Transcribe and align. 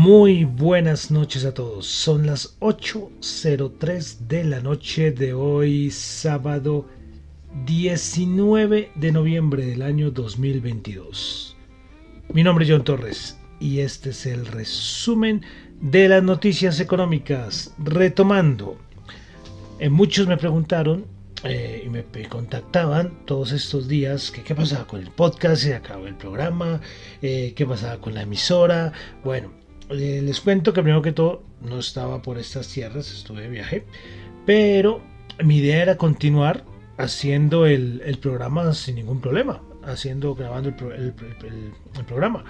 Muy 0.00 0.44
buenas 0.44 1.10
noches 1.10 1.44
a 1.44 1.52
todos. 1.52 1.84
Son 1.88 2.24
las 2.24 2.56
8.03 2.60 4.28
de 4.28 4.44
la 4.44 4.60
noche 4.60 5.10
de 5.10 5.32
hoy, 5.32 5.90
sábado 5.90 6.86
19 7.66 8.92
de 8.94 9.10
noviembre 9.10 9.66
del 9.66 9.82
año 9.82 10.12
2022. 10.12 11.56
Mi 12.32 12.44
nombre 12.44 12.64
es 12.64 12.70
John 12.70 12.84
Torres 12.84 13.40
y 13.58 13.80
este 13.80 14.10
es 14.10 14.24
el 14.26 14.46
resumen 14.46 15.42
de 15.80 16.08
las 16.08 16.22
noticias 16.22 16.78
económicas. 16.78 17.74
Retomando, 17.78 18.78
eh, 19.80 19.88
muchos 19.88 20.28
me 20.28 20.36
preguntaron 20.36 21.06
eh, 21.42 21.82
y 21.84 21.88
me, 21.88 22.04
contactaban 22.28 23.24
todos 23.24 23.50
estos 23.50 23.88
días 23.88 24.30
que 24.30 24.44
qué 24.44 24.54
pasaba 24.54 24.86
con 24.86 25.00
el 25.00 25.10
podcast, 25.10 25.64
se 25.64 25.74
acabó 25.74 26.06
el 26.06 26.14
programa, 26.14 26.80
eh, 27.20 27.52
qué 27.56 27.66
pasaba 27.66 28.00
con 28.00 28.14
la 28.14 28.22
emisora. 28.22 28.92
Bueno, 29.24 29.58
eh, 29.90 30.20
les 30.22 30.40
cuento 30.40 30.72
que 30.72 30.82
primero 30.82 31.02
que 31.02 31.12
todo 31.12 31.42
no 31.62 31.78
estaba 31.78 32.22
por 32.22 32.38
estas 32.38 32.68
tierras, 32.68 33.10
estuve 33.10 33.42
de 33.42 33.48
viaje, 33.48 33.84
pero 34.46 35.00
mi 35.42 35.58
idea 35.58 35.82
era 35.82 35.96
continuar 35.96 36.64
haciendo 36.98 37.66
el, 37.66 38.18
programa 38.20 38.74
sin 38.74 38.96
ningún 38.96 39.20
problema, 39.20 39.62
haciendo, 39.84 40.34
grabando 40.34 40.68
el, 40.68 41.12
programa, 42.06 42.44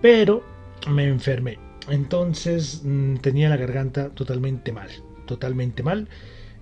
pero 0.00 0.42
me 0.88 1.04
enfermé, 1.04 1.58
entonces 1.88 2.82
mm, 2.84 3.16
tenía 3.16 3.48
la 3.48 3.56
garganta 3.56 4.10
totalmente 4.10 4.72
mal, 4.72 4.88
totalmente 5.26 5.82
mal. 5.82 6.08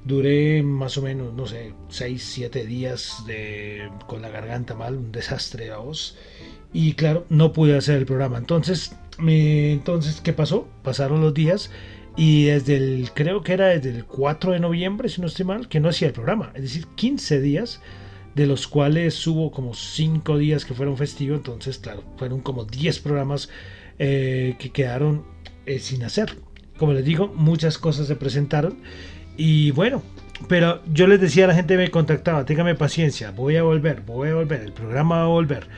Duré 0.05 0.62
más 0.62 0.97
o 0.97 1.02
menos, 1.02 1.35
no 1.35 1.47
sé, 1.47 1.75
6, 1.88 2.23
7 2.23 2.64
días 2.64 3.25
de, 3.26 3.91
con 4.06 4.23
la 4.23 4.31
garganta 4.31 4.75
mal, 4.75 4.97
un 4.97 5.12
desastre 5.12 5.70
a 5.70 5.79
voz. 5.79 6.17
Y 6.73 6.94
claro, 6.94 7.26
no 7.29 7.52
pude 7.52 7.76
hacer 7.76 7.97
el 7.97 8.06
programa. 8.06 8.38
Entonces 8.38 8.97
entonces, 9.20 10.20
¿qué 10.20 10.32
pasó? 10.32 10.69
Pasaron 10.82 11.20
los 11.20 11.35
días 11.35 11.70
y 12.17 12.47
desde 12.47 12.76
el, 12.76 13.11
creo 13.15 13.43
que 13.43 13.53
era 13.53 13.69
desde 13.69 13.91
el 13.91 14.05
4 14.05 14.53
de 14.53 14.61
noviembre, 14.61 15.09
si 15.09 15.20
no 15.20 15.29
estoy 15.29 15.44
mal, 15.44 15.69
que 15.69 15.79
no 15.79 15.88
hacía 15.88 16.09
el 16.09 16.15
programa. 16.15 16.50
Es 16.55 16.62
decir, 16.62 16.87
15 16.97 17.41
días, 17.41 17.81
de 18.35 18.47
los 18.47 18.67
cuales 18.67 19.25
hubo 19.26 19.53
como 19.53 19.75
5 19.75 20.37
días 20.38 20.65
que 20.65 20.75
fueron 20.75 20.97
festivos. 20.97 21.38
Entonces, 21.38 21.79
claro, 21.79 22.03
fueron 22.17 22.41
como 22.41 22.65
10 22.65 22.99
programas 23.00 23.49
eh, 24.00 24.56
que 24.59 24.70
quedaron 24.70 25.25
eh, 25.64 25.79
sin 25.79 26.03
hacer. 26.03 26.37
Como 26.76 26.93
les 26.93 27.05
digo, 27.05 27.29
muchas 27.29 27.79
cosas 27.79 28.09
se 28.09 28.17
presentaron. 28.17 28.79
Y 29.37 29.71
bueno, 29.71 30.03
pero 30.49 30.82
yo 30.93 31.06
les 31.06 31.21
decía 31.21 31.44
a 31.44 31.49
la 31.49 31.55
gente 31.55 31.75
que 31.75 31.82
me 31.82 31.91
contactaba, 31.91 32.44
téngame 32.44 32.75
paciencia, 32.75 33.31
voy 33.31 33.56
a 33.56 33.62
volver, 33.62 34.00
voy 34.03 34.31
a 34.31 34.35
volver, 34.35 34.62
el 34.62 34.73
programa 34.73 35.19
va 35.19 35.23
a 35.23 35.26
volver. 35.26 35.69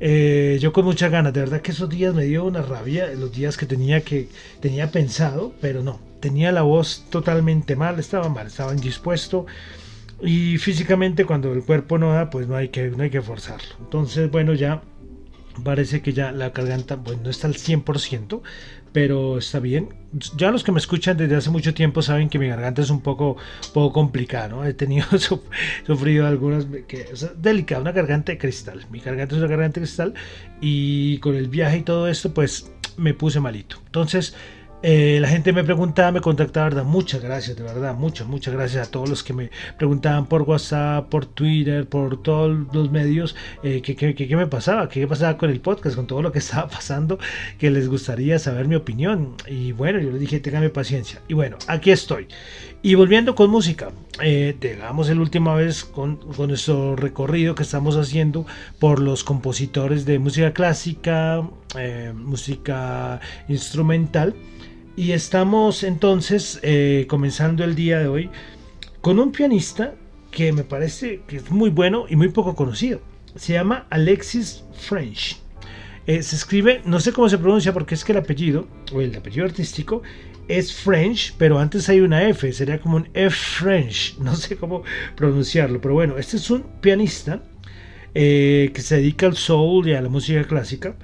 Eh, 0.00 0.58
yo 0.60 0.72
con 0.72 0.84
muchas 0.84 1.10
ganas, 1.10 1.32
de 1.32 1.40
verdad 1.40 1.60
que 1.62 1.70
esos 1.70 1.88
días 1.88 2.14
me 2.14 2.24
dio 2.24 2.44
una 2.44 2.62
rabia, 2.62 3.06
los 3.14 3.32
días 3.32 3.56
que 3.56 3.66
tenía 3.66 4.00
que 4.02 4.28
tenía 4.60 4.90
pensado, 4.90 5.54
pero 5.60 5.82
no, 5.82 6.00
tenía 6.20 6.52
la 6.52 6.62
voz 6.62 7.04
totalmente 7.10 7.76
mal, 7.76 7.98
estaba 7.98 8.28
mal, 8.28 8.48
estaba 8.48 8.72
indispuesto 8.72 9.46
y 10.20 10.58
físicamente 10.58 11.24
cuando 11.24 11.52
el 11.52 11.62
cuerpo 11.62 11.98
no 11.98 12.12
da, 12.12 12.30
pues 12.30 12.48
no 12.48 12.56
hay 12.56 12.68
que 12.68 12.88
no 12.90 13.02
hay 13.02 13.10
que 13.10 13.22
forzarlo. 13.22 13.74
Entonces, 13.80 14.30
bueno, 14.30 14.54
ya 14.54 14.82
parece 15.62 16.02
que 16.02 16.12
ya 16.12 16.32
la 16.32 16.50
garganta 16.50 16.96
pues 16.96 17.20
no 17.20 17.30
está 17.30 17.46
al 17.46 17.54
100%, 17.54 18.42
pero 18.94 19.38
está 19.38 19.58
bien. 19.58 19.88
Ya 20.36 20.52
los 20.52 20.62
que 20.62 20.70
me 20.70 20.78
escuchan 20.78 21.16
desde 21.16 21.34
hace 21.34 21.50
mucho 21.50 21.74
tiempo 21.74 22.00
saben 22.00 22.28
que 22.28 22.38
mi 22.38 22.46
garganta 22.46 22.80
es 22.80 22.90
un 22.90 23.00
poco, 23.00 23.36
poco 23.72 23.92
complicada, 23.92 24.46
¿no? 24.46 24.64
He 24.68 24.72
tenido, 24.72 25.04
sufrido 25.84 26.28
algunas, 26.28 26.64
que 26.86 27.08
es 27.12 27.28
delicada, 27.42 27.80
una 27.80 27.90
garganta 27.90 28.30
de 28.30 28.38
cristal. 28.38 28.86
Mi 28.92 29.00
garganta 29.00 29.34
es 29.34 29.40
una 29.40 29.50
garganta 29.50 29.80
de 29.80 29.86
cristal 29.86 30.14
y 30.60 31.18
con 31.18 31.34
el 31.34 31.48
viaje 31.48 31.78
y 31.78 31.82
todo 31.82 32.06
esto, 32.06 32.32
pues 32.32 32.70
me 32.96 33.14
puse 33.14 33.40
malito. 33.40 33.78
Entonces, 33.86 34.36
eh, 34.86 35.18
la 35.18 35.28
gente 35.28 35.50
me 35.54 35.64
preguntaba, 35.64 36.12
me 36.12 36.20
contactaba, 36.20 36.68
¿verdad? 36.68 36.84
Muchas 36.84 37.22
gracias, 37.22 37.56
de 37.56 37.62
verdad, 37.62 37.94
muchas, 37.94 38.26
muchas 38.26 38.52
gracias 38.52 38.86
a 38.86 38.90
todos 38.90 39.08
los 39.08 39.22
que 39.22 39.32
me 39.32 39.50
preguntaban 39.78 40.26
por 40.26 40.42
WhatsApp, 40.42 41.08
por 41.08 41.24
Twitter, 41.24 41.88
por 41.88 42.22
todos 42.22 42.66
los 42.70 42.90
medios, 42.90 43.34
eh, 43.62 43.80
¿qué, 43.80 44.36
me 44.36 44.46
pasaba, 44.46 44.90
qué 44.90 45.06
pasaba 45.06 45.38
con 45.38 45.48
el 45.48 45.60
podcast, 45.62 45.96
con 45.96 46.06
todo 46.06 46.20
lo 46.20 46.32
que 46.32 46.38
estaba 46.44 46.68
pasando, 46.68 47.18
que 47.58 47.70
les 47.70 47.88
gustaría 47.88 48.38
saber 48.38 48.68
mi 48.68 48.74
opinión. 48.74 49.36
Y 49.46 49.72
bueno, 49.72 50.00
yo 50.00 50.10
les 50.10 50.20
dije, 50.20 50.38
ténganme 50.38 50.68
paciencia. 50.68 51.22
Y 51.28 51.32
bueno, 51.32 51.56
aquí 51.66 51.90
estoy. 51.90 52.28
Y 52.82 52.94
volviendo 52.94 53.34
con 53.34 53.48
música, 53.48 53.90
eh, 54.20 54.54
llegamos 54.60 55.08
la 55.08 55.18
última 55.18 55.54
vez 55.54 55.84
con, 55.84 56.16
con 56.16 56.48
nuestro 56.48 56.94
recorrido 56.94 57.54
que 57.54 57.62
estamos 57.62 57.96
haciendo 57.96 58.44
por 58.78 59.00
los 59.00 59.24
compositores 59.24 60.04
de 60.04 60.18
música 60.18 60.52
clásica, 60.52 61.42
eh, 61.78 62.12
música 62.14 63.20
instrumental. 63.48 64.34
Y 64.96 65.10
estamos 65.10 65.82
entonces 65.82 66.60
eh, 66.62 67.06
comenzando 67.08 67.64
el 67.64 67.74
día 67.74 67.98
de 67.98 68.06
hoy 68.06 68.30
con 69.00 69.18
un 69.18 69.32
pianista 69.32 69.94
que 70.30 70.52
me 70.52 70.62
parece 70.62 71.22
que 71.26 71.36
es 71.36 71.50
muy 71.50 71.70
bueno 71.70 72.06
y 72.08 72.14
muy 72.14 72.28
poco 72.28 72.54
conocido. 72.54 73.00
Se 73.34 73.54
llama 73.54 73.86
Alexis 73.90 74.62
French. 74.72 75.40
Eh, 76.06 76.22
se 76.22 76.36
escribe, 76.36 76.80
no 76.84 77.00
sé 77.00 77.12
cómo 77.12 77.28
se 77.28 77.38
pronuncia 77.38 77.72
porque 77.72 77.96
es 77.96 78.04
que 78.04 78.12
el 78.12 78.18
apellido, 78.18 78.68
o 78.92 79.00
el 79.00 79.16
apellido 79.16 79.44
artístico, 79.46 80.02
es 80.46 80.72
French, 80.72 81.34
pero 81.38 81.58
antes 81.58 81.88
hay 81.88 82.00
una 82.00 82.28
F, 82.28 82.52
sería 82.52 82.78
como 82.78 82.96
un 82.96 83.08
F 83.14 83.34
French, 83.34 84.16
no 84.20 84.36
sé 84.36 84.56
cómo 84.56 84.84
pronunciarlo, 85.16 85.80
pero 85.80 85.94
bueno, 85.94 86.18
este 86.18 86.36
es 86.36 86.50
un 86.50 86.62
pianista 86.80 87.42
eh, 88.14 88.70
que 88.72 88.80
se 88.80 88.96
dedica 88.96 89.26
al 89.26 89.36
soul 89.36 89.88
y 89.88 89.94
a 89.94 90.02
la 90.02 90.08
música 90.08 90.44
clásica, 90.44 90.94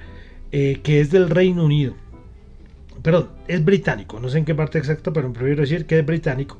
que 0.51 0.99
es 0.99 1.11
del 1.11 1.29
Reino 1.29 1.63
Unido 1.63 1.95
perdón, 3.01 3.29
es 3.47 3.63
británico, 3.63 4.19
no 4.19 4.29
sé 4.29 4.39
en 4.39 4.45
qué 4.45 4.55
parte 4.55 4.77
exacta, 4.77 5.11
pero 5.11 5.31
prefiero 5.31 5.61
decir 5.61 5.85
que 5.85 5.99
es 5.99 6.05
británico. 6.05 6.59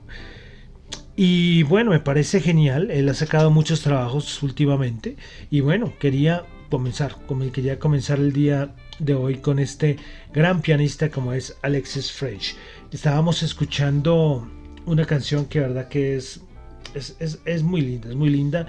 Y 1.15 1.63
bueno, 1.63 1.91
me 1.91 1.99
parece 1.99 2.39
genial, 2.39 2.89
él 2.89 3.09
ha 3.09 3.13
sacado 3.13 3.51
muchos 3.51 3.81
trabajos 3.81 4.41
últimamente 4.43 5.17
y 5.49 5.59
bueno, 5.59 5.93
quería 5.99 6.45
comenzar, 6.69 7.15
quería 7.51 7.79
comenzar 7.79 8.19
el 8.19 8.31
día 8.31 8.73
de 8.99 9.13
hoy 9.13 9.37
con 9.37 9.59
este 9.59 9.97
gran 10.33 10.61
pianista 10.61 11.09
como 11.09 11.33
es 11.33 11.57
Alexis 11.61 12.11
French. 12.11 12.55
Estábamos 12.91 13.43
escuchando 13.43 14.49
una 14.85 15.05
canción 15.05 15.45
que 15.45 15.59
verdad 15.59 15.89
que 15.89 16.15
es, 16.15 16.41
es, 16.95 17.39
es 17.45 17.63
muy 17.63 17.81
linda, 17.81 18.09
es 18.09 18.15
muy 18.15 18.29
linda, 18.29 18.67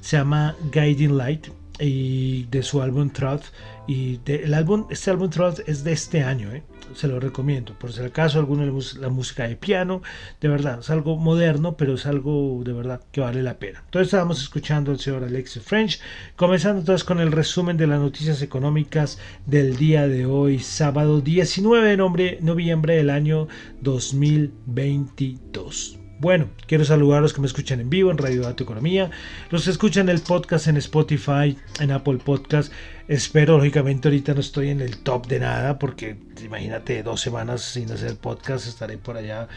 se 0.00 0.16
llama 0.16 0.56
Guiding 0.72 1.16
Light 1.16 1.48
y 1.78 2.44
de 2.44 2.62
su 2.62 2.80
álbum 2.80 3.10
Truth 3.10 3.44
y 3.86 4.20
el 4.26 4.52
álbum 4.54 4.86
este 4.90 5.10
álbum 5.10 5.30
Truth 5.30 5.60
es 5.66 5.82
de 5.82 5.92
este 5.92 6.22
año 6.22 6.52
¿eh? 6.52 6.62
se 6.94 7.08
lo 7.08 7.18
recomiendo 7.18 7.76
por 7.78 7.92
si 7.92 8.00
acaso 8.00 8.38
alguno 8.38 8.64
la 9.00 9.08
música 9.08 9.48
de 9.48 9.56
piano 9.56 10.02
de 10.40 10.48
verdad 10.48 10.78
es 10.80 10.90
algo 10.90 11.16
moderno 11.16 11.76
pero 11.76 11.94
es 11.94 12.06
algo 12.06 12.62
de 12.64 12.72
verdad 12.72 13.00
que 13.10 13.20
vale 13.20 13.42
la 13.42 13.58
pena 13.58 13.82
entonces 13.84 14.06
estábamos 14.08 14.40
escuchando 14.40 14.92
al 14.92 15.00
señor 15.00 15.24
Alexis 15.24 15.62
French 15.62 16.00
comenzando 16.36 16.78
entonces 16.80 17.04
con 17.04 17.18
el 17.20 17.32
resumen 17.32 17.76
de 17.76 17.88
las 17.88 18.00
noticias 18.00 18.40
económicas 18.42 19.18
del 19.46 19.76
día 19.76 20.06
de 20.06 20.26
hoy 20.26 20.60
sábado 20.60 21.20
19 21.20 21.88
de 21.88 21.96
noviembre 22.40 22.96
del 22.96 23.10
año 23.10 23.48
2022 23.80 25.98
bueno, 26.22 26.50
quiero 26.68 26.84
saludar 26.84 27.18
a 27.18 27.22
los 27.22 27.32
que 27.32 27.40
me 27.40 27.48
escuchan 27.48 27.80
en 27.80 27.90
vivo 27.90 28.12
en 28.12 28.16
Radio 28.16 28.42
Dato 28.42 28.62
Economía, 28.62 29.10
los 29.50 29.64
que 29.64 29.72
escuchan 29.72 30.08
el 30.08 30.20
podcast 30.20 30.68
en 30.68 30.76
Spotify, 30.76 31.58
en 31.80 31.90
Apple 31.90 32.20
Podcast. 32.24 32.72
Espero, 33.08 33.56
lógicamente, 33.58 34.08
ahorita 34.08 34.34
no 34.34 34.40
estoy 34.40 34.70
en 34.70 34.80
el 34.80 34.98
top 34.98 35.26
de 35.26 35.40
nada, 35.40 35.78
porque 35.78 36.16
imagínate, 36.44 37.02
dos 37.02 37.20
semanas 37.20 37.62
sin 37.62 37.90
hacer 37.90 38.16
podcast, 38.16 38.66
estaré 38.66 38.98
por 38.98 39.16
allá 39.16 39.48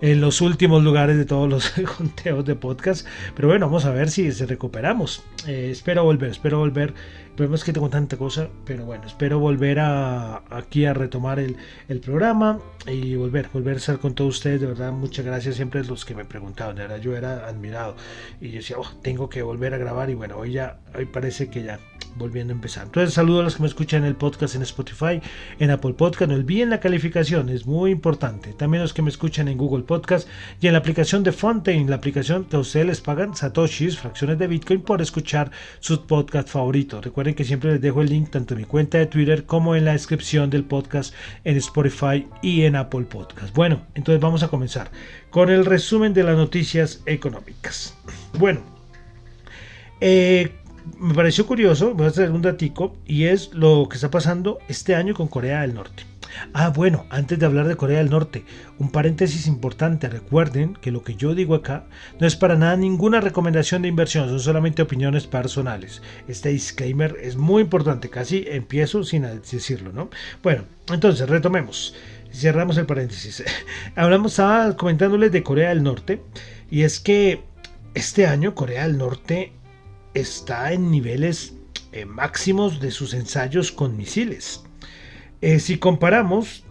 en 0.00 0.20
los 0.20 0.40
últimos 0.40 0.82
lugares 0.82 1.16
de 1.16 1.24
todos 1.24 1.48
los 1.48 1.70
conteos 1.96 2.44
de 2.44 2.54
podcast. 2.54 3.06
Pero 3.34 3.48
bueno, 3.48 3.66
vamos 3.66 3.84
a 3.84 3.90
ver 3.90 4.10
si 4.10 4.32
se 4.32 4.46
recuperamos. 4.46 5.22
Eh, 5.46 5.68
espero 5.70 6.04
volver, 6.04 6.30
espero 6.30 6.58
volver 6.58 6.94
es 7.36 7.64
que 7.64 7.72
tengo 7.72 7.90
tanta 7.90 8.16
cosa, 8.16 8.48
pero 8.64 8.86
bueno, 8.86 9.06
espero 9.06 9.40
volver 9.40 9.80
a, 9.80 10.36
aquí 10.50 10.84
a 10.84 10.94
retomar 10.94 11.40
el, 11.40 11.56
programa 12.00 12.60
y 12.86 13.16
volver, 13.16 13.48
volver 13.52 13.74
a 13.74 13.78
estar 13.78 13.98
con 13.98 14.14
todos 14.14 14.36
ustedes. 14.36 14.60
De 14.60 14.68
verdad, 14.68 14.92
muchas 14.92 15.24
gracias 15.24 15.56
siempre 15.56 15.80
a 15.80 15.84
los 15.84 16.04
que 16.04 16.14
me 16.14 16.24
preguntaban. 16.24 16.76
De 16.76 16.82
verdad, 16.82 17.00
yo 17.00 17.16
era 17.16 17.46
admirado 17.48 17.96
y 18.40 18.50
yo 18.50 18.56
decía, 18.56 18.76
oh, 18.78 18.88
tengo 19.02 19.28
que 19.28 19.42
volver 19.42 19.74
a 19.74 19.78
grabar. 19.78 20.10
Y 20.10 20.14
bueno, 20.14 20.36
hoy 20.36 20.52
ya, 20.52 20.78
hoy 20.96 21.06
parece 21.06 21.50
que 21.50 21.64
ya 21.64 21.80
volviendo 22.16 22.52
a 22.52 22.56
empezar. 22.56 22.84
Entonces, 22.84 23.14
saludo 23.14 23.40
a 23.40 23.42
los 23.44 23.56
que 23.56 23.62
me 23.62 23.68
escuchan 23.68 24.02
en 24.02 24.08
el 24.08 24.16
podcast 24.16 24.54
en 24.54 24.62
Spotify, 24.62 25.20
en 25.58 25.70
Apple 25.70 25.94
Podcast. 25.94 26.30
No 26.30 26.36
olviden 26.36 26.70
la 26.70 26.80
calificación, 26.80 27.48
es 27.48 27.66
muy 27.66 27.90
importante. 27.90 28.52
También 28.52 28.82
los 28.82 28.94
que 28.94 29.02
me 29.02 29.10
escuchan 29.10 29.48
en 29.48 29.58
Google 29.58 29.84
Podcast 29.84 30.28
y 30.60 30.66
en 30.66 30.72
la 30.72 30.78
aplicación 30.78 31.22
de 31.22 31.32
Fontaine, 31.32 31.88
la 31.88 31.96
aplicación 31.96 32.44
que 32.44 32.56
a 32.56 32.60
ustedes 32.60 32.86
les 32.86 33.00
pagan 33.00 33.34
satoshis, 33.34 33.98
fracciones 33.98 34.38
de 34.38 34.46
Bitcoin, 34.46 34.82
por 34.82 35.02
escuchar 35.02 35.50
sus 35.80 35.98
podcast 35.98 36.48
favoritos. 36.48 37.04
Recuerden 37.04 37.34
que 37.34 37.44
siempre 37.44 37.72
les 37.72 37.80
dejo 37.80 38.02
el 38.02 38.08
link 38.08 38.30
tanto 38.30 38.54
en 38.54 38.60
mi 38.60 38.66
cuenta 38.66 38.98
de 38.98 39.06
Twitter 39.06 39.44
como 39.44 39.76
en 39.76 39.84
la 39.84 39.92
descripción 39.92 40.50
del 40.50 40.64
podcast 40.64 41.14
en 41.44 41.56
Spotify 41.56 42.26
y 42.42 42.62
en 42.62 42.76
Apple 42.76 43.04
Podcast. 43.04 43.54
Bueno, 43.54 43.82
entonces 43.94 44.20
vamos 44.20 44.42
a 44.42 44.48
comenzar 44.48 44.90
con 45.30 45.50
el 45.50 45.64
resumen 45.64 46.14
de 46.14 46.24
las 46.24 46.36
noticias 46.36 47.02
económicas. 47.06 47.96
Bueno, 48.38 48.60
eh, 50.00 50.52
me 50.98 51.14
pareció 51.14 51.46
curioso, 51.46 51.94
voy 51.94 52.06
a 52.06 52.10
hacer 52.10 52.30
un 52.30 52.42
datico, 52.42 52.96
y 53.06 53.24
es 53.24 53.52
lo 53.54 53.88
que 53.88 53.96
está 53.96 54.10
pasando 54.10 54.58
este 54.68 54.94
año 54.94 55.14
con 55.14 55.28
Corea 55.28 55.62
del 55.62 55.74
Norte. 55.74 56.04
Ah, 56.52 56.70
bueno, 56.70 57.06
antes 57.10 57.38
de 57.38 57.46
hablar 57.46 57.68
de 57.68 57.76
Corea 57.76 57.98
del 57.98 58.10
Norte, 58.10 58.44
un 58.78 58.90
paréntesis 58.90 59.46
importante. 59.46 60.08
Recuerden 60.08 60.74
que 60.74 60.90
lo 60.90 61.02
que 61.02 61.14
yo 61.14 61.34
digo 61.34 61.54
acá 61.54 61.84
no 62.18 62.26
es 62.26 62.36
para 62.36 62.56
nada 62.56 62.76
ninguna 62.76 63.20
recomendación 63.20 63.82
de 63.82 63.88
inversión, 63.88 64.28
son 64.28 64.40
solamente 64.40 64.82
opiniones 64.82 65.26
personales. 65.26 66.02
Este 66.28 66.48
disclaimer 66.50 67.16
es 67.20 67.36
muy 67.36 67.62
importante, 67.62 68.10
casi 68.10 68.44
empiezo 68.48 69.04
sin 69.04 69.22
decirlo, 69.22 69.92
¿no? 69.92 70.10
Bueno, 70.42 70.64
entonces 70.92 71.28
retomemos. 71.28 71.94
Cerramos 72.32 72.76
el 72.78 72.86
paréntesis. 72.86 73.44
Hablamos, 73.94 74.32
estaba 74.32 74.76
comentándoles 74.76 75.30
de 75.30 75.42
Corea 75.42 75.68
del 75.68 75.84
Norte, 75.84 76.20
y 76.70 76.82
es 76.82 76.98
que 76.98 77.44
este 77.94 78.26
año 78.26 78.54
Corea 78.54 78.88
del 78.88 78.98
Norte 78.98 79.52
está 80.14 80.72
en 80.72 80.90
niveles 80.90 81.54
eh, 81.92 82.04
máximos 82.04 82.80
de 82.80 82.90
sus 82.90 83.14
ensayos 83.14 83.72
con 83.72 83.96
misiles. 83.96 84.64
Eh, 85.40 85.60
si 85.60 85.78
comparamos 85.78 86.64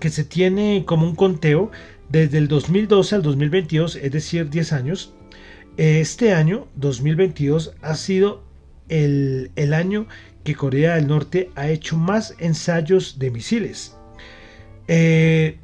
que 0.00 0.10
se 0.10 0.24
tiene 0.24 0.84
como 0.86 1.06
un 1.06 1.14
conteo 1.14 1.70
desde 2.08 2.38
el 2.38 2.48
2012 2.48 3.14
al 3.14 3.22
2022, 3.22 3.96
es 3.96 4.10
decir, 4.10 4.48
10 4.48 4.72
años, 4.72 5.12
este 5.76 6.32
año, 6.32 6.68
2022, 6.76 7.74
ha 7.82 7.94
sido 7.96 8.42
el, 8.88 9.74
año 9.74 10.06
que 10.44 10.54
Corea 10.54 10.94
del 10.94 11.08
Norte 11.08 11.50
ha 11.54 11.68
hecho 11.68 11.96
más 11.96 12.34
ensayos 12.38 13.18
de 13.18 13.30
misiles. 13.30 13.96
Eh, 14.88 15.58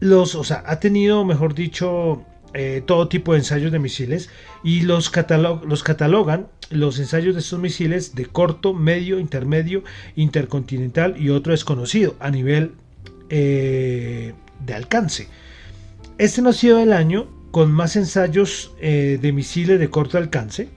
los, 0.00 0.34
o 0.34 0.44
sea, 0.44 0.62
ha 0.66 0.80
tenido, 0.80 1.24
mejor 1.24 1.54
dicho, 1.54 2.24
eh, 2.54 2.82
todo 2.84 3.08
tipo 3.08 3.32
de 3.32 3.38
ensayos 3.38 3.72
de 3.72 3.78
misiles 3.78 4.28
y 4.62 4.82
los, 4.82 5.10
los 5.66 5.82
catalogan 5.82 6.48
los 6.70 6.98
ensayos 6.98 7.34
de 7.34 7.40
estos 7.40 7.58
misiles 7.58 8.14
de 8.14 8.26
corto, 8.26 8.74
medio, 8.74 9.18
intermedio, 9.18 9.84
intercontinental 10.16 11.14
y 11.18 11.30
otro 11.30 11.52
desconocido 11.52 12.14
a 12.20 12.30
nivel 12.30 12.72
eh, 13.28 14.34
de 14.64 14.74
alcance. 14.74 15.28
Este 16.18 16.42
no 16.42 16.50
ha 16.50 16.54
sido 16.54 16.78
el 16.78 16.92
año 16.92 17.26
con 17.50 17.72
más 17.72 17.96
ensayos 17.96 18.72
eh, 18.80 19.18
de 19.20 19.32
misiles 19.32 19.78
de 19.78 19.90
corto 19.90 20.18
alcance. 20.18 20.68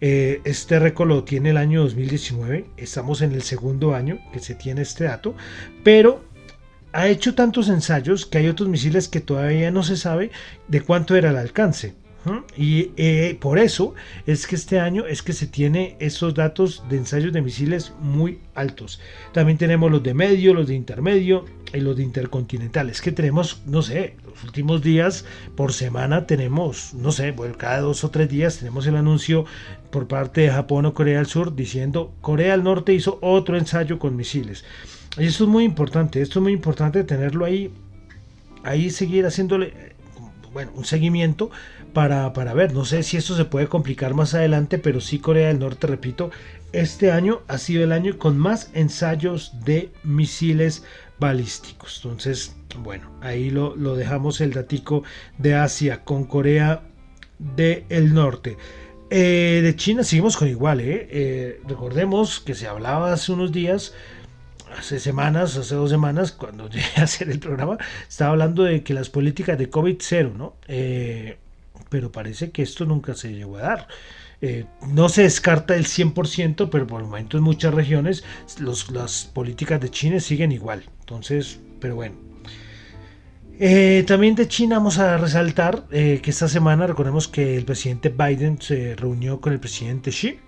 este 0.00 0.78
récord 0.78 1.08
lo 1.08 1.24
tiene 1.24 1.50
el 1.50 1.56
año 1.56 1.82
2019. 1.82 2.66
Estamos 2.76 3.22
en 3.22 3.32
el 3.32 3.42
segundo 3.42 3.94
año 3.94 4.18
que 4.32 4.40
se 4.40 4.54
tiene 4.54 4.82
este 4.82 5.04
dato. 5.04 5.34
Pero 5.82 6.22
ha 6.94 7.08
hecho 7.08 7.34
tantos 7.34 7.68
ensayos 7.68 8.24
que 8.24 8.38
hay 8.38 8.48
otros 8.48 8.68
misiles 8.68 9.08
que 9.08 9.20
todavía 9.20 9.70
no 9.72 9.82
se 9.82 9.96
sabe 9.96 10.30
de 10.68 10.80
cuánto 10.80 11.16
era 11.16 11.30
el 11.30 11.36
alcance. 11.36 11.94
Y 12.56 12.92
eh, 12.96 13.36
por 13.38 13.58
eso 13.58 13.94
es 14.26 14.46
que 14.46 14.54
este 14.54 14.80
año 14.80 15.04
es 15.04 15.22
que 15.22 15.34
se 15.34 15.46
tiene 15.46 15.96
esos 15.98 16.34
datos 16.34 16.82
de 16.88 16.96
ensayos 16.96 17.34
de 17.34 17.42
misiles 17.42 17.92
muy 18.00 18.38
altos. 18.54 19.00
También 19.32 19.58
tenemos 19.58 19.90
los 19.90 20.02
de 20.02 20.14
medio, 20.14 20.54
los 20.54 20.68
de 20.68 20.74
intermedio 20.74 21.44
y 21.74 21.80
los 21.80 21.96
de 21.96 22.02
intercontinentales. 22.02 23.02
Que 23.02 23.12
tenemos, 23.12 23.60
no 23.66 23.82
sé, 23.82 24.16
los 24.24 24.42
últimos 24.42 24.80
días 24.80 25.26
por 25.54 25.74
semana 25.74 26.26
tenemos, 26.26 26.94
no 26.94 27.12
sé, 27.12 27.32
bueno, 27.32 27.58
cada 27.58 27.80
dos 27.80 28.04
o 28.04 28.10
tres 28.10 28.30
días 28.30 28.58
tenemos 28.58 28.86
el 28.86 28.96
anuncio 28.96 29.44
por 29.90 30.08
parte 30.08 30.42
de 30.42 30.50
Japón 30.50 30.86
o 30.86 30.94
Corea 30.94 31.18
del 31.18 31.26
Sur 31.26 31.54
diciendo 31.54 32.14
Corea 32.22 32.52
del 32.52 32.64
Norte 32.64 32.94
hizo 32.94 33.18
otro 33.20 33.58
ensayo 33.58 33.98
con 33.98 34.16
misiles. 34.16 34.64
Y 35.18 35.26
esto 35.26 35.44
es 35.44 35.50
muy 35.50 35.64
importante, 35.64 36.20
esto 36.20 36.40
es 36.40 36.42
muy 36.42 36.52
importante 36.52 37.04
tenerlo 37.04 37.44
ahí, 37.44 37.72
ahí 38.64 38.90
seguir 38.90 39.26
haciéndole 39.26 39.94
bueno, 40.54 40.70
un 40.74 40.84
seguimiento 40.84 41.50
para, 41.92 42.54
ver. 42.54 42.72
No 42.72 42.84
sé 42.84 43.02
si 43.02 43.16
esto 43.16 43.36
se 43.36 43.44
puede 43.44 43.68
complicar 43.68 44.14
más 44.14 44.34
adelante, 44.34 44.78
pero 44.78 45.00
sí 45.00 45.18
Corea 45.18 45.48
del 45.48 45.58
Norte, 45.58 45.86
repito, 45.86 46.30
este 46.72 47.12
año 47.12 47.42
ha 47.48 47.58
sido 47.58 47.84
el 47.84 47.92
año 47.92 48.18
con 48.18 48.38
más 48.38 48.70
ensayos 48.72 49.52
de 49.64 49.90
misiles 50.02 50.84
balísticos. 51.18 52.00
Entonces, 52.02 52.56
bueno, 52.82 53.10
ahí 53.20 53.50
lo, 53.50 53.74
dejamos 53.96 54.40
el 54.40 54.52
datico 54.52 55.02
de 55.38 55.54
Asia 55.54 56.04
con 56.04 56.24
Corea 56.24 56.82
del 57.38 58.14
Norte. 58.14 58.56
Eh, 59.10 59.60
de 59.62 59.76
China 59.76 60.02
seguimos 60.02 60.36
con 60.36 60.48
igual, 60.48 60.80
¿eh? 60.80 61.08
¿eh? 61.10 61.60
recordemos 61.68 62.40
que 62.40 62.54
se 62.54 62.66
hablaba 62.66 63.12
hace 63.12 63.32
unos 63.32 63.52
días 63.52 63.92
hace 64.78 64.98
semanas, 64.98 65.56
hace 65.56 65.74
dos 65.74 65.90
semanas, 65.90 66.32
cuando 66.32 66.68
llegué 66.70 66.86
a 66.96 67.02
hacer 67.02 67.30
el 67.30 67.38
programa, 67.38 67.78
estaba 68.08 68.32
hablando 68.32 68.64
de 68.64 68.82
que 68.82 68.94
las 68.94 69.10
políticas 69.10 69.58
de 69.58 69.70
COVID 69.70 69.96
cero, 70.00 70.32
¿no? 70.36 70.54
Eh, 70.68 71.38
pero 71.88 72.10
parece 72.12 72.50
que 72.50 72.62
esto 72.62 72.84
nunca 72.84 73.14
se 73.14 73.32
llegó 73.32 73.58
a 73.58 73.62
dar. 73.62 73.88
Eh, 74.40 74.66
no 74.88 75.08
se 75.08 75.22
descarta 75.22 75.74
el 75.76 75.86
100%, 75.86 76.68
pero 76.70 76.86
por 76.86 77.00
el 77.00 77.06
momento 77.06 77.38
en 77.38 77.44
muchas 77.44 77.72
regiones 77.72 78.24
las 78.92 79.24
políticas 79.24 79.80
de 79.80 79.90
China 79.90 80.20
siguen 80.20 80.52
igual. 80.52 80.84
Entonces, 81.00 81.60
pero 81.80 81.96
bueno. 81.96 82.16
Eh, 83.58 84.04
también 84.06 84.34
de 84.34 84.48
China 84.48 84.78
vamos 84.78 84.98
a 84.98 85.16
resaltar 85.16 85.84
que 85.88 86.22
esta 86.26 86.48
semana 86.48 86.88
recordemos 86.88 87.28
que 87.28 87.56
el 87.56 87.64
presidente 87.64 88.08
Biden 88.08 88.60
se 88.60 88.96
reunió 88.96 89.40
con 89.40 89.52
el 89.52 89.60
presidente 89.60 90.10
Xi 90.10 90.40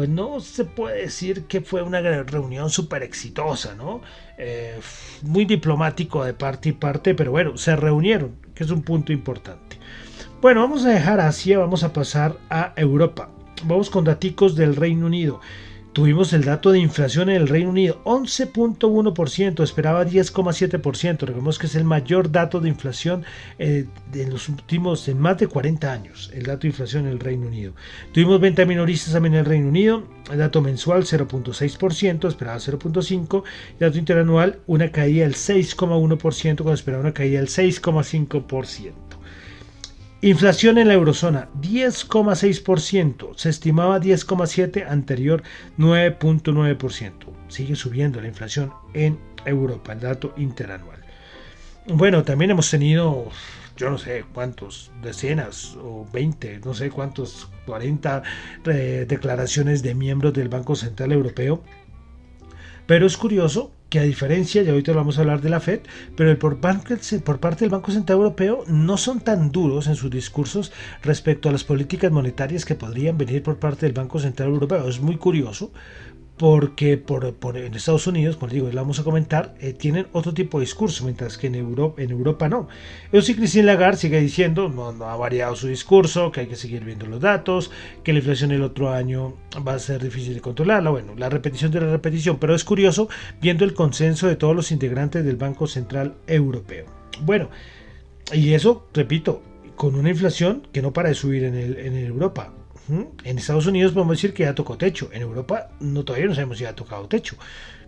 pues 0.00 0.08
no 0.08 0.40
se 0.40 0.64
puede 0.64 1.02
decir 1.02 1.44
que 1.44 1.60
fue 1.60 1.82
una 1.82 2.00
reunión 2.00 2.70
súper 2.70 3.02
exitosa, 3.02 3.74
¿no? 3.74 4.00
Eh, 4.38 4.80
muy 5.20 5.44
diplomático 5.44 6.24
de 6.24 6.32
parte 6.32 6.70
y 6.70 6.72
parte, 6.72 7.14
pero 7.14 7.32
bueno, 7.32 7.58
se 7.58 7.76
reunieron, 7.76 8.36
que 8.54 8.64
es 8.64 8.70
un 8.70 8.80
punto 8.80 9.12
importante. 9.12 9.76
Bueno, 10.40 10.62
vamos 10.62 10.86
a 10.86 10.88
dejar 10.88 11.20
Asia, 11.20 11.58
vamos 11.58 11.84
a 11.84 11.92
pasar 11.92 12.38
a 12.48 12.72
Europa. 12.76 13.28
Vamos 13.64 13.90
con 13.90 14.06
daticos 14.06 14.56
del 14.56 14.74
Reino 14.74 15.04
Unido. 15.04 15.42
Tuvimos 15.92 16.32
el 16.32 16.44
dato 16.44 16.70
de 16.70 16.78
inflación 16.78 17.30
en 17.30 17.36
el 17.36 17.48
Reino 17.48 17.70
Unido, 17.70 18.00
11.1%, 18.04 19.64
esperaba 19.64 20.06
10.7%. 20.06 21.18
Recordemos 21.18 21.58
que 21.58 21.66
es 21.66 21.74
el 21.74 21.82
mayor 21.82 22.30
dato 22.30 22.60
de 22.60 22.68
inflación 22.68 23.24
eh, 23.58 23.86
en 24.14 24.30
los 24.30 24.48
últimos, 24.48 25.08
en 25.08 25.18
más 25.18 25.38
de 25.38 25.48
40 25.48 25.92
años, 25.92 26.30
el 26.32 26.44
dato 26.44 26.60
de 26.60 26.68
inflación 26.68 27.06
en 27.06 27.12
el 27.12 27.18
Reino 27.18 27.48
Unido. 27.48 27.72
Tuvimos 28.12 28.40
venta 28.40 28.64
minoristas 28.64 29.14
también 29.14 29.34
en 29.34 29.40
el 29.40 29.46
Reino 29.46 29.66
Unido, 29.66 30.04
el 30.30 30.38
dato 30.38 30.60
mensual 30.60 31.02
0.6%, 31.02 32.28
esperaba 32.28 32.58
0.5%, 32.58 33.42
el 33.72 33.78
dato 33.80 33.98
interanual 33.98 34.60
una 34.68 34.92
caída 34.92 35.24
del 35.24 35.34
6.1%, 35.34 36.56
cuando 36.56 36.74
esperaba 36.74 37.02
una 37.02 37.14
caída 37.14 37.40
del 37.40 37.48
6.5%. 37.48 39.09
Inflación 40.22 40.76
en 40.76 40.88
la 40.88 40.92
eurozona 40.94 41.48
10,6%, 41.62 43.32
se 43.36 43.48
estimaba 43.48 43.98
10,7%, 43.98 44.86
anterior 44.86 45.42
9,9%. 45.78 47.12
Sigue 47.48 47.74
subiendo 47.74 48.20
la 48.20 48.28
inflación 48.28 48.70
en 48.92 49.18
Europa, 49.46 49.94
el 49.94 50.00
dato 50.00 50.34
interanual. 50.36 50.98
Bueno, 51.86 52.22
también 52.22 52.50
hemos 52.50 52.70
tenido, 52.70 53.30
yo 53.78 53.88
no 53.88 53.96
sé 53.96 54.26
cuántos, 54.34 54.90
decenas 55.02 55.74
o 55.76 56.06
20, 56.12 56.60
no 56.66 56.74
sé 56.74 56.90
cuántos, 56.90 57.48
40 57.64 58.22
eh, 58.66 59.06
declaraciones 59.08 59.82
de 59.82 59.94
miembros 59.94 60.34
del 60.34 60.50
Banco 60.50 60.76
Central 60.76 61.12
Europeo. 61.12 61.62
Pero 62.86 63.06
es 63.06 63.16
curioso 63.16 63.72
que 63.90 63.98
a 63.98 64.04
diferencia, 64.04 64.62
ya 64.62 64.70
ahorita 64.70 64.92
vamos 64.92 65.18
a 65.18 65.22
hablar 65.22 65.40
de 65.40 65.50
la 65.50 65.58
Fed, 65.58 65.80
pero 66.16 66.38
por, 66.38 66.60
por 66.60 67.40
parte 67.40 67.64
del 67.64 67.70
Banco 67.70 67.90
Central 67.90 68.18
Europeo 68.18 68.64
no 68.68 68.96
son 68.96 69.20
tan 69.20 69.50
duros 69.50 69.88
en 69.88 69.96
sus 69.96 70.10
discursos 70.10 70.72
respecto 71.02 71.48
a 71.48 71.52
las 71.52 71.64
políticas 71.64 72.12
monetarias 72.12 72.64
que 72.64 72.76
podrían 72.76 73.18
venir 73.18 73.42
por 73.42 73.58
parte 73.58 73.86
del 73.86 73.92
Banco 73.92 74.20
Central 74.20 74.50
Europeo. 74.50 74.88
Es 74.88 75.00
muy 75.00 75.16
curioso 75.16 75.72
porque 76.40 76.96
por, 76.96 77.36
en 77.58 77.74
Estados 77.74 78.06
Unidos, 78.06 78.38
como 78.38 78.50
digo, 78.50 78.70
lo 78.70 78.74
vamos 78.74 78.98
a 78.98 79.04
comentar, 79.04 79.54
eh, 79.60 79.74
tienen 79.74 80.06
otro 80.12 80.32
tipo 80.32 80.58
de 80.58 80.64
discurso, 80.64 81.04
mientras 81.04 81.36
que 81.36 81.48
en 81.48 81.54
Europa, 81.54 82.00
en 82.00 82.12
Europa 82.12 82.48
no. 82.48 82.66
Eso 83.12 83.20
sí, 83.20 83.34
Christine 83.34 83.64
Lagarde 83.64 83.98
sigue 83.98 84.18
diciendo, 84.22 84.70
no, 84.70 84.90
no, 84.90 85.04
ha 85.04 85.16
variado 85.16 85.54
su 85.54 85.68
discurso, 85.68 86.32
que 86.32 86.40
hay 86.40 86.46
que 86.46 86.56
seguir 86.56 86.82
viendo 86.82 87.04
los 87.04 87.20
datos, 87.20 87.70
que 88.02 88.14
la 88.14 88.20
inflación 88.20 88.52
el 88.52 88.62
otro 88.62 88.88
año 88.88 89.34
va 89.68 89.74
a 89.74 89.78
ser 89.78 90.02
difícil 90.02 90.32
de 90.32 90.40
controlarla, 90.40 90.88
bueno, 90.88 91.12
la 91.14 91.28
repetición 91.28 91.72
de 91.72 91.82
la 91.82 91.90
repetición, 91.90 92.38
pero 92.38 92.54
es 92.54 92.64
curioso 92.64 93.10
viendo 93.42 93.66
el 93.66 93.74
consenso 93.74 94.26
de 94.26 94.36
todos 94.36 94.56
los 94.56 94.72
integrantes 94.72 95.22
del 95.26 95.36
Banco 95.36 95.66
Central 95.66 96.14
Europeo. 96.26 96.86
Bueno, 97.20 97.50
y 98.32 98.54
eso, 98.54 98.88
repito, 98.94 99.42
con 99.76 99.94
una 99.94 100.08
inflación 100.08 100.66
que 100.72 100.80
no 100.80 100.94
para 100.94 101.10
de 101.10 101.16
subir 101.16 101.44
en, 101.44 101.54
el, 101.54 101.76
en 101.76 101.98
Europa. 101.98 102.54
En 103.24 103.38
Estados 103.38 103.66
Unidos 103.66 103.92
podemos 103.92 104.16
decir 104.16 104.34
que 104.34 104.44
ya 104.44 104.54
tocó 104.54 104.76
techo. 104.76 105.10
En 105.12 105.22
Europa 105.22 105.68
no 105.80 106.04
todavía 106.04 106.28
no 106.28 106.34
sabemos 106.34 106.58
si 106.58 106.64
ha 106.64 106.74
tocado 106.74 107.06
techo. 107.06 107.36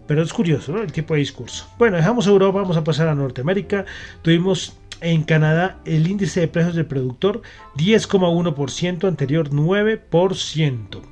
Pero 0.07 0.23
es 0.23 0.33
curioso, 0.33 0.77
El 0.83 0.93
tipo 0.93 1.15
de 1.15 1.21
discurso. 1.21 1.69
Bueno, 1.79 1.97
dejamos 1.97 2.27
Europa, 2.27 2.61
vamos 2.61 2.77
a 2.77 2.85
pasar 2.85 3.09
a 3.09 3.15
Norteamérica. 3.15 3.85
Tuvimos 4.23 4.77
en 5.01 5.25
Canadá 5.25 5.79
el 5.85 6.07
índice 6.07 6.41
de 6.41 6.49
precios 6.49 6.75
del 6.75 6.87
productor 6.87 7.43
10,1%, 7.77 9.09
anterior 9.09 9.51
9%. 9.51 11.03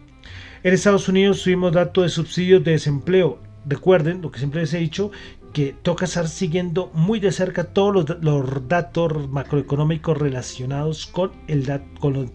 En 0.63 0.75
Estados 0.75 1.09
Unidos 1.09 1.43
tuvimos 1.43 1.73
datos 1.73 2.05
de 2.05 2.11
subsidios 2.11 2.63
de 2.65 2.73
desempleo. 2.73 3.39
Recuerden 3.67 4.23
lo 4.23 4.31
que 4.31 4.39
siempre 4.39 4.61
les 4.61 4.75
he 4.75 4.79
dicho, 4.79 5.11
que 5.53 5.75
toca 5.83 6.05
estar 6.05 6.29
siguiendo 6.29 6.91
muy 6.95 7.19
de 7.19 7.33
cerca 7.33 7.65
todos 7.65 8.19
los, 8.21 8.69
datos 8.69 9.29
macroeconómicos 9.29 10.17
relacionados 10.17 11.07
con 11.07 11.33
el, 11.49 11.67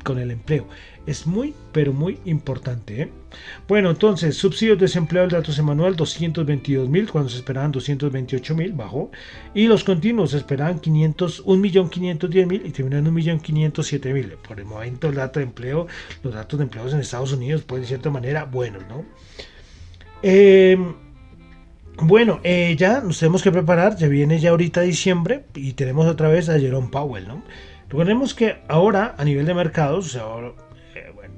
con 0.04 0.20
el 0.20 0.32
empleo. 0.32 0.68
Es 1.06 1.28
muy, 1.28 1.54
pero 1.72 1.94
muy 1.94 2.20
importante. 2.26 3.04
¿eh? 3.04 3.12
Bueno, 3.68 3.92
entonces, 3.92 4.36
subsidios 4.36 4.80
de 4.80 4.86
desempleo, 4.86 5.24
el 5.24 5.30
dato 5.30 5.52
semanal 5.52 5.96
222 5.96 6.90
mil, 6.90 7.10
cuando 7.12 7.30
se 7.30 7.38
esperaban 7.38 7.72
228 7.72 8.56
mil, 8.56 8.74
bajó. 8.74 9.12
Y 9.54 9.68
los 9.68 9.84
continuos 9.84 10.32
se 10.32 10.38
esperaban 10.38 10.80
500, 10.80 11.46
1.510.000 11.46 12.62
y 12.66 12.72
terminaron 12.72 13.08
en 13.08 13.16
1.507.000. 13.16 14.38
Por 14.38 14.60
el 14.60 14.66
momento, 14.66 15.10
el 15.10 15.16
dato 15.16 15.40
de 15.40 15.46
empleo, 15.46 15.88
los 16.24 16.34
datos 16.34 16.58
de 16.58 16.64
empleos 16.64 16.94
en 16.94 17.00
Estados 17.02 17.34
Unidos, 17.34 17.62
pueden 17.62 17.84
de 17.84 17.88
cierta 17.90 18.10
manera 18.10 18.46
buenos, 18.46 18.84
¿no? 18.88 19.06
Em, 20.24 20.96
bueno, 21.98 22.40
eh, 22.44 22.76
ya 22.78 23.00
nos 23.02 23.20
tenemos 23.20 23.44
que 23.44 23.52
preparar, 23.52 23.96
ya 23.96 24.08
viene 24.08 24.40
ya 24.40 24.50
ahorita 24.50 24.82
diciembre 24.82 25.46
y 25.54 25.74
tenemos 25.74 26.08
otra 26.08 26.30
vez 26.30 26.50
a 26.50 26.60
Jerome 26.60 26.90
Powell, 26.90 27.28
¿no? 27.28 27.44
Recordemos 27.90 28.34
que 28.34 28.58
ahora 28.68 29.14
a 29.18 29.24
nivel 29.24 29.46
de 29.46 29.54
mercados, 29.54 30.08
o 30.08 30.10
sea, 30.10 30.26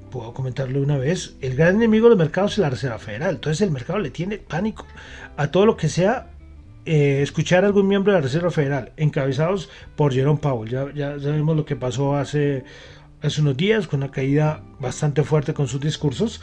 puedo 0.10 0.34
comentarlo 0.34 0.82
una 0.82 0.98
vez, 0.98 1.36
el 1.42 1.56
gran 1.56 1.76
enemigo 1.76 2.06
de 2.06 2.12
los 2.12 2.20
mercados 2.20 2.54
es 2.54 2.58
la 2.60 2.70
Reserva 2.70 3.00
Federal. 3.00 3.36
Entonces 3.36 3.62
el 3.62 3.72
mercado 3.72 4.00
le 4.00 4.10
tiene 4.10 4.38
pánico 4.38 4.86
a 5.36 5.48
todo 5.48 5.66
lo 5.66 5.78
que 5.78 5.90
sea 5.90 6.30
eh, 6.86 7.22
escuchar 7.22 7.64
a 7.64 7.68
algún 7.68 7.88
miembro 7.88 8.14
de 8.14 8.20
la 8.20 8.24
Reserva 8.24 8.50
Federal, 8.50 8.94
encabezados 8.96 9.70
por 9.96 10.14
Jerome 10.14 10.40
Powell. 10.40 10.72
Ya, 10.72 10.94
ya 10.94 11.20
sabemos 11.20 11.58
lo 11.58 11.66
que 11.66 11.76
pasó 11.76 12.16
hace, 12.16 12.64
hace 13.22 13.42
unos 13.42 13.58
días, 13.58 13.88
con 13.88 14.02
una 14.02 14.12
caída 14.12 14.64
bastante 14.80 15.24
fuerte 15.24 15.54
con 15.54 15.68
sus 15.68 15.82
discursos. 15.82 16.42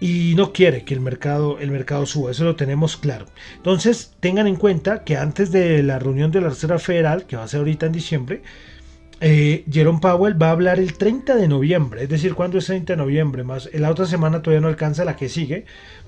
Y 0.00 0.34
no 0.34 0.52
quiere 0.52 0.84
que 0.84 0.94
el 0.94 1.00
mercado, 1.00 1.60
el 1.60 1.70
mercado 1.70 2.06
suba, 2.06 2.32
eso 2.32 2.42
lo 2.42 2.56
tenemos 2.56 2.96
claro. 2.96 3.26
Entonces 3.56 4.16
tengan 4.18 4.48
en 4.48 4.56
cuenta 4.56 5.04
que 5.04 5.16
antes 5.16 5.52
de 5.52 5.80
la 5.84 6.00
reunión 6.00 6.32
de 6.32 6.40
la 6.40 6.48
Reserva 6.48 6.80
Federal, 6.80 7.24
que 7.26 7.36
va 7.36 7.44
a 7.44 7.48
ser 7.48 7.60
ahorita 7.60 7.86
en 7.86 7.92
diciembre, 7.92 8.42
eh, 9.24 9.64
Jerome 9.70 10.00
Powell 10.00 10.40
va 10.40 10.48
a 10.48 10.50
hablar 10.50 10.80
el 10.80 10.94
30 10.94 11.36
de 11.36 11.46
noviembre, 11.46 12.02
es 12.02 12.08
decir, 12.08 12.34
¿cuándo 12.34 12.58
es 12.58 12.66
30 12.66 12.94
de 12.94 12.96
noviembre? 12.96 13.44
Más 13.44 13.72
la 13.72 13.88
otra 13.88 14.06
semana 14.06 14.42
todavía 14.42 14.60
no 14.60 14.66
alcanza 14.66 15.04
la 15.04 15.14
que 15.14 15.28
sigue. 15.28 15.64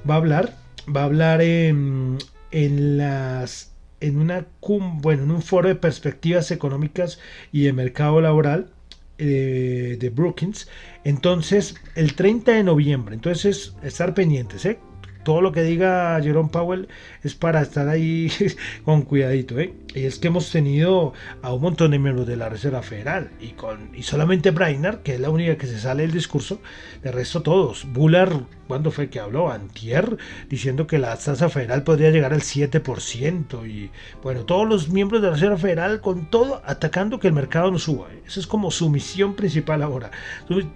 Va 0.08 0.14
a 0.14 0.16
hablar, 0.16 0.56
va 0.94 1.02
a 1.02 1.04
hablar 1.04 1.40
en, 1.40 2.18
las 2.50 3.72
en 4.00 4.18
una 4.18 4.46
bueno, 4.68 5.22
en 5.22 5.30
un 5.30 5.42
foro 5.42 5.68
de 5.68 5.76
perspectivas 5.76 6.50
económicas 6.50 7.20
y 7.52 7.62
de 7.62 7.72
mercado 7.72 8.20
laboral 8.20 8.70
eh, 9.18 9.96
de 10.00 10.10
Brookings. 10.10 10.68
Entonces, 11.04 11.76
el 11.94 12.14
30 12.14 12.50
de 12.50 12.64
noviembre. 12.64 13.14
Entonces, 13.14 13.76
estar 13.84 14.12
pendientes, 14.14 14.66
¿eh? 14.66 14.78
todo 15.24 15.40
lo 15.40 15.52
que 15.52 15.62
diga 15.62 16.20
Jerome 16.22 16.50
Powell 16.50 16.88
es 17.22 17.34
para 17.34 17.62
estar 17.62 17.88
ahí 17.88 18.30
con 18.84 19.02
cuidadito. 19.02 19.58
¿eh? 19.58 19.72
Y 19.94 20.06
es 20.06 20.18
que 20.18 20.28
hemos 20.28 20.50
tenido 20.50 21.12
a 21.40 21.54
un 21.54 21.62
montón 21.62 21.92
de 21.92 22.00
miembros 22.00 22.26
de 22.26 22.36
la 22.36 22.48
Reserva 22.48 22.82
Federal 22.82 23.30
y, 23.40 23.50
con, 23.50 23.90
y 23.94 24.02
solamente 24.02 24.50
Brainard, 24.50 24.98
que 24.98 25.14
es 25.14 25.20
la 25.20 25.30
única 25.30 25.56
que 25.56 25.68
se 25.68 25.78
sale 25.78 26.02
del 26.02 26.10
discurso, 26.10 26.60
de 27.02 27.12
resto 27.12 27.42
todos. 27.42 27.86
Bullard, 27.92 28.42
¿cuándo 28.66 28.90
fue 28.90 29.08
que 29.08 29.20
habló? 29.20 29.52
Antier, 29.52 30.16
diciendo 30.48 30.88
que 30.88 30.98
la 30.98 31.16
tasa 31.16 31.48
federal 31.48 31.84
podría 31.84 32.10
llegar 32.10 32.32
al 32.34 32.40
7%. 32.40 33.68
Y 33.68 33.90
bueno, 34.20 34.44
todos 34.44 34.68
los 34.68 34.88
miembros 34.88 35.22
de 35.22 35.28
la 35.28 35.34
Reserva 35.34 35.58
Federal 35.58 36.00
con 36.00 36.26
todo 36.28 36.60
atacando 36.66 37.20
que 37.20 37.28
el 37.28 37.34
mercado 37.34 37.70
no 37.70 37.78
suba. 37.78 38.08
Esa 38.26 38.40
es 38.40 38.48
como 38.48 38.72
su 38.72 38.90
misión 38.90 39.34
principal 39.34 39.80
ahora. 39.80 40.10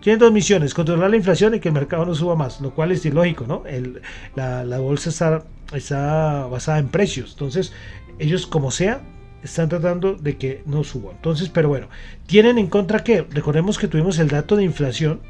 Tienen 0.00 0.20
dos 0.20 0.30
misiones, 0.30 0.74
controlar 0.74 1.10
la 1.10 1.16
inflación 1.16 1.56
y 1.56 1.60
que 1.60 1.68
el 1.68 1.74
mercado 1.74 2.06
no 2.06 2.14
suba 2.14 2.36
más, 2.36 2.60
lo 2.60 2.72
cual 2.72 2.92
es 2.92 3.04
ilógico, 3.04 3.46
¿no? 3.48 3.64
El, 3.66 4.00
la, 4.36 4.64
la 4.64 4.78
bolsa 4.78 5.10
está, 5.10 5.44
está 5.72 6.46
basada 6.46 6.78
en 6.78 6.88
precios. 6.88 7.32
Entonces, 7.32 7.72
ellos 8.18 8.46
como 8.46 8.70
sea, 8.70 9.02
están 9.42 9.68
tratando 9.68 10.14
de 10.14 10.36
que 10.36 10.62
no 10.66 10.84
suba. 10.84 11.12
Entonces, 11.12 11.48
pero 11.48 11.68
bueno, 11.68 11.88
tienen 12.26 12.58
en 12.58 12.66
contra 12.66 13.04
que, 13.04 13.22
recordemos 13.22 13.78
que 13.78 13.88
tuvimos 13.88 14.18
el 14.18 14.28
dato 14.28 14.56
de 14.56 14.64
inflación 14.64 15.20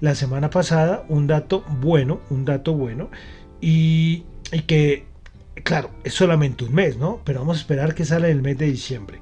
la 0.00 0.14
semana 0.14 0.50
pasada, 0.50 1.04
un 1.08 1.26
dato 1.26 1.64
bueno, 1.80 2.20
un 2.30 2.44
dato 2.44 2.72
bueno, 2.72 3.10
y, 3.60 4.24
y 4.52 4.60
que, 4.62 5.06
claro, 5.64 5.90
es 6.04 6.14
solamente 6.14 6.64
un 6.64 6.74
mes, 6.74 6.96
¿no? 6.96 7.20
Pero 7.24 7.40
vamos 7.40 7.56
a 7.58 7.60
esperar 7.60 7.94
que 7.94 8.04
sale 8.04 8.30
el 8.30 8.42
mes 8.42 8.58
de 8.58 8.66
diciembre. 8.66 9.20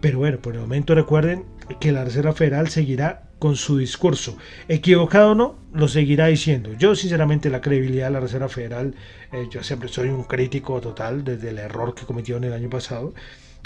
Pero 0.00 0.18
bueno, 0.18 0.38
por 0.38 0.54
el 0.54 0.60
momento 0.60 0.94
recuerden 0.94 1.44
que 1.78 1.92
la 1.92 2.04
Reserva 2.04 2.32
Federal 2.32 2.68
seguirá 2.68 3.30
con 3.42 3.56
su 3.56 3.76
discurso. 3.76 4.38
Equivocado 4.68 5.32
o 5.32 5.34
no, 5.34 5.58
lo 5.74 5.88
seguirá 5.88 6.28
diciendo. 6.28 6.74
Yo 6.78 6.94
sinceramente 6.94 7.50
la 7.50 7.60
credibilidad 7.60 8.06
de 8.06 8.12
la 8.12 8.20
Reserva 8.20 8.48
Federal, 8.48 8.94
eh, 9.32 9.48
yo 9.50 9.64
siempre 9.64 9.88
soy 9.88 10.10
un 10.10 10.22
crítico 10.22 10.80
total 10.80 11.24
desde 11.24 11.48
el 11.48 11.58
error 11.58 11.92
que 11.92 12.06
cometieron 12.06 12.44
el 12.44 12.52
año 12.52 12.70
pasado. 12.70 13.14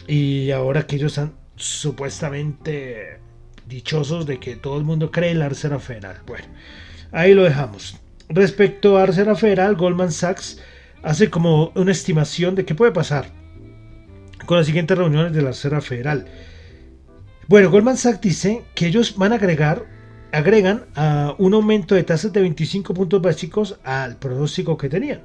Y 0.06 0.50
ahora 0.50 0.87
que 0.87 0.97
ellos 0.97 1.12
están 1.12 1.35
supuestamente 1.56 3.21
dichosos 3.66 4.25
de 4.25 4.40
que 4.40 4.56
todo 4.56 4.78
el 4.78 4.85
mundo 4.85 5.11
cree 5.11 5.33
en 5.33 5.40
la 5.40 5.50
Reserva 5.50 5.78
Federal. 5.78 6.23
Bueno, 6.26 6.47
ahí 7.12 7.35
lo 7.35 7.45
dejamos. 7.45 8.00
Respecto 8.30 8.97
a 8.97 9.00
la 9.00 9.06
Reserva 9.09 9.35
Federal, 9.35 9.76
Goldman 9.76 10.11
Sachs 10.11 10.59
hace 11.02 11.28
como 11.28 11.73
una 11.75 11.92
estimación 11.92 12.54
de 12.54 12.64
qué 12.64 12.75
puede 12.75 12.92
pasar 12.92 13.26
con 14.47 14.56
las 14.56 14.64
siguientes 14.64 14.97
reuniones 14.97 15.35
de 15.35 15.42
la 15.42 15.49
Reserva 15.49 15.83
Federal. 15.83 16.25
Bueno, 17.49 17.71
Goldman 17.71 17.97
Sachs 17.97 18.21
dice 18.21 18.65
que 18.75 18.88
ellos 18.88 19.15
van 19.17 19.31
a 19.31 19.37
agregar, 19.37 19.87
agregan 20.33 20.87
a 20.97 21.37
un 21.38 21.55
aumento 21.55 21.95
de 21.95 22.03
tasas 22.03 22.33
de 22.33 22.41
25 22.41 22.93
puntos 22.93 23.23
básicos 23.23 23.79
al 23.85 24.17
pronóstico 24.17 24.76
que 24.76 24.88
tenían. 24.88 25.21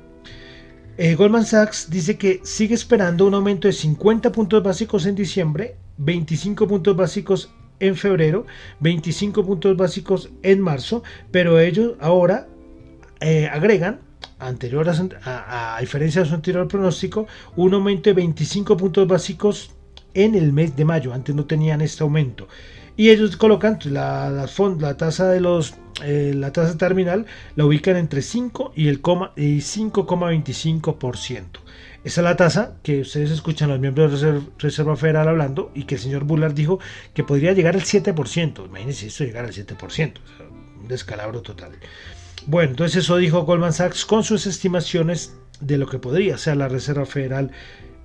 Eh, 1.00 1.16
Goldman 1.16 1.48
Sachs 1.48 1.90
dice 1.90 2.20
que 2.20 2.40
sigue 2.44 2.76
esperando 2.76 3.26
un 3.26 3.34
aumento 3.34 3.68
de 3.68 3.74
50 3.74 4.32
puntos 4.32 4.62
básicos 4.62 5.08
en 5.08 5.16
diciembre, 5.16 5.78
25 5.98 6.68
puntos 6.68 6.96
básicos 6.96 7.56
en 7.80 7.96
febrero, 7.96 8.46
25 8.82 9.44
puntos 9.44 9.76
básicos 9.76 10.30
en 10.44 10.62
marzo, 10.62 11.02
pero 11.32 11.60
ellos 11.60 11.96
ahora 12.00 12.48
eh, 13.20 13.50
agregan, 13.52 14.00
anterior 14.38 14.88
a, 14.88 15.76
a, 15.76 15.82
diferencia 15.82 16.22
de 16.22 16.28
su 16.28 16.36
anterior 16.36 16.68
pronóstico, 16.68 17.26
un 17.56 17.74
aumento 17.74 18.12
de 18.12 18.14
25 18.14 18.78
puntos 18.78 19.08
básicos 19.08 19.72
en 20.14 20.36
el 20.36 20.54
mes 20.54 20.76
de 20.76 20.86
mayo. 20.86 21.14
Antes 21.14 21.36
no 21.36 21.46
tenían 21.46 21.82
este 21.82 22.04
aumento. 22.04 22.48
Y 22.98 23.10
ellos 23.10 23.38
colocan 23.38 23.80
la, 23.86 24.48
tasa 24.98 25.30
de 25.30 25.42
los 25.42 25.76
eh, 26.04 26.34
la 26.36 26.52
tasa 26.52 26.78
terminal 26.78 27.26
la 27.56 27.66
ubican 27.66 27.96
entre 27.96 28.22
5 28.22 28.74
y 28.76 28.88
el 28.88 29.02
coma 29.02 29.34
y 29.36 29.58
5,25%. 29.58 31.46
Esa 32.04 32.22
es 32.22 32.24
la 32.24 32.36
tasa 32.36 32.78
que 32.82 33.02
ustedes 33.02 33.30
escuchan 33.30 33.70
los 33.70 33.80
miembros 33.80 34.12
de 34.12 34.18
Reserva, 34.18 34.42
Reserva 34.58 34.96
Federal 34.96 35.28
hablando 35.28 35.72
y 35.76 35.84
que 35.84 35.96
el 35.96 36.02
señor 36.02 36.24
Bullard 36.24 36.54
dijo 36.54 36.80
que 37.14 37.24
podría 37.24 37.54
llegar 37.54 37.76
al 37.76 37.84
7%. 37.84 38.66
Imagínense 38.66 39.08
esto 39.08 39.24
llegar 39.24 39.46
al 39.46 39.54
7%. 39.54 40.14
un 40.82 40.88
descalabro 40.88 41.42
total. 41.42 41.74
Bueno, 42.48 42.72
entonces 42.72 43.04
eso 43.04 43.18
dijo 43.18 43.44
Goldman 43.44 43.74
Sachs 43.74 44.04
con 44.06 44.24
sus 44.24 44.48
estimaciones 44.48 45.36
de 45.60 45.78
lo 45.78 45.88
que 45.88 46.00
podría 46.00 46.40
ser 46.40 46.58
la 46.58 46.68
Reserva 46.68 47.06
Federal 47.06 47.52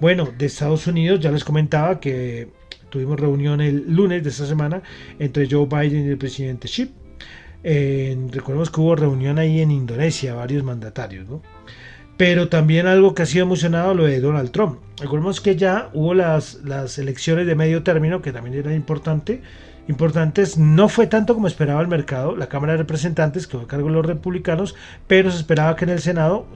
Bueno, 0.00 0.26
de 0.38 0.46
Estados 0.46 0.86
Unidos 0.86 1.20
ya 1.20 1.30
les 1.30 1.44
comentaba 1.44 2.00
que 2.00 2.48
tuvimos 2.88 3.20
reunión 3.20 3.60
el 3.60 3.94
lunes 3.94 4.22
de 4.22 4.30
esta 4.30 4.46
semana 4.46 4.82
entre 5.18 5.46
Joe 5.46 5.66
Biden 5.66 6.06
y 6.06 6.10
el 6.12 6.16
presidente 6.16 6.68
Xi. 6.68 6.94
Recordemos 7.62 8.70
que 8.70 8.80
hubo 8.80 8.96
reunión 8.96 9.38
ahí 9.38 9.60
en 9.60 9.70
Indonesia, 9.70 10.32
varios 10.32 10.64
mandatarios, 10.64 11.28
¿no? 11.28 11.42
Pero 12.22 12.48
también 12.48 12.86
algo 12.86 13.16
que 13.16 13.24
ha 13.24 13.26
sido 13.26 13.46
emocionado 13.46 13.94
lo 13.94 14.04
de 14.04 14.20
Donald 14.20 14.52
Trump. 14.52 14.78
Recordemos 15.00 15.40
que 15.40 15.56
ya 15.56 15.90
hubo 15.92 16.14
las, 16.14 16.60
las 16.62 16.96
elecciones 16.98 17.48
de 17.48 17.56
medio 17.56 17.82
término, 17.82 18.22
que 18.22 18.30
también 18.30 18.54
eran 18.54 18.74
importante, 18.74 19.42
importantes. 19.88 20.56
No 20.56 20.88
fue 20.88 21.08
tanto 21.08 21.34
como 21.34 21.48
esperaba 21.48 21.80
el 21.80 21.88
mercado. 21.88 22.36
La 22.36 22.48
Cámara 22.48 22.74
de 22.74 22.78
Representantes 22.78 23.48
quedó 23.48 23.62
a 23.62 23.66
cargo 23.66 23.88
de 23.88 23.94
los 23.94 24.06
republicanos, 24.06 24.76
pero 25.08 25.32
se 25.32 25.38
esperaba 25.38 25.74
que 25.74 25.84
en 25.84 25.90
el 25.90 25.98
Senado 25.98 26.46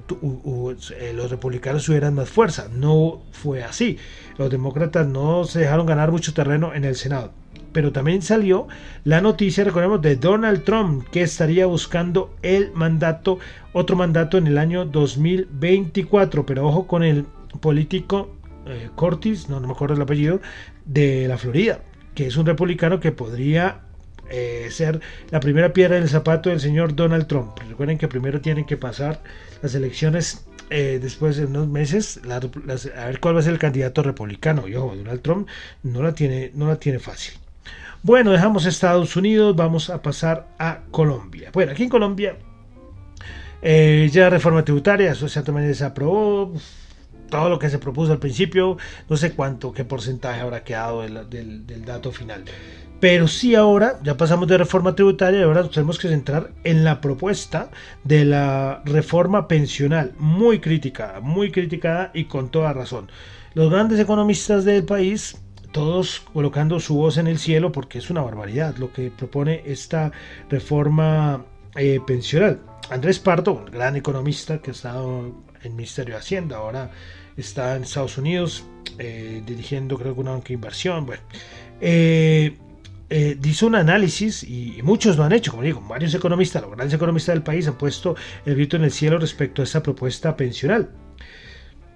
eh, 1.00 1.12
los 1.12 1.32
republicanos 1.32 1.84
tuvieran 1.84 2.14
más 2.14 2.28
fuerza. 2.28 2.68
No 2.72 3.22
fue 3.32 3.64
así. 3.64 3.98
Los 4.38 4.50
demócratas 4.50 5.08
no 5.08 5.42
se 5.42 5.58
dejaron 5.58 5.84
ganar 5.84 6.12
mucho 6.12 6.32
terreno 6.32 6.74
en 6.74 6.84
el 6.84 6.94
Senado 6.94 7.32
pero 7.76 7.92
también 7.92 8.22
salió 8.22 8.68
la 9.04 9.20
noticia, 9.20 9.62
recordemos, 9.62 10.00
de 10.00 10.16
Donald 10.16 10.64
Trump, 10.64 11.06
que 11.10 11.20
estaría 11.20 11.66
buscando 11.66 12.34
el 12.40 12.72
mandato, 12.72 13.38
otro 13.74 13.96
mandato 13.96 14.38
en 14.38 14.46
el 14.46 14.56
año 14.56 14.86
2024. 14.86 16.46
Pero 16.46 16.66
ojo 16.66 16.86
con 16.86 17.02
el 17.04 17.26
político 17.60 18.34
eh, 18.64 18.88
Cortis, 18.94 19.50
no, 19.50 19.60
no 19.60 19.66
me 19.66 19.74
acuerdo 19.74 19.94
el 19.94 20.00
apellido, 20.00 20.40
de 20.86 21.28
la 21.28 21.36
Florida, 21.36 21.80
que 22.14 22.28
es 22.28 22.38
un 22.38 22.46
republicano 22.46 22.98
que 22.98 23.12
podría 23.12 23.82
eh, 24.30 24.68
ser 24.70 25.02
la 25.28 25.40
primera 25.40 25.74
piedra 25.74 25.96
del 25.96 26.08
zapato 26.08 26.48
del 26.48 26.60
señor 26.60 26.96
Donald 26.96 27.26
Trump. 27.26 27.58
Recuerden 27.68 27.98
que 27.98 28.08
primero 28.08 28.40
tienen 28.40 28.64
que 28.64 28.78
pasar 28.78 29.22
las 29.60 29.74
elecciones 29.74 30.46
eh, 30.70 30.98
después 31.00 31.36
de 31.36 31.44
unos 31.44 31.68
meses 31.68 32.20
a 32.26 32.38
ver 32.40 33.20
cuál 33.20 33.36
va 33.36 33.40
a 33.40 33.42
ser 33.42 33.52
el 33.52 33.58
candidato 33.58 34.02
republicano. 34.02 34.66
Y 34.66 34.76
ojo, 34.76 34.96
Donald 34.96 35.20
Trump 35.20 35.46
no 35.82 36.02
la 36.02 36.14
tiene, 36.14 36.52
no 36.54 36.68
la 36.68 36.76
tiene 36.76 37.00
fácil. 37.00 37.34
Bueno, 38.06 38.30
dejamos 38.30 38.66
Estados 38.66 39.16
Unidos, 39.16 39.56
vamos 39.56 39.90
a 39.90 40.00
pasar 40.00 40.46
a 40.60 40.82
Colombia. 40.92 41.50
Bueno, 41.52 41.72
aquí 41.72 41.82
en 41.82 41.88
Colombia 41.88 42.36
eh, 43.60 44.08
ya 44.12 44.30
reforma 44.30 44.64
tributaria, 44.64 45.10
eso 45.10 45.28
se 45.28 45.40
aprobó, 45.84 46.52
todo 47.28 47.48
lo 47.48 47.58
que 47.58 47.68
se 47.68 47.80
propuso 47.80 48.12
al 48.12 48.20
principio, 48.20 48.76
no 49.08 49.16
sé 49.16 49.32
cuánto, 49.32 49.72
qué 49.72 49.84
porcentaje 49.84 50.40
habrá 50.40 50.62
quedado 50.62 51.02
del, 51.02 51.66
del, 51.66 51.84
dato 51.84 52.12
final. 52.12 52.44
Pero 53.00 53.26
sí 53.26 53.56
ahora, 53.56 53.98
ya 54.04 54.16
pasamos 54.16 54.46
de 54.46 54.58
reforma 54.58 54.94
tributaria 54.94 55.40
y 55.40 55.42
ahora 55.42 55.68
tenemos 55.68 55.98
que 55.98 56.06
centrar 56.06 56.52
en 56.62 56.84
la 56.84 57.00
propuesta 57.00 57.72
de 58.04 58.24
la 58.24 58.82
reforma 58.84 59.48
pensional, 59.48 60.12
muy 60.16 60.60
criticada, 60.60 61.18
muy 61.18 61.50
criticada 61.50 62.12
y 62.14 62.26
con 62.26 62.50
toda 62.50 62.72
razón. 62.72 63.10
Los 63.54 63.68
grandes 63.68 63.98
economistas 63.98 64.64
del 64.64 64.84
país 64.84 65.38
todos 65.72 66.22
colocando 66.32 66.80
su 66.80 66.96
voz 66.96 67.18
en 67.18 67.26
el 67.26 67.38
cielo 67.38 67.72
porque 67.72 67.98
es 67.98 68.10
una 68.10 68.22
barbaridad 68.22 68.76
lo 68.76 68.92
que 68.92 69.10
propone 69.10 69.62
esta 69.66 70.12
reforma 70.48 71.44
eh, 71.74 72.00
pensional. 72.06 72.60
Andrés 72.90 73.18
Pardo, 73.18 73.52
un 73.52 73.66
gran 73.66 73.96
economista 73.96 74.58
que 74.58 74.70
ha 74.70 74.74
estado 74.74 75.26
en 75.26 75.34
el 75.62 75.72
Ministerio 75.72 76.14
de 76.14 76.20
Hacienda, 76.20 76.58
ahora 76.58 76.90
está 77.36 77.76
en 77.76 77.82
Estados 77.82 78.16
Unidos 78.18 78.64
eh, 78.98 79.42
dirigiendo 79.44 79.98
creo 79.98 80.14
que 80.14 80.20
una 80.20 80.40
inversión. 80.48 81.06
Bueno, 81.06 81.22
eh, 81.80 82.56
eh, 83.08 83.36
dice 83.38 83.66
un 83.66 83.76
análisis 83.76 84.42
y, 84.42 84.80
muchos 84.82 85.16
lo 85.16 85.24
han 85.24 85.32
hecho, 85.32 85.52
como 85.52 85.62
digo, 85.62 85.80
varios 85.80 86.14
economistas, 86.14 86.62
los 86.62 86.72
grandes 86.72 86.94
economistas 86.94 87.34
del 87.34 87.42
país 87.42 87.68
han 87.68 87.78
puesto 87.78 88.16
el 88.44 88.54
grito 88.54 88.76
en 88.76 88.84
el 88.84 88.90
cielo 88.90 89.18
respecto 89.18 89.62
a 89.62 89.64
esta 89.64 89.82
propuesta 89.82 90.36
pensional. 90.36 90.90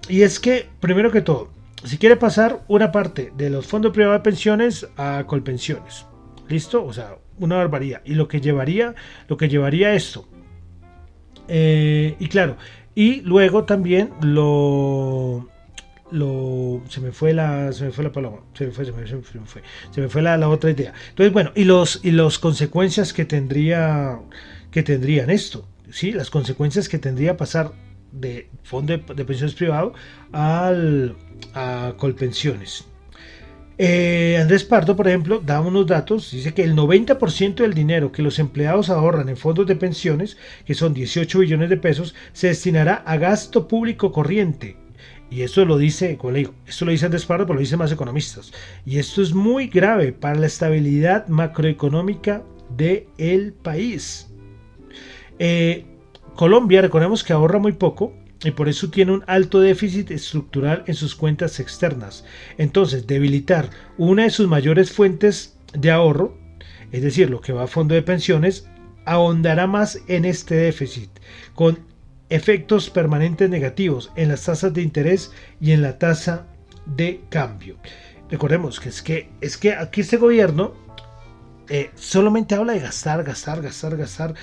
Y 0.08 0.22
es 0.22 0.38
que, 0.38 0.68
primero 0.80 1.10
que 1.10 1.20
todo, 1.20 1.50
si 1.84 1.98
quiere 1.98 2.16
pasar 2.16 2.62
una 2.68 2.92
parte 2.92 3.32
de 3.36 3.50
los 3.50 3.66
fondos 3.66 3.92
privados 3.92 4.20
de 4.20 4.24
pensiones 4.24 4.88
a 4.96 5.24
colpensiones. 5.26 6.06
¿Listo? 6.48 6.84
O 6.84 6.92
sea, 6.92 7.16
una 7.38 7.56
barbaridad. 7.56 8.02
Y 8.04 8.14
lo 8.14 8.28
que 8.28 8.40
llevaría, 8.40 8.94
lo 9.28 9.36
que 9.36 9.48
llevaría 9.48 9.94
esto. 9.94 10.28
Eh, 11.48 12.16
y 12.18 12.28
claro, 12.28 12.56
y 12.94 13.22
luego 13.22 13.64
también 13.64 14.10
lo, 14.20 15.48
lo 16.10 16.82
se 16.88 17.00
me 17.00 17.12
fue 17.12 17.32
la 17.32 17.72
se 17.72 17.86
me 17.86 17.90
fue 17.90 18.04
la 18.04 18.12
palabra 18.12 18.40
se 18.54 18.66
me 18.66 18.72
fue 18.72 18.84
se 18.84 18.92
me, 18.92 19.06
fue, 19.06 19.62
se 19.90 20.00
me 20.00 20.08
fue, 20.08 20.22
la, 20.22 20.36
la, 20.36 20.48
otra 20.48 20.70
idea 20.70 20.92
entonces 21.08 21.32
bueno 21.32 21.52
y 21.54 21.64
los 21.64 22.00
y 22.04 22.10
las 22.10 22.38
consecuencias 22.38 23.12
que 23.12 23.24
tendría 23.24 24.20
que 24.70 24.82
tendrían 24.82 25.30
esto 25.30 25.66
sí 25.90 26.12
las 26.12 26.30
consecuencias 26.30 26.88
que 26.88 26.98
tendría 26.98 27.36
pasar 27.36 27.72
de 28.12 28.48
fondo 28.62 28.96
de, 28.96 29.24
pensiones 29.24 29.54
privado 29.54 29.92
al, 30.32 31.16
a 31.54 31.94
Colpensiones. 31.96 32.86
Eh, 33.82 34.36
Andrés 34.38 34.64
Pardo, 34.64 34.94
por 34.94 35.08
ejemplo, 35.08 35.40
da 35.40 35.62
unos 35.62 35.86
datos, 35.86 36.30
dice 36.32 36.52
que 36.52 36.62
el 36.62 36.76
90% 36.76 37.54
del 37.54 37.72
dinero 37.72 38.12
que 38.12 38.20
los 38.20 38.38
empleados 38.38 38.90
ahorran 38.90 39.30
en 39.30 39.38
fondos 39.38 39.66
de 39.66 39.74
pensiones, 39.74 40.36
que 40.66 40.74
son 40.74 40.92
18 40.92 41.38
billones 41.38 41.70
de 41.70 41.78
pesos, 41.78 42.14
se 42.34 42.48
destinará 42.48 42.96
a 43.06 43.16
gasto 43.16 43.68
público 43.68 44.12
corriente. 44.12 44.76
Y 45.30 45.42
esto 45.42 45.64
lo 45.64 45.78
dice, 45.78 46.18
como 46.18 46.32
le 46.32 46.40
digo, 46.40 46.54
esto 46.66 46.84
lo 46.84 46.90
dice 46.90 47.06
Andrés 47.06 47.24
Pardo, 47.24 47.46
pero 47.46 47.54
lo 47.54 47.60
dicen 47.60 47.78
más 47.78 47.92
economistas. 47.92 48.52
Y 48.84 48.98
esto 48.98 49.22
es 49.22 49.32
muy 49.32 49.68
grave 49.68 50.12
para 50.12 50.34
la 50.38 50.46
estabilidad 50.46 51.28
macroeconómica 51.28 52.42
del 52.76 53.54
país. 53.62 54.28
Eh, 55.38 55.86
Colombia, 56.40 56.80
recordemos 56.80 57.22
que 57.22 57.34
ahorra 57.34 57.58
muy 57.58 57.72
poco, 57.72 58.14
y 58.42 58.52
por 58.52 58.70
eso 58.70 58.88
tiene 58.88 59.12
un 59.12 59.22
alto 59.26 59.60
déficit 59.60 60.10
estructural 60.10 60.84
en 60.86 60.94
sus 60.94 61.14
cuentas 61.14 61.60
externas. 61.60 62.24
Entonces, 62.56 63.06
debilitar 63.06 63.68
una 63.98 64.22
de 64.22 64.30
sus 64.30 64.48
mayores 64.48 64.90
fuentes 64.90 65.58
de 65.74 65.90
ahorro, 65.90 66.38
es 66.92 67.02
decir, 67.02 67.28
lo 67.28 67.42
que 67.42 67.52
va 67.52 67.64
a 67.64 67.66
fondo 67.66 67.94
de 67.94 68.00
pensiones, 68.00 68.66
ahondará 69.04 69.66
más 69.66 70.00
en 70.08 70.24
este 70.24 70.54
déficit, 70.54 71.10
con 71.54 71.78
efectos 72.30 72.88
permanentes 72.88 73.50
negativos 73.50 74.10
en 74.16 74.30
las 74.30 74.46
tasas 74.46 74.72
de 74.72 74.80
interés 74.80 75.32
y 75.60 75.72
en 75.72 75.82
la 75.82 75.98
tasa 75.98 76.46
de 76.86 77.20
cambio. 77.28 77.76
Recordemos 78.30 78.80
que 78.80 78.88
es 78.88 79.02
que, 79.02 79.28
es 79.42 79.58
que 79.58 79.74
aquí 79.74 80.00
este 80.00 80.16
gobierno 80.16 80.72
eh, 81.68 81.90
solamente 81.96 82.54
habla 82.54 82.72
de 82.72 82.80
gastar, 82.80 83.24
gastar, 83.24 83.60
gastar, 83.60 83.96
gastar 83.98 84.34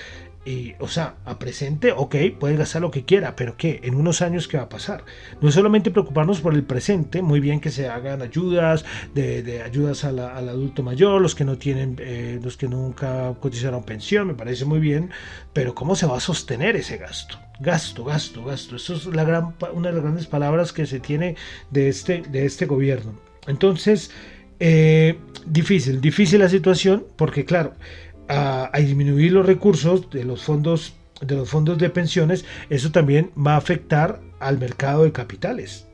o 0.78 0.88
sea, 0.88 1.16
a 1.26 1.38
presente, 1.38 1.92
ok, 1.92 2.16
puede 2.38 2.56
gastar 2.56 2.80
lo 2.80 2.90
que 2.90 3.04
quiera, 3.04 3.36
pero 3.36 3.56
¿qué? 3.56 3.80
En 3.82 3.94
unos 3.94 4.22
años, 4.22 4.48
¿qué 4.48 4.56
va 4.56 4.64
a 4.64 4.68
pasar? 4.68 5.04
No 5.42 5.48
es 5.50 5.54
solamente 5.54 5.90
preocuparnos 5.90 6.40
por 6.40 6.54
el 6.54 6.64
presente, 6.64 7.20
muy 7.20 7.40
bien 7.40 7.60
que 7.60 7.70
se 7.70 7.88
hagan 7.88 8.22
ayudas, 8.22 8.84
de, 9.14 9.62
ayudas 9.62 10.04
al 10.04 10.18
adulto 10.18 10.82
mayor, 10.82 11.20
los 11.20 11.34
que 11.34 11.44
no 11.44 11.58
tienen, 11.58 11.96
eh, 11.98 12.40
los 12.42 12.56
que 12.56 12.66
nunca 12.66 13.34
cotizaron 13.40 13.84
pensión, 13.84 14.26
me 14.26 14.34
parece 14.34 14.64
muy 14.64 14.78
bien, 14.78 15.10
pero 15.52 15.74
¿cómo 15.74 15.94
se 15.94 16.06
va 16.06 16.16
a 16.16 16.20
sostener 16.20 16.76
ese 16.76 16.96
gasto? 16.96 17.38
Gasto, 17.60 18.04
gasto, 18.04 18.44
gasto. 18.44 18.76
Eso 18.76 18.94
es 18.94 19.06
la 19.06 19.24
gran, 19.24 19.54
una 19.74 19.88
de 19.88 19.94
las 19.94 20.02
grandes 20.02 20.26
palabras 20.26 20.72
que 20.72 20.86
se 20.86 21.00
tiene 21.00 21.36
de 21.70 21.88
este, 21.88 22.22
de 22.22 22.46
este 22.46 22.66
gobierno. 22.66 23.18
Entonces, 23.46 24.12
eh, 24.60 25.18
difícil, 25.46 26.00
difícil 26.00 26.40
la 26.40 26.48
situación, 26.48 27.04
porque 27.16 27.44
claro, 27.44 27.74
a, 28.28 28.70
disminuir 28.78 29.32
los 29.32 29.46
recursos 29.46 30.10
de 30.10 30.24
los 30.24 30.42
fondos 30.42 30.94
de 31.20 31.34
los 31.34 31.48
fondos 31.48 31.78
de 31.78 31.90
pensiones, 31.90 32.44
eso 32.70 32.92
también 32.92 33.32
va 33.36 33.54
a 33.54 33.56
afectar 33.56 34.20
al 34.38 34.58
mercado 34.58 35.02
de 35.02 35.10
capitales. 35.10 35.88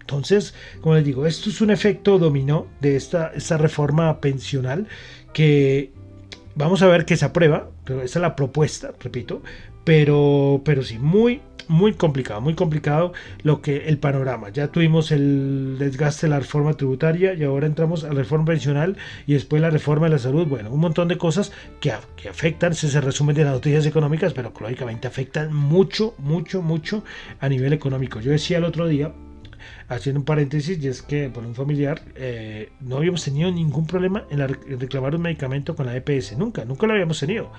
Entonces, 0.00 0.54
como 0.80 0.94
les 0.94 1.04
digo, 1.04 1.26
esto 1.26 1.50
es 1.50 1.60
un 1.60 1.70
efecto 1.70 2.18
dominó 2.18 2.66
de 2.80 2.96
esta, 2.96 3.32
esta 3.34 3.58
reforma 3.58 4.20
pensional 4.20 4.86
que 5.34 5.92
vamos 6.54 6.82
a 6.82 6.86
ver 6.86 7.04
que 7.04 7.16
se 7.16 7.24
aprueba, 7.26 7.68
pero 7.84 8.00
esa 8.00 8.18
es 8.18 8.22
la 8.22 8.34
propuesta, 8.36 8.92
repito, 8.98 9.42
pero, 9.84 10.62
pero 10.64 10.82
sí, 10.82 10.98
muy, 10.98 11.42
muy 11.68 11.94
complicado, 11.94 12.40
muy 12.40 12.54
complicado 12.54 13.12
lo 13.42 13.60
que 13.60 13.88
el 13.88 13.98
panorama. 13.98 14.50
Ya 14.50 14.68
tuvimos 14.68 15.10
el 15.12 15.76
desgaste 15.78 16.26
de 16.26 16.30
la 16.30 16.40
reforma 16.40 16.74
tributaria 16.74 17.34
y 17.34 17.44
ahora 17.44 17.66
entramos 17.66 18.04
a 18.04 18.08
la 18.08 18.14
reforma 18.14 18.46
pensional 18.46 18.96
y 19.26 19.34
después 19.34 19.60
la 19.62 19.70
reforma 19.70 20.06
de 20.06 20.12
la 20.12 20.18
salud. 20.18 20.46
Bueno, 20.46 20.70
un 20.70 20.80
montón 20.80 21.08
de 21.08 21.18
cosas 21.18 21.52
que, 21.80 21.92
que 22.16 22.28
afectan, 22.28 22.74
se, 22.74 22.88
se 22.88 23.00
resumen 23.00 23.36
de 23.36 23.44
las 23.44 23.54
noticias 23.54 23.86
económicas, 23.86 24.32
pero 24.32 24.52
lógicamente 24.58 25.06
afectan 25.06 25.54
mucho, 25.54 26.14
mucho, 26.18 26.62
mucho 26.62 27.04
a 27.40 27.48
nivel 27.48 27.72
económico. 27.72 28.20
Yo 28.20 28.32
decía 28.32 28.58
el 28.58 28.64
otro 28.64 28.86
día, 28.86 29.12
haciendo 29.88 30.20
un 30.20 30.24
paréntesis, 30.24 30.82
y 30.82 30.88
es 30.88 31.02
que 31.02 31.28
por 31.30 31.44
un 31.44 31.54
familiar 31.54 32.02
eh, 32.16 32.70
no 32.80 32.96
habíamos 32.98 33.24
tenido 33.24 33.50
ningún 33.50 33.86
problema 33.86 34.24
en, 34.30 34.40
en 34.40 34.80
reclamar 34.80 35.14
un 35.14 35.22
medicamento 35.22 35.74
con 35.74 35.86
la 35.86 35.96
EPS, 35.96 36.36
nunca, 36.38 36.64
nunca 36.64 36.86
lo 36.86 36.92
habíamos 36.92 37.20
tenido. 37.20 37.52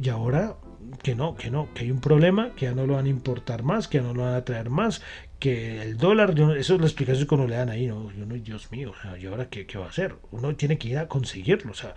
Y 0.00 0.08
ahora 0.08 0.56
que 1.02 1.14
no, 1.14 1.34
que 1.34 1.50
no, 1.50 1.72
que 1.74 1.84
hay 1.84 1.90
un 1.90 2.00
problema, 2.00 2.54
que 2.54 2.66
ya 2.66 2.72
no 2.72 2.86
lo 2.86 2.94
van 2.94 3.06
a 3.06 3.08
importar 3.08 3.62
más, 3.62 3.88
que 3.88 3.98
ya 3.98 4.04
no 4.04 4.14
lo 4.14 4.22
van 4.22 4.34
a 4.34 4.44
traer 4.44 4.70
más, 4.70 5.02
que 5.38 5.82
el 5.82 5.96
dólar, 5.96 6.34
eso 6.56 6.74
es 6.74 6.80
la 6.80 6.86
explicación 6.86 7.26
que 7.26 7.34
uno 7.34 7.46
le 7.46 7.56
dan 7.56 7.70
ahí, 7.70 7.86
¿no? 7.86 8.10
Yo 8.12 8.26
no, 8.26 8.34
Dios 8.34 8.70
mío, 8.72 8.92
¿y 9.20 9.26
ahora 9.26 9.48
qué, 9.48 9.66
qué, 9.66 9.78
va 9.78 9.86
a 9.86 9.88
hacer? 9.90 10.16
Uno 10.30 10.54
tiene 10.56 10.78
que 10.78 10.88
ir 10.88 10.98
a 10.98 11.08
conseguirlo, 11.08 11.72
o 11.72 11.74
sea, 11.74 11.94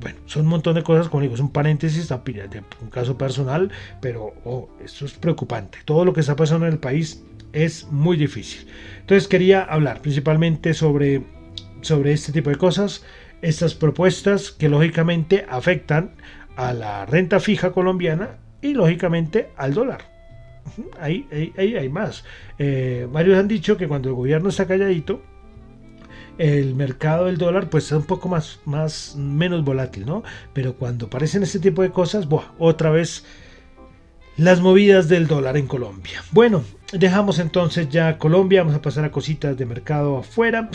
bueno, 0.00 0.18
son 0.26 0.42
un 0.42 0.48
montón 0.48 0.74
de 0.74 0.82
cosas, 0.82 1.08
como 1.08 1.22
digo, 1.22 1.34
es 1.34 1.40
un 1.40 1.52
paréntesis 1.52 2.08
de 2.08 2.62
un 2.80 2.90
caso 2.90 3.18
personal, 3.18 3.70
pero 4.00 4.32
oh, 4.44 4.70
esto 4.82 5.04
es 5.04 5.12
preocupante. 5.12 5.78
Todo 5.84 6.04
lo 6.04 6.12
que 6.14 6.20
está 6.20 6.36
pasando 6.36 6.66
en 6.66 6.72
el 6.72 6.78
país 6.78 7.22
es 7.52 7.86
muy 7.90 8.16
difícil. 8.16 8.66
Entonces 9.00 9.28
quería 9.28 9.62
hablar 9.62 10.00
principalmente 10.00 10.72
sobre, 10.72 11.22
sobre 11.82 12.12
este 12.12 12.32
tipo 12.32 12.48
de 12.48 12.56
cosas, 12.56 13.04
estas 13.42 13.74
propuestas 13.74 14.50
que 14.50 14.68
lógicamente 14.68 15.44
afectan 15.48 16.12
a 16.60 16.74
la 16.74 17.06
renta 17.06 17.40
fija 17.40 17.72
colombiana 17.72 18.36
y 18.60 18.74
lógicamente 18.74 19.50
al 19.56 19.74
dólar. 19.74 20.02
Ahí, 21.00 21.26
ahí, 21.56 21.76
hay 21.76 21.88
más. 21.88 22.24
Eh, 22.58 23.08
varios 23.10 23.38
han 23.38 23.48
dicho 23.48 23.76
que 23.76 23.88
cuando 23.88 24.10
el 24.10 24.14
gobierno 24.14 24.50
está 24.50 24.66
calladito, 24.66 25.22
el 26.36 26.74
mercado 26.74 27.26
del 27.26 27.38
dólar 27.38 27.70
pues 27.70 27.86
es 27.86 27.92
un 27.92 28.04
poco 28.04 28.28
más, 28.28 28.60
más 28.66 29.16
menos 29.16 29.64
volátil, 29.64 30.06
¿no? 30.06 30.22
Pero 30.52 30.74
cuando 30.74 31.06
aparecen 31.06 31.42
este 31.42 31.58
tipo 31.58 31.82
de 31.82 31.90
cosas, 31.90 32.28
otra 32.58 32.90
vez 32.90 33.24
las 34.36 34.60
movidas 34.60 35.08
del 35.08 35.26
dólar 35.26 35.56
en 35.56 35.66
Colombia. 35.66 36.22
Bueno, 36.30 36.62
dejamos 36.92 37.38
entonces 37.38 37.88
ya 37.88 38.18
Colombia, 38.18 38.62
vamos 38.62 38.76
a 38.76 38.82
pasar 38.82 39.04
a 39.04 39.10
cositas 39.10 39.56
de 39.56 39.66
mercado 39.66 40.18
afuera. 40.18 40.70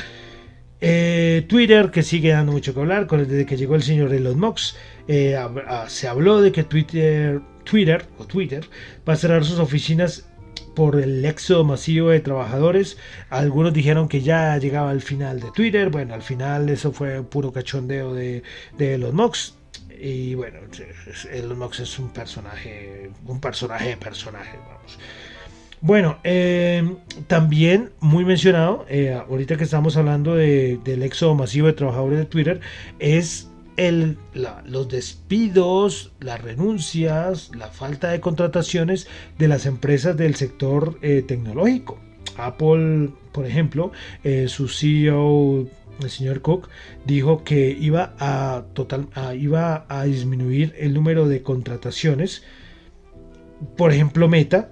Eh, 0.88 1.46
Twitter, 1.48 1.90
que 1.90 2.04
sigue 2.04 2.30
dando 2.30 2.52
mucho 2.52 2.72
que 2.76 2.80
hablar, 2.80 3.08
desde 3.08 3.48
que 3.48 3.58
llegó 3.58 3.74
el 3.74 3.82
señor 3.82 4.14
Elon 4.14 4.40
Musk, 4.40 4.76
eh, 5.08 5.36
se 5.88 6.08
habló 6.08 6.42
de 6.42 6.52
que 6.52 6.64
Twitter, 6.64 7.42
Twitter 7.64 8.06
o 8.20 8.26
Twitter 8.26 8.64
va 9.08 9.14
a 9.14 9.16
cerrar 9.16 9.44
sus 9.44 9.58
oficinas 9.58 10.30
por 10.76 11.02
el 11.02 11.26
éxodo 11.26 11.64
masivo 11.64 12.10
de 12.10 12.20
trabajadores. 12.20 12.98
Algunos 13.32 13.74
dijeron 13.74 14.08
que 14.08 14.22
ya 14.22 14.56
llegaba 14.60 14.92
al 14.92 15.02
final 15.02 15.40
de 15.40 15.50
Twitter. 15.52 15.90
Bueno, 15.90 16.14
al 16.14 16.22
final 16.22 16.70
eso 16.70 16.92
fue 16.92 17.24
puro 17.24 17.52
cachondeo 17.52 18.14
de, 18.14 18.44
de 18.78 18.94
Elon 18.94 19.16
Musk. 19.16 19.56
Y 20.00 20.36
bueno, 20.36 20.60
Elon 21.32 21.58
Musk 21.58 21.80
es 21.80 21.98
un 21.98 22.10
personaje, 22.10 23.10
un 23.26 23.42
personaje 23.42 23.90
de 23.90 23.98
personaje, 23.98 24.60
vamos. 24.68 25.00
Bueno, 25.82 26.18
eh, 26.24 26.96
también 27.28 27.92
muy 28.00 28.26
mencionado, 28.26 28.86
eh, 28.90 29.14
ahorita 29.14 29.58
que 29.58 29.66
estamos 29.66 29.98
hablando 29.98 30.36
del 30.36 31.04
éxodo 31.04 31.36
masivo 31.36 31.68
de 31.68 31.74
trabajadores 31.74 32.20
de 32.20 32.26
Twitter, 32.26 32.62
es 33.00 33.50
el, 33.78 34.18
los 34.66 34.88
despidos, 34.88 36.14
las 36.22 36.42
renuncias, 36.42 37.52
la 37.56 37.68
falta 37.68 38.10
de 38.10 38.22
contrataciones 38.22 39.08
de 39.38 39.48
las 39.48 39.66
empresas 39.66 40.16
del 40.16 40.36
sector 40.36 40.98
eh, 41.02 41.24
tecnológico. 41.28 42.00
Apple, 42.38 43.12
por 43.32 43.46
ejemplo, 43.46 43.92
su 44.48 44.68
CEO, 44.68 45.68
el 46.02 46.10
señor 46.10 46.42
Cook, 46.42 46.68
dijo 47.06 47.46
que 47.46 47.70
iba 47.80 48.14
a, 48.20 48.66
total, 48.74 49.08
iba 49.40 49.86
a 49.88 50.04
disminuir 50.04 50.74
el 50.78 50.94
número 50.94 51.30
de 51.30 51.42
contrataciones. 51.42 52.44
Por 53.78 53.94
ejemplo, 53.94 54.28
Meta 54.28 54.70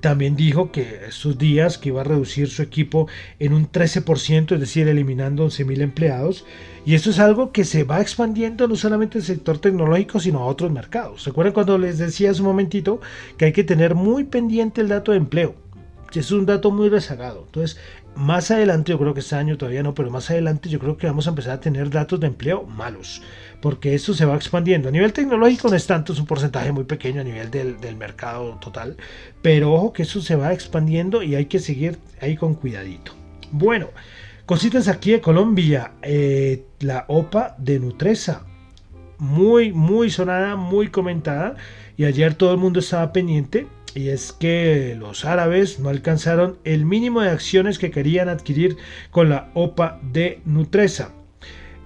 también 0.00 0.36
dijo 0.36 0.72
que 0.72 1.06
estos 1.08 1.38
días 1.38 1.78
que 1.78 1.90
iba 1.90 2.00
a 2.00 2.04
reducir 2.04 2.48
su 2.48 2.62
equipo 2.62 3.08
en 3.38 3.52
un 3.52 3.70
13%, 3.70 4.52
es 4.52 4.60
decir, 4.60 4.88
eliminando 4.88 5.46
11.000 5.46 5.80
empleados. 5.80 6.44
Y 6.84 6.94
esto 6.94 7.10
es 7.10 7.18
algo 7.18 7.52
que 7.52 7.64
se 7.64 7.84
va 7.84 8.00
expandiendo 8.00 8.68
no 8.68 8.76
solamente 8.76 9.18
en 9.18 9.22
el 9.22 9.26
sector 9.26 9.58
tecnológico, 9.58 10.20
sino 10.20 10.40
a 10.40 10.46
otros 10.46 10.70
mercados. 10.70 11.22
¿Se 11.22 11.30
acuerdan 11.30 11.52
cuando 11.52 11.78
les 11.78 11.98
decía 11.98 12.30
hace 12.30 12.40
un 12.40 12.48
momentito 12.48 13.00
que 13.36 13.46
hay 13.46 13.52
que 13.52 13.64
tener 13.64 13.94
muy 13.94 14.24
pendiente 14.24 14.80
el 14.80 14.88
dato 14.88 15.12
de 15.12 15.18
empleo? 15.18 15.54
Es 16.14 16.32
un 16.32 16.46
dato 16.46 16.70
muy 16.70 16.88
rezagado. 16.88 17.44
Entonces, 17.46 17.78
más 18.18 18.50
adelante, 18.50 18.90
yo 18.90 18.98
creo 18.98 19.14
que 19.14 19.20
este 19.20 19.36
año 19.36 19.56
todavía 19.56 19.82
no, 19.82 19.94
pero 19.94 20.10
más 20.10 20.30
adelante 20.30 20.68
yo 20.68 20.78
creo 20.78 20.96
que 20.96 21.06
vamos 21.06 21.26
a 21.26 21.30
empezar 21.30 21.52
a 21.52 21.60
tener 21.60 21.88
datos 21.88 22.18
de 22.20 22.26
empleo 22.26 22.64
malos 22.64 23.22
porque 23.60 23.94
esto 23.94 24.14
se 24.14 24.24
va 24.24 24.36
expandiendo. 24.36 24.88
A 24.88 24.92
nivel 24.92 25.12
tecnológico 25.12 25.68
no 25.68 25.76
es 25.76 25.86
tanto, 25.86 26.12
es 26.12 26.18
un 26.18 26.26
porcentaje 26.26 26.72
muy 26.72 26.84
pequeño 26.84 27.20
a 27.20 27.24
nivel 27.24 27.50
del, 27.50 27.96
mercado 27.96 28.58
total, 28.60 28.96
pero 29.42 29.72
ojo 29.72 29.92
que 29.92 30.02
eso 30.02 30.20
se 30.20 30.36
va 30.36 30.52
expandiendo 30.52 31.22
y 31.22 31.34
hay 31.34 31.46
que 31.46 31.58
seguir 31.58 31.98
ahí 32.20 32.36
con 32.36 32.54
cuidadito. 32.54 33.12
Bueno, 33.50 33.88
cositas 34.46 34.88
aquí 34.88 35.12
de 35.12 35.20
Colombia, 35.20 35.92
eh, 36.02 36.64
la 36.80 37.04
OPA 37.08 37.56
de 37.58 37.80
Nutresa, 37.80 38.44
muy, 39.18 39.72
muy 39.72 40.10
sonada, 40.10 40.54
muy 40.54 40.88
comentada, 40.88 41.56
y 41.96 42.04
ayer 42.04 42.34
todo 42.34 42.52
el 42.52 42.58
mundo 42.58 42.78
estaba 42.78 43.12
pendiente. 43.12 43.66
Y 43.98 44.10
es 44.10 44.32
que 44.32 44.94
los 44.96 45.24
árabes 45.24 45.80
no 45.80 45.88
alcanzaron 45.88 46.58
el 46.62 46.84
mínimo 46.84 47.20
de 47.20 47.30
acciones 47.30 47.80
que 47.80 47.90
querían 47.90 48.28
adquirir 48.28 48.76
con 49.10 49.28
la 49.28 49.50
OPA 49.54 49.98
de 50.12 50.40
Nutresa. 50.44 51.14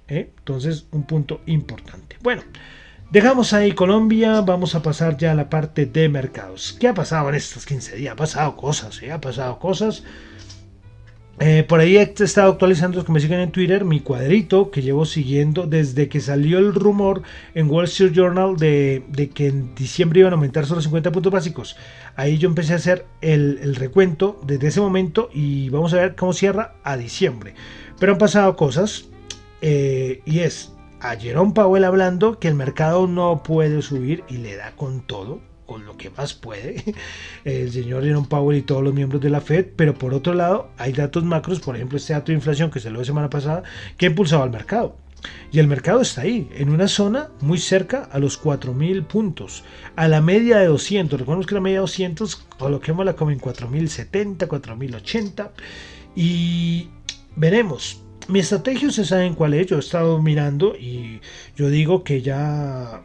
¿eh? 0.08 0.32
Entonces, 0.38 0.88
un 0.92 1.04
punto 1.04 1.42
importante. 1.46 2.18
Bueno. 2.22 2.44
Dejamos 3.10 3.54
ahí 3.54 3.72
Colombia, 3.72 4.42
vamos 4.42 4.76
a 4.76 4.82
pasar 4.82 5.16
ya 5.16 5.32
a 5.32 5.36
la 5.36 5.50
parte 5.50 5.86
de 5.86 6.10
mercados. 6.10 6.76
¿Qué 6.78 6.90
ha 6.90 6.94
pasado 6.94 7.30
en 7.30 7.36
estos 7.36 7.66
15 7.66 7.96
días? 7.96 8.12
Ha 8.12 8.16
pasado 8.18 8.58
cosas, 8.58 9.02
¿eh? 9.02 9.14
ha 9.14 9.22
pasado 9.22 9.60
cosas. 9.60 10.04
Eh, 11.40 11.64
por 11.66 11.80
ahí 11.80 11.96
he 11.96 12.02
estado 12.02 12.52
actualizando, 12.52 12.98
los 12.98 13.06
que 13.06 13.14
me 13.14 13.22
siguen 13.22 13.40
en 13.40 13.52
Twitter, 13.52 13.86
mi 13.86 14.02
cuadrito 14.02 14.72
que 14.72 14.82
llevo 14.82 15.06
siguiendo 15.06 15.68
desde 15.68 16.10
que 16.10 16.20
salió 16.20 16.58
el 16.58 16.74
rumor 16.74 17.22
en 17.56 17.70
Wall 17.70 17.86
Street 17.86 18.12
Journal 18.12 18.58
de, 18.58 19.32
que 19.34 19.48
en 19.48 19.74
diciembre 19.74 20.20
iban 20.20 20.34
a 20.34 20.36
aumentar 20.36 20.66
solo 20.66 20.82
50 20.82 21.10
puntos 21.14 21.32
básicos. 21.32 21.78
Ahí 22.18 22.38
yo 22.38 22.50
empecé 22.50 22.74
a 22.74 22.76
hacer 22.76 23.06
el, 23.22 23.74
recuento 23.76 24.38
desde 24.46 24.68
ese 24.68 24.82
momento 24.82 25.30
y 25.34 25.70
vamos 25.70 25.94
a 25.94 26.02
ver 26.02 26.16
cómo 26.16 26.34
cierra 26.34 26.74
a 26.84 26.98
diciembre. 26.98 27.54
Pero 28.00 28.12
han 28.12 28.18
pasado 28.18 28.58
cosas 28.58 29.06
eh, 29.62 30.22
y 30.26 30.40
es 30.40 30.74
a 31.00 31.16
Jerome 31.16 31.54
Powell 31.54 31.84
hablando 31.84 32.40
que 32.40 32.48
el 32.48 32.56
mercado 32.56 33.08
no 33.08 33.44
puede 33.44 33.82
subir 33.82 34.24
y 34.28 34.38
le 34.38 34.56
da 34.56 34.72
con 34.76 35.02
todo, 35.02 35.40
con 35.66 35.86
lo 35.86 35.98
que 35.98 36.10
más 36.10 36.34
puede, 36.34 36.84
el 37.44 37.72
señor 37.72 38.04
Jerome 38.04 38.28
Powell 38.28 38.58
y 38.58 38.62
todos 38.62 38.84
los 38.84 38.94
miembros 38.94 39.22
de 39.22 39.30
la 39.30 39.42
Fed, 39.42 39.68
pero 39.76 39.94
por 39.94 40.14
otro 40.14 40.34
lado 40.34 40.70
hay 40.78 40.94
datos 40.94 41.24
macros, 41.24 41.60
por 41.60 41.76
ejemplo 41.76 41.98
este 41.98 42.14
dato 42.14 42.28
de 42.28 42.36
inflación 42.38 42.72
que 42.72 42.80
se 42.80 42.90
lo 42.90 43.00
la 43.00 43.06
semana 43.06 43.30
pasada, 43.30 43.64
que 43.98 44.06
ha 44.06 44.10
impulsado 44.10 44.44
al 44.44 44.50
mercado. 44.50 44.96
Y 45.52 45.60
el 45.60 45.68
mercado 45.68 46.02
está 46.02 46.22
ahí, 46.22 46.50
en 46.56 46.70
una 46.70 46.88
zona 46.88 47.30
muy 47.42 47.58
cerca 47.58 48.04
a 48.12 48.20
los 48.20 48.42
4.000 48.42 49.08
puntos, 49.08 49.64
a 49.96 50.08
la 50.08 50.22
media 50.22 50.58
de 50.58 50.68
200. 50.68 51.20
Recordemos 51.20 51.48
que 51.48 51.56
la 51.56 51.62
media 51.62 51.78
de 51.78 51.82
200, 51.82 52.36
coloquémosla 52.36 53.16
como 53.16 53.32
en 53.32 53.40
4.070, 53.40 54.48
4.080. 54.48 55.50
Y 56.16 56.90
veremos, 57.36 58.04
mi 58.28 58.40
estrategia, 58.40 58.92
se 58.92 59.06
saben 59.06 59.34
cuál 59.34 59.54
es. 59.54 59.68
Yo 59.68 59.78
he 59.78 59.80
estado 59.80 60.22
mirando 60.22 60.76
y 60.76 61.22
yo 61.56 61.70
digo 61.70 62.04
que 62.04 62.22
ya 62.22 63.02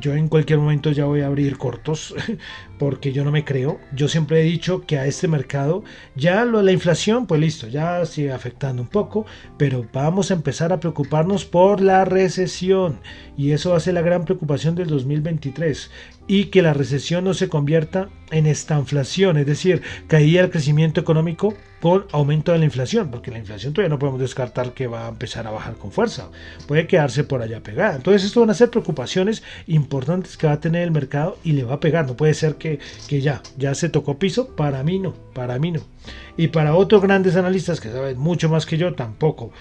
yo 0.00 0.14
en 0.14 0.28
cualquier 0.28 0.58
momento 0.58 0.90
ya 0.90 1.04
voy 1.04 1.20
a 1.20 1.26
abrir 1.26 1.58
cortos 1.58 2.14
porque 2.78 3.12
yo 3.12 3.24
no 3.24 3.32
me 3.32 3.44
creo. 3.44 3.78
Yo 3.94 4.08
siempre 4.08 4.40
he 4.40 4.44
dicho 4.44 4.84
que 4.86 4.98
a 4.98 5.06
este 5.06 5.28
mercado 5.28 5.84
ya 6.14 6.44
lo, 6.44 6.62
la 6.62 6.72
inflación, 6.72 7.26
pues 7.26 7.40
listo, 7.40 7.68
ya 7.68 8.04
sigue 8.06 8.32
afectando 8.32 8.82
un 8.82 8.88
poco, 8.88 9.26
pero 9.58 9.86
vamos 9.92 10.30
a 10.30 10.34
empezar 10.34 10.72
a 10.72 10.80
preocuparnos 10.80 11.44
por 11.44 11.80
la 11.80 12.04
recesión 12.04 13.00
y 13.36 13.52
eso 13.52 13.70
va 13.70 13.76
a 13.76 13.80
ser 13.80 13.94
la 13.94 14.02
gran 14.02 14.24
preocupación 14.24 14.74
del 14.74 14.88
2023 14.88 15.90
y 16.26 16.46
que 16.46 16.62
la 16.62 16.74
recesión 16.74 17.24
no 17.24 17.34
se 17.34 17.48
convierta 17.48 18.08
en 18.30 18.46
estanflación, 18.46 19.36
es 19.36 19.46
decir, 19.46 19.82
caída 20.08 20.42
el 20.42 20.50
crecimiento 20.50 21.00
económico 21.00 21.54
con 21.80 22.06
aumento 22.10 22.50
de 22.50 22.58
la 22.58 22.64
inflación, 22.64 23.10
porque 23.10 23.30
la 23.30 23.38
inflación 23.38 23.72
todavía 23.72 23.90
no 23.90 23.98
podemos 23.98 24.20
descartar 24.20 24.72
que 24.72 24.88
va 24.88 25.06
a 25.06 25.10
empezar 25.10 25.46
a 25.46 25.52
bajar 25.52 25.74
con 25.74 25.92
fuerza, 25.92 26.30
puede 26.66 26.88
quedarse 26.88 27.22
por 27.22 27.42
allá 27.42 27.62
pegada. 27.62 27.96
Entonces, 27.96 28.24
esto 28.24 28.40
van 28.40 28.50
a 28.50 28.54
ser 28.54 28.70
preocupaciones 28.70 29.44
importantes 29.68 30.36
que 30.36 30.48
va 30.48 30.54
a 30.54 30.60
tener 30.60 30.82
el 30.82 30.90
mercado 30.90 31.38
y 31.44 31.52
le 31.52 31.62
va 31.62 31.74
a 31.74 31.80
pegar. 31.80 32.06
No 32.06 32.16
puede 32.16 32.34
ser 32.34 32.56
que, 32.56 32.65
que 33.08 33.20
ya, 33.20 33.42
ya 33.56 33.74
se 33.74 33.88
tocó 33.88 34.18
piso, 34.18 34.54
para 34.56 34.82
mí 34.82 34.98
no, 34.98 35.14
para 35.34 35.58
mí 35.58 35.72
no. 35.72 35.80
Y 36.36 36.48
para 36.48 36.74
otros 36.74 37.02
grandes 37.02 37.36
analistas 37.36 37.80
que 37.80 37.90
saben 37.90 38.18
mucho 38.18 38.48
más 38.48 38.66
que 38.66 38.76
yo, 38.76 38.94
tampoco. 38.94 39.52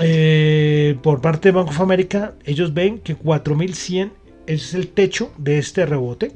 Eh, 0.00 0.96
por 1.02 1.20
parte 1.20 1.48
de 1.48 1.52
Banco 1.52 1.70
of 1.70 1.80
America, 1.80 2.34
ellos 2.44 2.72
ven 2.72 2.98
que 2.98 3.14
4100 3.14 4.12
es 4.46 4.74
el 4.74 4.88
techo 4.88 5.32
de 5.36 5.58
este 5.58 5.86
rebote. 5.86 6.32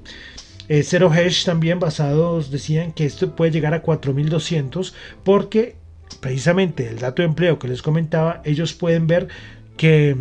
Eh, 0.68 0.82
Zero 0.82 1.12
Hedge 1.14 1.44
también 1.44 1.78
basados 1.78 2.50
decían 2.50 2.92
que 2.92 3.06
esto 3.06 3.36
puede 3.36 3.52
llegar 3.52 3.72
a 3.72 3.82
4200 3.82 4.94
porque 5.22 5.76
precisamente 6.20 6.88
el 6.88 6.98
dato 6.98 7.22
de 7.22 7.28
empleo 7.28 7.58
que 7.58 7.68
les 7.68 7.82
comentaba, 7.82 8.42
ellos 8.44 8.72
pueden 8.74 9.06
ver 9.06 9.28
que 9.76 10.16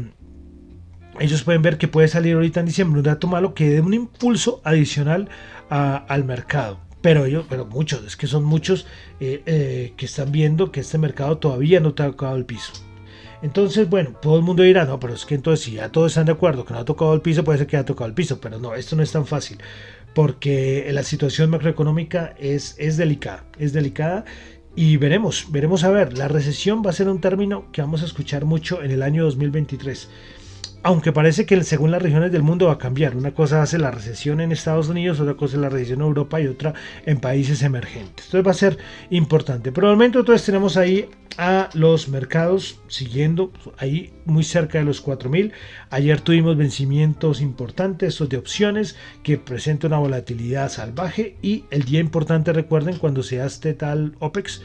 ellos 1.19 1.43
pueden 1.43 1.61
ver 1.61 1.77
que 1.77 1.87
puede 1.87 2.07
salir 2.07 2.35
ahorita 2.35 2.59
en 2.59 2.65
diciembre 2.65 2.99
un 2.99 3.05
dato 3.05 3.27
malo 3.27 3.53
que 3.53 3.69
dé 3.69 3.81
un 3.81 3.93
impulso 3.93 4.61
adicional 4.63 5.29
al 5.69 6.23
mercado. 6.25 6.79
Pero 7.01 7.25
ellos, 7.25 7.45
pero 7.47 7.65
muchos, 7.65 8.03
es 8.03 8.15
que 8.15 8.25
son 8.25 8.43
muchos 8.43 8.87
eh, 9.19 9.43
eh, 9.45 9.93
que 9.95 10.05
están 10.05 10.31
viendo 10.31 10.71
que 10.71 10.79
este 10.79 10.97
mercado 10.97 11.37
todavía 11.37 11.79
no 11.79 11.89
ha 11.89 11.95
tocado 11.95 12.35
el 12.35 12.45
piso. 12.45 12.73
Entonces, 13.43 13.87
bueno, 13.87 14.13
todo 14.21 14.37
el 14.37 14.41
mundo 14.41 14.63
dirá, 14.63 14.85
no, 14.85 14.99
pero 14.99 15.13
es 15.13 15.25
que 15.25 15.35
entonces 15.35 15.63
si 15.63 15.73
ya 15.73 15.91
todos 15.91 16.13
están 16.13 16.25
de 16.25 16.31
acuerdo 16.31 16.65
que 16.65 16.73
no 16.73 16.79
ha 16.79 16.85
tocado 16.85 17.13
el 17.13 17.21
piso, 17.21 17.43
puede 17.43 17.59
ser 17.59 17.67
que 17.67 17.77
haya 17.77 17.85
tocado 17.85 18.07
el 18.07 18.15
piso, 18.15 18.39
pero 18.41 18.57
no, 18.57 18.73
esto 18.73 18.95
no 18.95 19.03
es 19.03 19.11
tan 19.11 19.27
fácil, 19.27 19.59
porque 20.15 20.87
la 20.91 21.03
situación 21.03 21.51
macroeconómica 21.51 22.33
es, 22.39 22.75
es 22.79 22.97
delicada, 22.97 23.45
es 23.59 23.71
delicada 23.71 24.25
y 24.75 24.97
veremos, 24.97 25.47
veremos 25.51 25.83
a 25.83 25.91
ver, 25.91 26.17
la 26.17 26.27
recesión 26.27 26.81
va 26.85 26.89
a 26.89 26.93
ser 26.93 27.07
un 27.07 27.21
término 27.21 27.71
que 27.71 27.81
vamos 27.81 28.01
a 28.01 28.05
escuchar 28.05 28.45
mucho 28.45 28.81
en 28.81 28.91
el 28.91 29.03
año 29.03 29.23
2023 29.25 30.09
aunque 30.85 31.11
parece 31.11 31.47
que 31.47 31.63
según 31.63 31.89
las 31.89 31.99
regiones 31.99 32.31
del 32.31 32.43
mundo 32.43 32.67
va 32.67 32.73
a 32.73 32.77
cambiar. 32.77 33.15
Una 33.15 33.33
cosa 33.33 33.63
hace 33.63 33.79
la 33.79 33.89
recesión 33.89 34.39
en 34.39 34.51
Estados 34.51 34.87
Unidos, 34.87 35.19
otra 35.19 35.33
cosa 35.33 35.55
es 35.55 35.61
la 35.61 35.69
recesión 35.69 36.01
en 36.01 36.05
Europa 36.05 36.39
y 36.39 36.45
otra 36.45 36.75
en 37.07 37.17
países 37.17 37.63
emergentes. 37.63 38.25
Entonces 38.25 38.45
va 38.45 38.51
a 38.51 38.53
ser 38.53 38.77
importante. 39.09 39.71
Pero 39.71 39.87
al 39.87 39.95
momento 39.95 40.19
entonces 40.19 40.45
tenemos 40.45 40.77
ahí 40.77 41.09
a 41.39 41.71
los 41.73 42.07
mercados 42.07 42.81
siguiendo 42.87 43.51
ahí 43.79 44.13
muy 44.25 44.43
cerca 44.43 44.77
de 44.77 44.85
los 44.85 45.03
4.000. 45.03 45.53
Ayer 45.89 46.21
tuvimos 46.21 46.55
vencimientos 46.55 47.41
importantes, 47.41 48.09
estos 48.09 48.29
de 48.29 48.37
opciones 48.37 48.95
que 49.23 49.39
presentan 49.39 49.89
una 49.89 50.01
volatilidad 50.01 50.69
salvaje 50.69 51.35
y 51.41 51.65
el 51.71 51.81
día 51.85 51.99
importante 51.99 52.53
recuerden 52.53 52.99
cuando 52.99 53.23
se 53.23 53.41
hace 53.41 53.73
tal 53.73 54.15
OPEX 54.19 54.61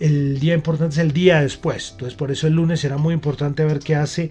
el 0.00 0.38
día 0.38 0.54
importante 0.54 0.94
es 0.94 0.98
el 0.98 1.12
día 1.12 1.42
después. 1.42 1.90
Entonces 1.92 2.16
por 2.16 2.30
eso 2.30 2.46
el 2.46 2.54
lunes 2.54 2.80
será 2.80 2.96
muy 2.96 3.12
importante 3.12 3.66
ver 3.66 3.80
qué 3.80 3.96
hace 3.96 4.30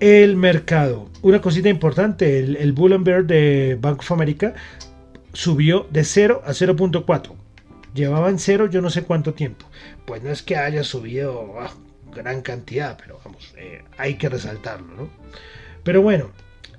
el 0.00 0.36
mercado. 0.36 1.08
Una 1.22 1.40
cosita 1.40 1.68
importante, 1.68 2.38
el, 2.38 2.56
el 2.56 2.72
Bull 2.72 3.02
de 3.26 3.76
Bank 3.80 4.00
of 4.00 4.12
America 4.12 4.54
subió 5.32 5.86
de 5.90 6.04
0 6.04 6.42
a 6.44 6.50
0.4. 6.50 7.32
Llevaban 7.94 8.38
0 8.38 8.68
yo 8.70 8.80
no 8.80 8.90
sé 8.90 9.02
cuánto 9.02 9.34
tiempo. 9.34 9.66
Pues 10.06 10.22
no 10.22 10.30
es 10.30 10.42
que 10.42 10.56
haya 10.56 10.84
subido 10.84 11.54
ah, 11.60 11.72
gran 12.14 12.42
cantidad, 12.42 12.96
pero 12.98 13.20
vamos, 13.24 13.54
eh, 13.56 13.82
hay 13.96 14.14
que 14.14 14.28
resaltarlo, 14.28 14.94
¿no? 14.94 15.08
Pero 15.82 16.02
bueno, 16.02 16.30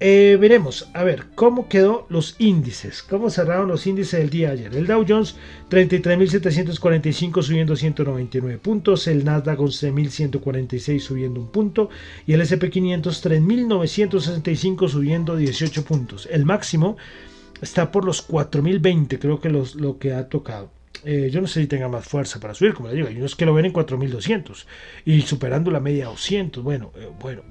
eh, 0.02 0.38
veremos, 0.40 0.88
a 0.94 1.04
ver, 1.04 1.26
cómo 1.36 1.68
quedó 1.68 2.06
los 2.10 2.36
índices, 2.40 3.04
cómo 3.04 3.30
cerraron 3.30 3.68
los 3.68 3.86
índices 3.86 4.20
del 4.20 4.30
día 4.30 4.52
ayer. 4.52 4.74
El 4.74 4.88
Dow 4.88 5.06
Jones 5.06 5.36
33.745 5.70 7.44
subiendo 7.44 7.76
199 7.76 8.60
puntos, 8.60 9.08
el 9.08 9.26
Nasdaq 9.26 9.60
11.146 9.60 11.00
subiendo 11.00 11.42
un 11.42 11.52
punto 11.52 11.90
y 12.26 12.34
el 12.34 12.42
SP500 12.42 13.02
3.965 13.02 14.88
subiendo 14.88 15.36
18 15.36 15.84
puntos. 15.84 16.30
El 16.32 16.46
máximo 16.46 16.96
está 17.62 17.92
por 17.92 18.06
los 18.06 18.26
4.020, 18.26 19.20
creo 19.20 19.42
que 19.42 19.50
los, 19.50 19.76
lo 19.76 20.00
que 20.00 20.14
ha 20.14 20.30
tocado. 20.30 20.72
Eh, 21.04 21.30
yo 21.32 21.42
no 21.42 21.48
sé 21.48 21.62
si 21.62 21.68
tenga 21.68 21.88
más 21.88 22.06
fuerza 22.06 22.40
para 22.40 22.54
subir, 22.54 22.74
como 22.74 22.90
le 22.90 22.96
digo, 22.96 23.08
hay 23.08 23.18
unos 23.18 23.36
que 23.36 23.46
lo 23.46 23.54
ven 23.54 23.66
en 23.66 23.74
4.200 23.74 24.66
y 25.06 25.22
superando 25.22 25.72
la 25.72 25.80
media 25.80 26.06
200. 26.06 26.64
Bueno, 26.64 26.92
eh, 26.96 27.10
bueno, 27.20 27.44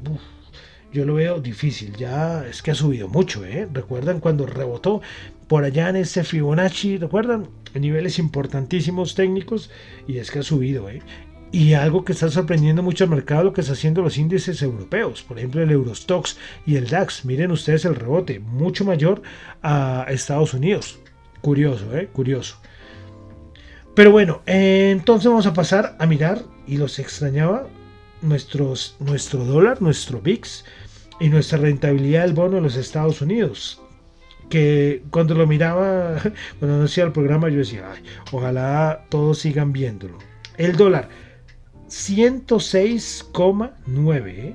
yo 0.92 1.05
lo 1.05 1.14
veo 1.14 1.40
difícil. 1.40 1.94
Ya 1.96 2.46
es 2.46 2.62
que 2.62 2.70
ha 2.70 2.74
subido 2.74 3.09
mucho, 3.09 3.44
¿eh? 3.44 3.68
¿Recuerdan 3.72 4.20
cuando 4.20 4.46
rebotó 4.46 5.01
por 5.46 5.64
allá 5.64 5.88
en 5.88 5.96
ese 5.96 6.24
Fibonacci? 6.24 6.98
¿Recuerdan? 6.98 7.48
En 7.74 7.83
niveles 7.83 8.18
importantísimos 8.18 9.14
técnicos 9.14 9.70
y 10.07 10.18
es 10.18 10.31
que 10.31 10.38
ha 10.38 10.42
subido, 10.42 10.88
¿eh? 10.88 11.03
Y 11.51 11.72
algo 11.72 12.05
que 12.05 12.12
está 12.12 12.29
sorprendiendo 12.29 12.83
mucho 12.83 13.05
al 13.05 13.11
mercado, 13.11 13.44
lo 13.44 13.53
que 13.53 13.62
está 13.62 13.72
haciendo 13.72 14.03
los 14.03 14.18
índices 14.18 14.61
europeos, 14.61 15.22
por 15.22 15.38
ejemplo 15.38 15.62
el 15.62 15.70
Eurostox 15.70 16.37
y 16.66 16.77
el 16.77 16.88
DAX. 16.88 17.24
Miren 17.24 17.51
ustedes 17.51 17.87
el 17.87 17.94
rebote, 17.94 18.38
mucho 18.38 18.85
mayor 18.85 19.22
a 19.62 20.07
Estados 20.09 20.53
Unidos. 20.53 20.98
Curioso, 21.40 21.96
¿eh? 21.96 22.09
Curioso. 22.12 22.57
Pero 23.94 24.12
bueno, 24.12 24.42
entonces 24.46 25.29
vamos 25.29 25.46
a 25.46 25.55
pasar 25.55 25.96
a 25.98 26.07
mirar, 26.07 26.44
y 26.66 26.77
los 26.77 26.98
extrañaba, 26.98 27.66
nuestros, 28.22 28.96
nuestro 29.01 29.44
dólar, 29.44 29.83
nuestro 29.83 30.20
VIX 30.20 30.64
y 31.20 31.28
nuestra 31.28 31.59
rentabilidad 31.59 32.22
del 32.22 32.35
bono 32.35 32.57
de 32.57 32.62
los 32.62 32.74
Estados 32.76 33.20
Unidos. 33.20 33.81
Que 34.48 35.02
cuando 35.11 35.35
lo 35.35 35.46
miraba, 35.46 36.16
cuando 36.59 36.85
hacía 36.85 37.04
el 37.04 37.12
programa, 37.12 37.48
yo 37.48 37.59
decía, 37.59 37.85
ojalá 38.33 39.04
todos 39.09 39.38
sigan 39.38 39.72
viéndolo. 39.72 40.18
El 40.57 40.76
dólar, 40.76 41.09
106,9, 41.88 44.28
¿eh? 44.28 44.54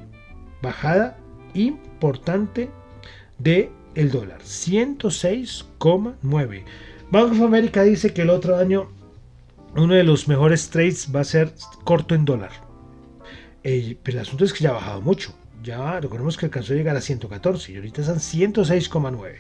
bajada 0.62 1.18
importante 1.54 2.70
de 3.38 3.72
dólar, 3.96 4.42
106,9. 4.42 6.64
Bank 7.12 7.34
of 7.34 7.42
America 7.42 7.84
dice 7.84 8.14
que 8.14 8.24
el 8.24 8.32
otro 8.32 8.58
año 8.58 8.90
uno 9.76 9.96
de 9.96 10.04
los 10.04 10.28
mejores 10.28 10.70
trades 10.70 11.10
va 11.14 11.22
a 11.22 11.26
ser 11.26 11.54
corto 11.84 12.16
en 12.16 12.26
dólar. 12.26 12.52
Pero 13.62 14.00
el 14.06 14.20
asunto 14.20 14.46
es 14.46 14.54
que 14.54 14.64
ya 14.64 14.72
ha 14.72 14.74
bajado 14.74 15.02
mucho. 15.02 15.34
Ya 15.64 16.00
recordemos 16.00 16.38
que 16.38 16.46
alcanzó 16.46 16.74
a 16.74 16.76
llegar 16.76 16.96
a 16.98 17.02
114 17.02 17.72
y 17.72 17.78
ahorita 17.78 18.02
están 18.02 18.18
106,9. 18.18 19.38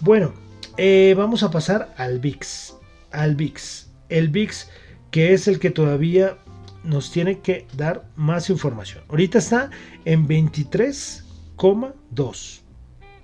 Bueno, 0.00 0.34
eh, 0.76 1.14
vamos 1.16 1.44
a 1.44 1.50
pasar 1.50 1.94
al 1.96 2.18
VIX. 2.18 2.74
Al 3.12 3.36
VIX. 3.36 3.88
El 4.08 4.28
VIX 4.28 4.68
que 5.10 5.32
es 5.32 5.48
el 5.48 5.58
que 5.58 5.70
todavía 5.70 6.36
nos 6.82 7.12
tiene 7.12 7.40
que 7.40 7.66
dar 7.76 8.04
más 8.16 8.48
información. 8.50 9.04
Ahorita 9.08 9.38
está 9.38 9.70
en 10.04 10.28
23,2. 10.28 12.60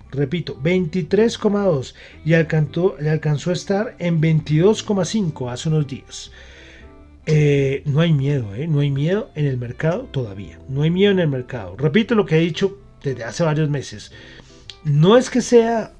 Repito, 0.09 0.57
23,2 0.61 1.93
y 2.23 2.33
alcanzó, 2.33 2.95
alcanzó 2.99 3.49
a 3.49 3.53
estar 3.53 3.97
en 3.99 4.21
22,5 4.21 5.51
hace 5.51 5.67
unos 5.69 5.87
días. 5.87 6.31
Eh, 7.27 7.83
no 7.85 7.99
hay 7.99 8.13
miedo, 8.13 8.55
¿eh? 8.55 8.67
no 8.67 8.79
hay 8.79 8.89
miedo 8.89 9.29
en 9.35 9.45
el 9.45 9.57
mercado 9.57 10.03
todavía. 10.03 10.59
No 10.69 10.83
hay 10.83 10.89
miedo 10.89 11.11
en 11.11 11.19
el 11.19 11.27
mercado. 11.27 11.75
Repito 11.77 12.15
lo 12.15 12.25
que 12.25 12.37
he 12.37 12.39
dicho 12.39 12.79
desde 13.03 13.25
hace 13.25 13.43
varios 13.43 13.69
meses. 13.69 14.13
No 14.85 15.17
es 15.17 15.29
que 15.29 15.41
sea 15.41 15.93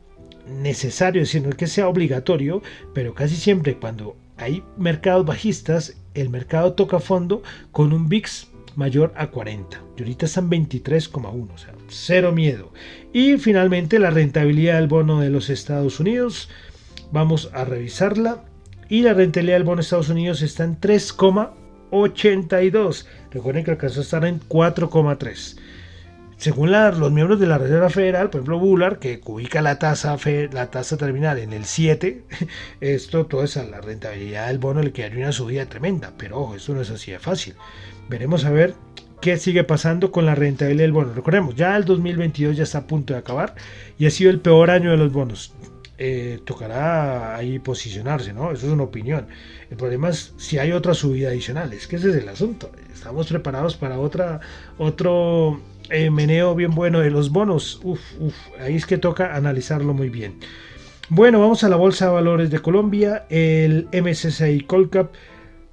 necesario, 0.49 1.25
sino 1.25 1.49
que 1.49 1.67
sea 1.67 1.89
obligatorio, 1.89 2.61
pero 2.93 3.13
casi 3.13 3.35
siempre 3.35 3.75
cuando 3.75 4.15
hay 4.37 4.63
mercados 4.77 5.25
bajistas, 5.25 5.97
el 6.13 6.29
mercado 6.29 6.73
toca 6.73 6.99
fondo 6.99 7.43
con 7.71 7.91
un 7.91 8.07
VIX 8.07 8.47
mayor 8.75 9.13
a 9.17 9.27
40. 9.27 9.81
Y 9.97 10.01
ahorita 10.01 10.27
están 10.27 10.49
23,1, 10.49 11.53
o 11.53 11.57
sea, 11.57 11.73
cero 11.89 12.31
miedo. 12.31 12.71
Y 13.11 13.37
finalmente 13.37 13.99
la 13.99 14.11
rentabilidad 14.11 14.75
del 14.75 14.87
bono 14.87 15.19
de 15.19 15.29
los 15.29 15.49
Estados 15.49 15.99
Unidos. 15.99 16.49
Vamos 17.11 17.49
a 17.53 17.65
revisarla 17.65 18.43
y 18.89 19.01
la 19.01 19.13
rentabilidad 19.13 19.57
del 19.57 19.63
bono 19.63 19.77
de 19.77 19.83
Estados 19.83 20.09
Unidos 20.09 20.41
está 20.41 20.63
en 20.63 20.79
3,82. 20.79 23.05
Recuerden 23.31 23.63
que 23.63 23.71
alcanzó 23.71 23.99
a 23.99 24.03
estar 24.03 24.25
en 24.25 24.39
4,3. 24.41 25.57
Según 26.37 26.71
los 26.71 27.11
miembros 27.11 27.39
de 27.39 27.47
la 27.47 27.57
Reserva 27.57 27.89
Federal, 27.89 28.29
por 28.29 28.41
ejemplo 28.41 28.59
Bullard, 28.59 28.99
que 28.99 29.19
ubica 29.25 29.63
la 29.63 29.79
tasa, 29.79 30.15
la 30.51 30.69
tasa 30.69 30.95
terminal 30.95 31.39
en 31.39 31.51
el 31.51 31.65
7, 31.65 32.23
esto, 32.81 33.25
toda 33.25 33.45
esa 33.45 33.63
la 33.63 33.81
rentabilidad 33.81 34.47
del 34.47 34.59
bono 34.59 34.83
le 34.83 34.91
quedaría 34.91 35.23
una 35.23 35.31
subida 35.31 35.65
tremenda. 35.65 36.13
Pero 36.15 36.41
ojo, 36.41 36.55
esto 36.55 36.75
no 36.75 36.81
es 36.81 36.91
así 36.91 37.11
de 37.11 37.17
fácil. 37.17 37.55
Veremos 38.07 38.45
a 38.45 38.51
ver 38.51 38.75
qué 39.19 39.37
sigue 39.37 39.63
pasando 39.63 40.11
con 40.11 40.27
la 40.27 40.35
rentabilidad 40.35 40.83
del 40.83 40.91
bono. 40.91 41.13
Recordemos, 41.13 41.55
ya 41.55 41.75
el 41.75 41.85
2022 41.85 42.55
ya 42.55 42.63
está 42.63 42.79
a 42.79 42.87
punto 42.87 43.13
de 43.13 43.19
acabar 43.19 43.55
y 43.97 44.05
ha 44.05 44.11
sido 44.11 44.29
el 44.29 44.39
peor 44.39 44.69
año 44.69 44.91
de 44.91 44.97
los 44.97 45.11
bonos. 45.11 45.55
Eh, 45.99 46.41
tocará 46.45 47.35
ahí 47.35 47.57
posicionarse, 47.57 48.31
¿no? 48.31 48.51
Eso 48.51 48.67
es 48.67 48.71
una 48.71 48.83
opinión. 48.83 49.27
El 49.71 49.77
problema 49.77 50.09
es 50.09 50.33
si 50.37 50.59
hay 50.59 50.71
otra 50.71 50.93
subida 50.93 51.29
adicional, 51.29 51.73
es 51.73 51.87
que 51.87 51.95
ese 51.95 52.11
es 52.11 52.15
el 52.17 52.29
asunto. 52.29 52.71
Estamos 52.93 53.27
preparados 53.27 53.75
para 53.75 53.97
otra, 53.97 54.39
otro 54.77 55.59
eh, 55.89 56.11
meneo 56.11 56.53
bien 56.53 56.75
bueno 56.75 56.99
de 56.99 57.09
los 57.09 57.31
bonos. 57.31 57.79
Uf, 57.83 57.99
uf, 58.19 58.35
ahí 58.59 58.75
es 58.75 58.85
que 58.85 58.99
toca 58.99 59.35
analizarlo 59.35 59.95
muy 59.95 60.09
bien. 60.09 60.35
Bueno, 61.09 61.39
vamos 61.39 61.63
a 61.63 61.69
la 61.69 61.77
Bolsa 61.77 62.05
de 62.05 62.11
Valores 62.11 62.51
de 62.51 62.59
Colombia. 62.59 63.25
El 63.29 63.87
MSCI 63.91 64.61
Colcap 64.61 65.15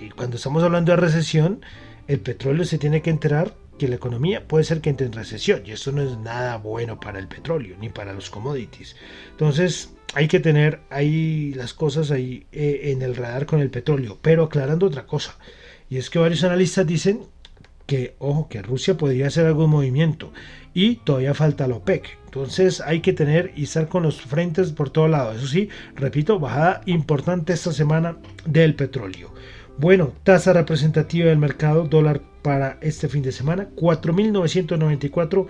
Y 0.00 0.10
cuando 0.10 0.36
estamos 0.36 0.62
hablando 0.62 0.92
de 0.92 0.96
recesión, 0.96 1.60
el 2.06 2.20
petróleo 2.20 2.64
se 2.64 2.78
tiene 2.78 3.02
que 3.02 3.10
enterar 3.10 3.54
que 3.78 3.88
la 3.88 3.96
economía 3.96 4.46
puede 4.46 4.64
ser 4.64 4.80
que 4.80 4.90
entre 4.90 5.06
en 5.06 5.12
recesión 5.12 5.62
y 5.64 5.72
eso 5.72 5.92
no 5.92 6.02
es 6.02 6.16
nada 6.18 6.56
bueno 6.56 6.98
para 6.98 7.18
el 7.18 7.28
petróleo 7.28 7.76
ni 7.78 7.88
para 7.88 8.12
los 8.12 8.30
commodities. 8.30 8.96
Entonces 9.30 9.90
hay 10.14 10.28
que 10.28 10.40
tener 10.40 10.80
ahí 10.88 11.52
las 11.54 11.74
cosas 11.74 12.10
ahí 12.10 12.46
eh, 12.52 12.92
en 12.92 13.02
el 13.02 13.16
radar 13.16 13.46
con 13.46 13.60
el 13.60 13.70
petróleo, 13.70 14.18
pero 14.22 14.44
aclarando 14.44 14.86
otra 14.86 15.06
cosa. 15.06 15.36
Y 15.88 15.98
es 15.98 16.10
que 16.10 16.18
varios 16.18 16.42
analistas 16.42 16.86
dicen 16.86 17.26
que, 17.86 18.16
ojo, 18.18 18.48
que 18.48 18.62
Rusia 18.62 18.96
podría 18.96 19.28
hacer 19.28 19.46
algún 19.46 19.70
movimiento 19.70 20.32
y 20.74 20.96
todavía 20.96 21.34
falta 21.34 21.68
la 21.68 21.76
OPEC. 21.76 22.18
Entonces 22.26 22.80
hay 22.80 23.00
que 23.00 23.12
tener 23.12 23.52
y 23.56 23.64
estar 23.64 23.88
con 23.88 24.02
los 24.02 24.20
frentes 24.20 24.72
por 24.72 24.90
todo 24.90 25.08
lado. 25.08 25.32
Eso 25.32 25.46
sí, 25.46 25.68
repito, 25.94 26.38
bajada 26.38 26.82
importante 26.86 27.52
esta 27.52 27.72
semana 27.72 28.18
del 28.44 28.74
petróleo. 28.74 29.32
Bueno, 29.78 30.12
tasa 30.22 30.52
representativa 30.52 31.28
del 31.28 31.38
mercado 31.38 31.84
dólar 31.84 32.22
para 32.42 32.78
este 32.80 33.08
fin 33.08 33.22
de 33.22 33.32
semana, 33.32 33.68
4.994 33.76 35.46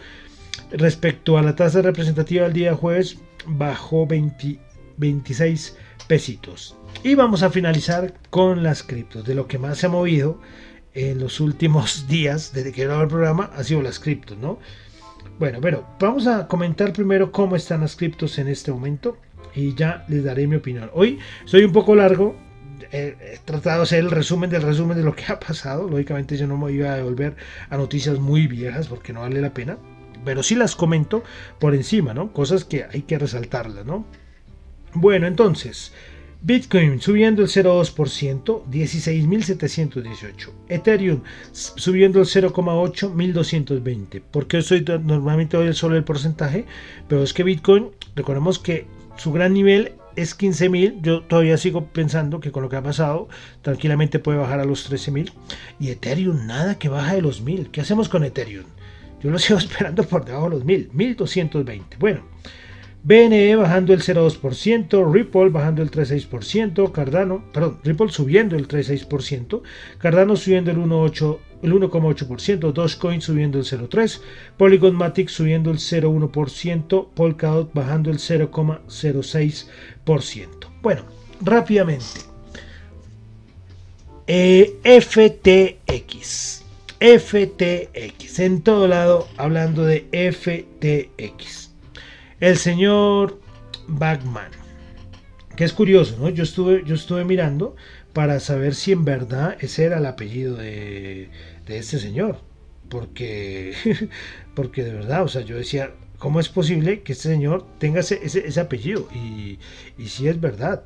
respecto 0.72 1.38
a 1.38 1.42
la 1.42 1.54
tasa 1.54 1.82
representativa 1.82 2.44
del 2.44 2.52
día 2.52 2.74
jueves, 2.74 3.18
bajó 3.46 4.06
26 4.06 5.76
pesitos. 6.08 6.76
Y 7.02 7.14
vamos 7.14 7.42
a 7.42 7.50
finalizar 7.50 8.14
con 8.30 8.62
las 8.62 8.82
criptos. 8.82 9.24
De 9.24 9.34
lo 9.34 9.46
que 9.46 9.58
más 9.58 9.78
se 9.78 9.86
ha 9.86 9.90
movido 9.90 10.40
en 10.96 11.20
los 11.20 11.40
últimos 11.40 12.06
días, 12.08 12.52
desde 12.52 12.72
que 12.72 12.84
grabé 12.84 13.02
el 13.02 13.08
programa, 13.08 13.50
ha 13.54 13.62
sido 13.62 13.82
las 13.82 14.00
criptos, 14.00 14.36
¿no? 14.38 14.58
Bueno, 15.38 15.58
pero 15.60 15.86
vamos 16.00 16.26
a 16.26 16.48
comentar 16.48 16.92
primero 16.94 17.30
cómo 17.30 17.56
están 17.56 17.82
las 17.82 17.94
criptos 17.94 18.38
en 18.38 18.48
este 18.48 18.72
momento 18.72 19.18
y 19.54 19.74
ya 19.74 20.04
les 20.08 20.24
daré 20.24 20.46
mi 20.46 20.56
opinión. 20.56 20.90
Hoy 20.94 21.18
soy 21.44 21.62
un 21.64 21.72
poco 21.72 21.94
largo, 21.94 22.34
he 22.90 23.38
tratado 23.44 23.78
de 23.78 23.82
hacer 23.82 23.98
el 23.98 24.10
resumen 24.10 24.48
del 24.48 24.62
resumen 24.62 24.96
de 24.96 25.02
lo 25.02 25.14
que 25.14 25.24
ha 25.30 25.38
pasado. 25.38 25.88
Lógicamente 25.88 26.38
yo 26.38 26.46
no 26.46 26.56
me 26.56 26.72
iba 26.72 26.90
a 26.90 26.96
devolver 26.96 27.36
a 27.68 27.76
noticias 27.76 28.18
muy 28.18 28.46
viejas 28.46 28.88
porque 28.88 29.12
no 29.12 29.20
vale 29.20 29.42
la 29.42 29.52
pena, 29.52 29.76
pero 30.24 30.42
sí 30.42 30.54
las 30.54 30.74
comento 30.74 31.22
por 31.58 31.74
encima, 31.74 32.14
¿no? 32.14 32.32
Cosas 32.32 32.64
que 32.64 32.84
hay 32.90 33.02
que 33.02 33.18
resaltarlas, 33.18 33.84
¿no? 33.84 34.06
Bueno, 34.94 35.26
entonces, 35.26 35.92
Bitcoin 36.46 37.00
subiendo 37.00 37.42
el 37.42 37.48
0,2%, 37.48 38.66
16.718. 38.70 40.52
Ethereum 40.68 41.22
subiendo 41.50 42.20
el 42.20 42.26
0,8, 42.26 43.12
1.220. 43.12 44.22
Porque 44.30 44.62
soy 44.62 44.84
normalmente 45.02 45.56
doy 45.56 45.74
solo 45.74 45.96
el 45.96 46.04
porcentaje, 46.04 46.64
pero 47.08 47.24
es 47.24 47.34
que 47.34 47.42
Bitcoin, 47.42 47.88
recordemos 48.14 48.60
que 48.60 48.86
su 49.16 49.32
gran 49.32 49.54
nivel 49.54 49.94
es 50.14 50.38
15.000. 50.38 51.00
Yo 51.02 51.22
todavía 51.24 51.56
sigo 51.56 51.86
pensando 51.86 52.38
que 52.38 52.52
con 52.52 52.62
lo 52.62 52.68
que 52.68 52.76
ha 52.76 52.82
pasado, 52.82 53.28
tranquilamente 53.62 54.20
puede 54.20 54.38
bajar 54.38 54.60
a 54.60 54.64
los 54.64 54.88
13.000. 54.88 55.32
Y 55.80 55.88
Ethereum, 55.88 56.46
nada 56.46 56.78
que 56.78 56.88
baja 56.88 57.14
de 57.14 57.22
los 57.22 57.44
1.000. 57.44 57.72
¿Qué 57.72 57.80
hacemos 57.80 58.08
con 58.08 58.22
Ethereum? 58.22 58.66
Yo 59.20 59.32
lo 59.32 59.40
sigo 59.40 59.58
esperando 59.58 60.04
por 60.04 60.24
debajo 60.24 60.44
de 60.44 60.50
los 60.50 60.64
1000, 60.64 60.90
1220. 60.92 61.96
Bueno, 61.98 62.22
BNE 63.02 63.56
bajando 63.56 63.92
el 63.92 64.00
0,2%, 64.02 65.12
Ripple 65.12 65.50
bajando 65.50 65.82
el 65.82 65.90
3,6%, 65.90 66.90
Cardano, 66.90 67.44
perdón, 67.52 67.78
Ripple 67.84 68.08
subiendo 68.08 68.56
el 68.56 68.66
3,6%, 68.66 69.60
Cardano 69.98 70.36
subiendo 70.36 70.70
el 70.72 70.78
1,8%, 70.78 71.38
el 71.62 71.72
1,8%, 71.72 72.72
Dogecoin 72.72 73.20
subiendo 73.20 73.58
el 73.58 73.64
0,3%, 73.64 74.20
Polygon 74.56 74.96
Matic 74.96 75.28
subiendo 75.28 75.70
el 75.70 75.78
0,1%, 75.78 77.08
Polkadot 77.14 77.72
bajando 77.72 78.10
el 78.10 78.18
0,06%. 78.18 80.48
Bueno, 80.82 81.02
rápidamente. 81.40 82.22
Eh, 84.26 84.74
FTX. 84.82 86.64
FTX. 86.98 88.40
En 88.40 88.62
todo 88.62 88.88
lado 88.88 89.28
hablando 89.36 89.84
de 89.84 90.08
FTX. 90.32 91.65
El 92.40 92.58
señor 92.58 93.40
Bagman. 93.88 94.50
Que 95.56 95.64
es 95.64 95.72
curioso, 95.72 96.16
¿no? 96.20 96.28
Yo 96.28 96.42
estuve, 96.42 96.82
yo 96.84 96.94
estuve 96.94 97.24
mirando 97.24 97.76
para 98.12 98.40
saber 98.40 98.74
si 98.74 98.92
en 98.92 99.06
verdad 99.06 99.56
ese 99.60 99.84
era 99.84 99.98
el 99.98 100.06
apellido 100.06 100.54
de, 100.56 101.30
este 101.66 101.98
señor. 101.98 102.40
Porque, 102.90 103.74
porque 104.54 104.84
de 104.84 104.92
verdad, 104.92 105.22
o 105.22 105.28
sea, 105.28 105.40
yo 105.42 105.56
decía, 105.56 105.92
¿cómo 106.18 106.38
es 106.40 106.48
posible 106.50 107.00
que 107.00 107.12
este 107.12 107.30
señor 107.30 107.66
tenga 107.78 108.00
ese, 108.00 108.20
ese, 108.22 108.60
apellido? 108.60 109.08
Y, 109.14 109.58
y 109.96 110.08
si 110.08 110.28
es 110.28 110.38
verdad. 110.40 110.84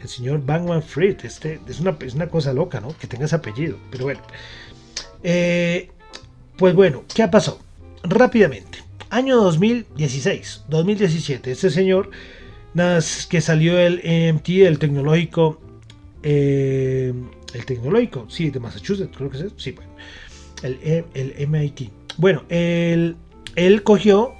El 0.00 0.08
señor 0.08 0.44
Bankman 0.44 0.82
Fried, 0.82 1.24
este, 1.24 1.60
es, 1.68 1.78
una, 1.78 1.96
es 2.00 2.14
una 2.14 2.28
cosa 2.28 2.52
loca, 2.52 2.80
¿no? 2.80 2.96
Que 2.98 3.06
tenga 3.06 3.26
ese 3.26 3.36
apellido. 3.36 3.78
Pero 3.90 4.04
bueno. 4.04 4.20
Eh, 5.22 5.90
pues 6.56 6.74
bueno, 6.74 7.04
¿qué 7.14 7.22
ha 7.22 7.30
pasado? 7.30 7.60
Rápidamente. 8.02 8.81
Año 9.12 9.36
2016, 9.36 10.64
2017. 10.68 11.52
Este 11.52 11.70
señor, 11.70 12.10
que 13.28 13.40
salió 13.40 13.78
el 13.78 13.98
MT, 14.34 14.48
el 14.66 14.78
tecnológico 14.78 15.60
eh, 16.22 17.12
el 17.52 17.66
tecnológico, 17.66 18.26
sí, 18.30 18.50
de 18.50 18.58
Massachusetts, 18.58 19.14
creo 19.14 19.28
que 19.28 19.38
es, 19.38 19.52
sí, 19.56 19.72
bueno, 19.72 19.90
el, 20.62 21.04
el 21.12 21.48
MIT. 21.48 21.90
Bueno, 22.16 22.44
él, 22.48 23.16
cogió, 23.82 24.32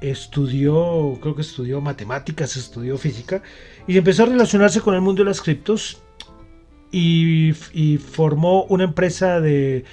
estudió, 0.00 1.18
creo 1.20 1.34
que 1.34 1.42
estudió 1.42 1.82
matemáticas, 1.82 2.56
estudió 2.56 2.96
física, 2.96 3.42
y 3.86 3.98
empezó 3.98 4.22
a 4.22 4.26
relacionarse 4.26 4.80
con 4.80 4.94
el 4.94 5.02
mundo 5.02 5.22
de 5.22 5.28
las 5.28 5.42
criptos 5.42 6.00
y, 6.90 7.52
formó 7.98 8.64
una 8.64 8.84
empresa 8.84 9.40
de, 9.40 9.84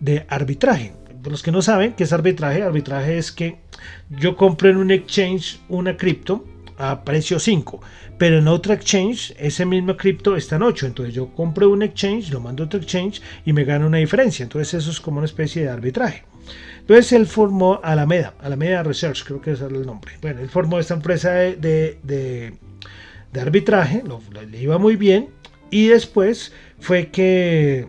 de 0.00 0.26
arbitraje. 0.28 0.92
Para 1.26 1.32
los 1.32 1.42
que 1.42 1.50
no 1.50 1.60
saben 1.60 1.94
qué 1.94 2.04
es 2.04 2.12
arbitraje, 2.12 2.62
arbitraje 2.62 3.18
es 3.18 3.32
que 3.32 3.56
yo 4.10 4.36
compro 4.36 4.70
en 4.70 4.76
un 4.76 4.92
exchange 4.92 5.58
una 5.68 5.96
cripto 5.96 6.44
a 6.78 7.02
precio 7.02 7.40
5, 7.40 7.80
pero 8.16 8.38
en 8.38 8.46
otra 8.46 8.74
exchange 8.74 9.34
ese 9.36 9.66
mismo 9.66 9.96
cripto 9.96 10.36
está 10.36 10.54
en 10.54 10.62
8, 10.62 10.86
entonces 10.86 11.12
yo 11.12 11.34
compro 11.34 11.68
un 11.68 11.82
exchange, 11.82 12.30
lo 12.30 12.38
mando 12.38 12.62
a 12.62 12.66
otro 12.66 12.78
exchange 12.78 13.20
y 13.44 13.52
me 13.52 13.64
gano 13.64 13.88
una 13.88 13.98
diferencia, 13.98 14.44
entonces 14.44 14.74
eso 14.74 14.92
es 14.92 15.00
como 15.00 15.18
una 15.18 15.24
especie 15.24 15.62
de 15.62 15.68
arbitraje. 15.68 16.22
Entonces 16.78 17.10
él 17.10 17.26
formó 17.26 17.80
Alameda, 17.82 18.34
Alameda 18.38 18.84
Research, 18.84 19.24
creo 19.24 19.40
que 19.40 19.50
era 19.50 19.66
el 19.66 19.84
nombre. 19.84 20.12
Bueno, 20.22 20.40
él 20.42 20.48
formó 20.48 20.78
esta 20.78 20.94
empresa 20.94 21.32
de, 21.32 21.98
de, 22.04 23.40
arbitraje, 23.40 24.04
le 24.48 24.62
iba 24.62 24.78
muy 24.78 24.94
bien, 24.94 25.30
y 25.72 25.88
después 25.88 26.52
fue 26.78 27.08
que 27.08 27.88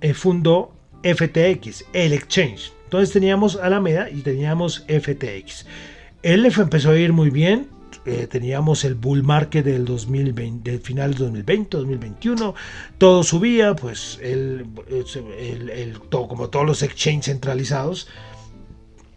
eh, 0.00 0.14
fundó 0.14 0.77
FTX, 1.02 1.84
el 1.92 2.12
exchange. 2.12 2.72
Entonces 2.84 3.12
teníamos 3.12 3.56
Alameda 3.56 4.08
y 4.10 4.22
teníamos 4.22 4.84
FTX. 4.88 5.66
Él 6.22 6.42
le 6.42 6.48
empezó 6.48 6.90
a 6.90 6.98
ir 6.98 7.12
muy 7.12 7.30
bien, 7.30 7.68
eh, 8.06 8.26
teníamos 8.26 8.84
el 8.84 8.94
bull 8.94 9.22
market 9.22 9.64
del 9.64 9.84
2020, 9.84 10.70
del 10.70 10.80
final 10.80 11.10
del 11.10 11.18
2020, 11.18 11.76
2021, 11.76 12.54
todo 12.96 13.22
subía, 13.22 13.76
pues 13.76 14.18
el, 14.22 14.66
todo, 16.08 16.26
como 16.28 16.48
todos 16.48 16.64
los 16.64 16.82
exchanges 16.82 17.26
centralizados 17.26 18.08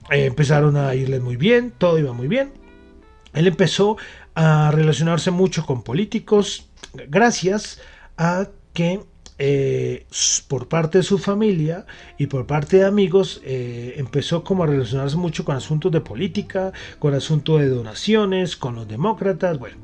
eh, 0.10 0.26
empezaron 0.26 0.76
a 0.76 0.94
irle 0.94 1.22
muy 1.22 1.38
bien, 1.38 1.74
todo 1.78 1.98
iba 1.98 2.12
muy 2.12 2.28
bien. 2.28 2.52
Él 3.34 3.48
empezó 3.48 3.98
a 4.36 4.72
relacionarse 4.72 5.32
mucho 5.32 5.66
con 5.66 5.84
políticos 5.84 6.68
gracias 7.08 7.80
a 8.18 8.50
que 8.74 9.00
eh, 9.44 10.06
por 10.48 10.68
parte 10.68 11.00
de 11.00 11.04
su 11.04 11.18
familia 11.18 11.88
y 12.20 12.28
por 12.28 12.46
parte 12.46 12.78
de 12.78 12.86
amigos 12.86 13.42
eh, 13.44 13.96
empezó 13.98 14.44
como 14.44 14.64
a 14.64 14.68
relacionarse 14.68 15.18
mucho 15.18 15.44
con 15.44 15.56
asuntos 15.56 15.92
de 15.92 16.00
política, 16.00 16.74
con 17.00 17.16
asuntos 17.16 17.60
de 17.60 17.68
donaciones, 17.70 18.56
con 18.56 18.76
los 18.76 18.88
demócratas, 18.88 19.58
bueno. 19.58 19.78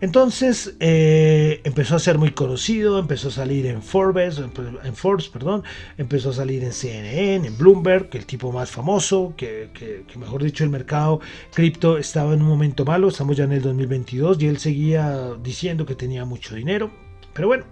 Entonces 0.00 0.74
eh, 0.80 1.60
empezó 1.62 1.94
a 1.94 2.00
ser 2.00 2.18
muy 2.18 2.32
conocido, 2.32 2.98
empezó 2.98 3.28
a 3.28 3.30
salir 3.30 3.66
en 3.66 3.82
Forbes, 3.82 4.38
en 4.38 4.96
Forbes, 4.96 5.28
perdón, 5.28 5.62
empezó 5.96 6.30
a 6.30 6.32
salir 6.32 6.64
en 6.64 6.72
CNN, 6.72 7.46
en 7.46 7.56
Bloomberg, 7.56 8.08
el 8.14 8.26
tipo 8.26 8.50
más 8.50 8.68
famoso, 8.68 9.32
que, 9.36 9.70
que 9.74 10.18
mejor 10.18 10.42
dicho 10.42 10.64
el 10.64 10.70
mercado 10.70 11.20
cripto 11.54 11.98
estaba 11.98 12.34
en 12.34 12.42
un 12.42 12.48
momento 12.48 12.84
malo, 12.84 13.06
estamos 13.06 13.36
ya 13.36 13.44
en 13.44 13.52
el 13.52 13.62
2022 13.62 14.42
y 14.42 14.46
él 14.48 14.58
seguía 14.58 15.34
diciendo 15.40 15.86
que 15.86 15.94
tenía 15.94 16.24
mucho 16.24 16.56
dinero, 16.56 16.90
pero 17.32 17.46
bueno, 17.46 17.64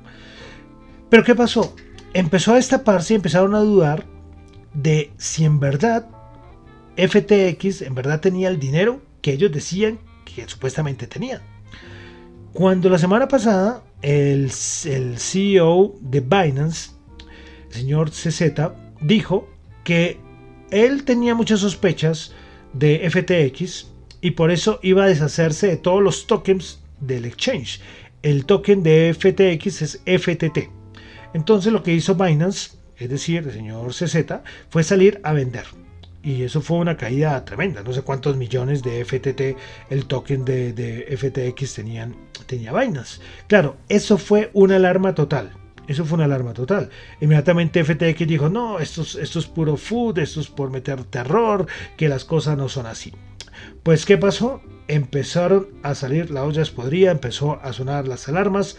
pero 1.11 1.25
¿qué 1.25 1.35
pasó? 1.35 1.75
Empezó 2.13 2.53
a 2.53 2.57
destaparse 2.57 3.15
y 3.15 3.17
empezaron 3.17 3.55
a 3.55 3.61
dudar 3.61 4.05
de 4.75 5.13
si 5.17 5.45
en 5.45 5.61
verdad 5.61 6.07
FTX 6.97 7.83
en 7.83 7.95
verdad 7.95 8.21
tenía 8.21 8.49
el 8.49 8.59
dinero 8.59 9.01
que 9.21 9.33
ellos 9.33 9.53
decían 9.53 9.99
que 10.25 10.49
supuestamente 10.49 11.07
tenían. 11.07 11.43
Cuando 12.53 12.89
la 12.89 12.99
semana 12.99 13.29
pasada 13.29 13.83
el, 14.03 14.51
el 14.85 15.19
CEO 15.19 15.95
de 16.01 16.21
Binance, 16.21 16.93
el 17.69 17.75
señor 17.75 18.11
CZ, 18.11 18.43
dijo 19.01 19.49
que 19.85 20.19
él 20.71 21.05
tenía 21.05 21.35
muchas 21.35 21.61
sospechas 21.61 22.33
de 22.73 23.09
FTX 23.11 23.89
y 24.21 24.33
por 24.33 24.51
eso 24.51 24.81
iba 24.83 25.05
a 25.05 25.09
deshacerse 25.09 25.69
de 25.69 25.77
todos 25.77 26.03
los 26.03 26.27
tokens 26.27 26.81
del 27.01 27.27
exchange. 27.27 27.81
El 28.23 28.47
token 28.47 28.83
de 28.83 29.15
FTX 29.15 29.83
es 29.83 30.01
FTT. 30.05 30.71
Entonces 31.37 31.71
lo 31.71 31.83
que 31.83 31.93
hizo 31.93 32.15
Binance, 32.15 32.79
es 32.97 33.11
decir, 33.11 33.45
el 33.47 33.53
señor 33.53 33.93
CZ, 33.93 34.41
fue 34.71 34.83
salir 34.83 35.21
a 35.23 35.35
vender. 35.35 35.67
Y 36.23 36.45
eso 36.45 36.63
fue 36.63 36.79
una 36.79 36.97
caída 36.97 37.45
tremenda. 37.45 37.83
No 37.83 37.93
sé 37.93 38.01
cuántos 38.01 38.39
millones 38.39 38.83
de 38.83 39.05
FTT, 39.05 39.91
el 39.91 40.07
token 40.07 40.47
de, 40.47 41.05
FTX 41.15 41.75
tenían, 41.75 42.17
tenía 42.47 42.73
Binance. 42.73 43.21
Claro, 43.49 43.77
eso 43.91 44.17
fue 44.17 44.51
una 44.55 44.77
alarma 44.77 45.15
total. 45.15 45.53
Eso 45.87 46.07
fue 46.07 46.15
una 46.15 46.25
alarma 46.25 46.55
total. 46.55 46.89
Inmediatamente 47.21 47.85
FTX 47.85 48.27
dijo, 48.27 48.49
no, 48.49 48.79
esto 48.79 49.03
es, 49.03 49.47
puro 49.47 49.77
food, 49.77 50.19
esto 50.21 50.41
es 50.41 50.49
por 50.49 50.71
meter 50.71 51.05
terror, 51.05 51.67
que 51.99 52.09
las 52.09 52.25
cosas 52.25 52.57
no 52.57 52.71
son 52.71 52.87
así. 52.87 53.13
Pues, 53.83 54.07
¿qué 54.07 54.17
pasó? 54.17 54.63
Empezaron 54.89 55.69
a 55.83 55.95
salir, 55.95 56.31
la 56.31 56.45
olla 56.45 56.63
podría, 56.75 57.11
empezó 57.11 57.61
a 57.61 57.75
sonar 57.75 58.09
las 58.09 58.27
alarmas 58.27 58.79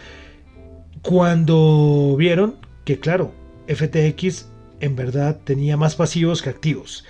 cuando 1.02 2.14
vieron 2.16 2.56
que, 2.84 2.98
claro, 2.98 3.32
FTX 3.68 4.48
en 4.80 4.96
verdad 4.96 5.40
tenía 5.44 5.76
más 5.76 5.96
pasivos 5.96 6.42
que 6.42 6.50
activos. 6.50 7.04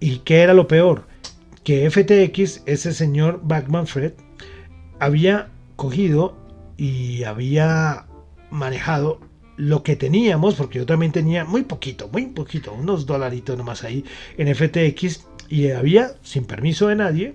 ¿Y 0.00 0.18
qué 0.18 0.42
era 0.42 0.54
lo 0.54 0.68
peor? 0.68 1.06
Que 1.64 1.90
FTX, 1.90 2.62
ese 2.66 2.92
señor 2.92 3.40
Backman 3.42 3.86
Fred, 3.86 4.12
había 5.00 5.48
cogido 5.76 6.36
y 6.76 7.24
había 7.24 8.06
manejado 8.50 9.20
lo 9.56 9.82
que 9.82 9.96
teníamos, 9.96 10.54
porque 10.54 10.78
yo 10.78 10.86
también 10.86 11.12
tenía 11.12 11.44
muy 11.44 11.62
poquito, 11.62 12.08
muy 12.08 12.26
poquito, 12.26 12.74
unos 12.74 13.06
dolaritos 13.06 13.56
nomás 13.56 13.84
ahí 13.84 14.04
en 14.36 14.54
FTX, 14.54 15.26
y 15.48 15.70
había, 15.70 16.12
sin 16.22 16.44
permiso 16.44 16.88
de 16.88 16.96
nadie, 16.96 17.34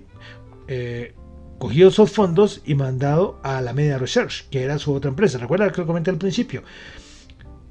eh, 0.68 1.14
cogido 1.62 1.90
esos 1.90 2.10
fondos 2.10 2.60
y 2.64 2.74
mandado 2.74 3.38
a 3.44 3.60
la 3.60 3.72
Media 3.72 3.96
Research, 3.96 4.48
que 4.50 4.64
era 4.64 4.80
su 4.80 4.92
otra 4.92 5.10
empresa. 5.10 5.38
¿Recuerda 5.38 5.70
que 5.70 5.82
lo 5.82 5.86
comenté 5.86 6.10
al 6.10 6.18
principio? 6.18 6.64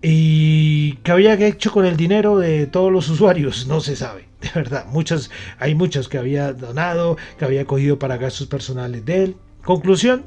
¿Y 0.02 0.94
qué 1.04 1.12
había 1.12 1.34
hecho 1.34 1.74
con 1.74 1.86
el 1.86 1.98
dinero 1.98 2.40
de 2.40 2.68
todos 2.68 2.90
los 2.90 3.10
usuarios? 3.10 3.68
No 3.68 3.82
se 3.82 3.98
sabe, 3.98 4.30
de 4.40 4.50
verdad. 4.56 4.86
Muchos, 4.86 5.30
hay 5.60 5.76
muchos 5.76 6.08
que 6.08 6.18
había 6.18 6.54
donado, 6.54 7.18
que 7.38 7.44
había 7.44 7.66
cogido 7.66 8.00
para 8.00 8.16
gastos 8.16 8.48
personales 8.48 9.04
de 9.04 9.26
él. 9.26 9.36
Conclusión, 9.62 10.24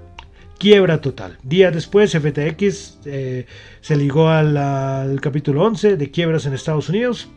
quiebra 0.59 1.01
total. 1.01 1.39
Días 1.43 1.73
después, 1.73 2.13
FTX 2.13 2.99
eh, 3.07 3.47
se 3.81 3.97
ligó 3.97 4.29
al 4.29 5.19
capítulo 5.23 5.65
11 5.65 5.97
de 5.97 6.11
quiebras 6.11 6.45
en 6.45 6.53
Estados 6.53 6.91
Unidos 6.91 7.31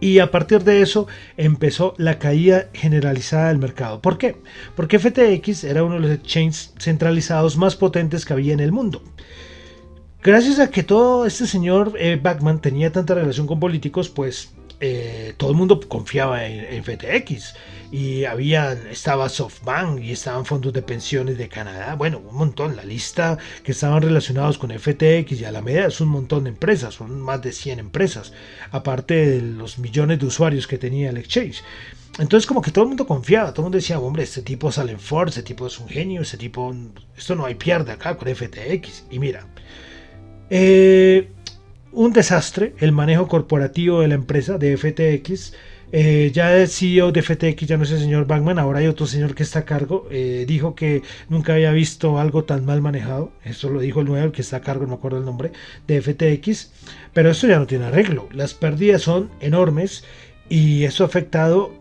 y 0.00 0.18
a 0.18 0.30
partir 0.30 0.62
de 0.62 0.82
eso 0.82 1.06
empezó 1.36 1.94
la 1.96 2.18
caída 2.18 2.68
generalizada 2.72 3.48
del 3.48 3.58
mercado. 3.58 4.00
¿Por 4.00 4.18
qué? 4.18 4.36
Porque 4.74 4.98
FTX 4.98 5.64
era 5.64 5.84
uno 5.84 5.94
de 5.94 6.00
los 6.00 6.10
exchanges 6.10 6.74
centralizados 6.78 7.56
más 7.56 7.76
potentes 7.76 8.24
que 8.24 8.32
había 8.32 8.52
en 8.52 8.60
el 8.60 8.72
mundo. 8.72 9.02
Gracias 10.22 10.58
a 10.58 10.70
que 10.70 10.82
todo 10.82 11.24
este 11.24 11.46
señor 11.46 11.92
eh, 11.98 12.20
tenía 12.60 12.90
tanta 12.90 13.14
relación 13.14 13.46
con 13.46 13.60
políticos, 13.60 14.08
pues 14.08 14.55
eh, 14.80 15.34
todo 15.36 15.50
el 15.50 15.56
mundo 15.56 15.80
confiaba 15.88 16.44
en, 16.46 16.82
FTX 16.84 17.54
y 17.90 18.24
había, 18.24 18.72
estaba 18.90 19.28
SoftBank 19.28 20.02
y 20.02 20.12
estaban 20.12 20.44
fondos 20.44 20.72
de 20.72 20.82
pensiones 20.82 21.38
de 21.38 21.48
Canadá, 21.48 21.94
bueno, 21.94 22.18
un 22.18 22.36
montón, 22.36 22.76
la 22.76 22.84
lista 22.84 23.38
que 23.62 23.72
estaban 23.72 24.02
relacionados 24.02 24.58
con 24.58 24.70
FTX 24.70 25.40
y 25.40 25.44
Alameda 25.44 25.86
es 25.86 26.00
un 26.00 26.08
montón 26.08 26.44
de 26.44 26.50
empresas, 26.50 26.94
son 26.94 27.20
más 27.20 27.40
de 27.40 27.52
100 27.52 27.78
empresas, 27.78 28.32
aparte 28.70 29.14
de 29.14 29.40
los 29.40 29.78
millones 29.78 30.18
de 30.18 30.26
usuarios 30.26 30.66
que 30.66 30.78
tenía 30.78 31.10
el 31.10 31.16
exchange. 31.16 31.62
Entonces 32.18 32.46
como 32.46 32.62
que 32.62 32.70
todo 32.70 32.84
el 32.84 32.88
mundo 32.88 33.06
confiaba, 33.06 33.52
todo 33.52 33.62
el 33.62 33.64
mundo 33.66 33.76
decía, 33.76 33.98
hombre, 33.98 34.24
este 34.24 34.42
tipo 34.42 34.72
sale 34.72 34.92
en 34.92 35.00
Ford, 35.00 35.28
este 35.28 35.42
tipo 35.42 35.66
es 35.66 35.78
un 35.78 35.88
genio, 35.88 36.22
este 36.22 36.38
tipo, 36.38 36.74
esto 37.16 37.34
no 37.34 37.44
hay 37.44 37.54
pierde 37.54 37.92
acá 37.92 38.16
con 38.16 38.34
FTX. 38.34 39.04
Y 39.10 39.18
mira, 39.18 39.46
eh, 40.48 41.30
un 41.96 42.12
desastre 42.12 42.74
el 42.78 42.92
manejo 42.92 43.26
corporativo 43.26 44.02
de 44.02 44.08
la 44.08 44.14
empresa 44.14 44.58
de 44.58 44.76
FTX. 44.76 45.54
Eh, 45.92 46.30
ya 46.34 46.54
el 46.54 46.68
CEO 46.68 47.10
de 47.10 47.22
FTX 47.22 47.66
ya 47.66 47.76
no 47.76 47.84
es 47.84 47.90
el 47.92 48.00
señor 48.00 48.26
Bankman, 48.26 48.58
ahora 48.58 48.80
hay 48.80 48.86
otro 48.86 49.06
señor 49.06 49.34
que 49.34 49.42
está 49.42 49.60
a 49.60 49.64
cargo. 49.64 50.06
Eh, 50.10 50.44
dijo 50.46 50.74
que 50.74 51.02
nunca 51.30 51.54
había 51.54 51.72
visto 51.72 52.18
algo 52.18 52.44
tan 52.44 52.66
mal 52.66 52.82
manejado. 52.82 53.32
Eso 53.44 53.70
lo 53.70 53.80
dijo 53.80 54.00
el 54.00 54.06
nuevo, 54.06 54.30
que 54.30 54.42
está 54.42 54.58
a 54.58 54.60
cargo, 54.60 54.82
no 54.82 54.88
me 54.88 54.94
acuerdo 54.96 55.18
el 55.18 55.24
nombre, 55.24 55.52
de 55.86 56.02
FTX. 56.02 56.70
Pero 57.14 57.30
eso 57.30 57.46
ya 57.46 57.58
no 57.58 57.66
tiene 57.66 57.86
arreglo. 57.86 58.28
Las 58.30 58.52
pérdidas 58.52 59.02
son 59.02 59.30
enormes 59.40 60.04
y 60.50 60.84
eso 60.84 61.02
ha 61.02 61.06
afectado 61.06 61.72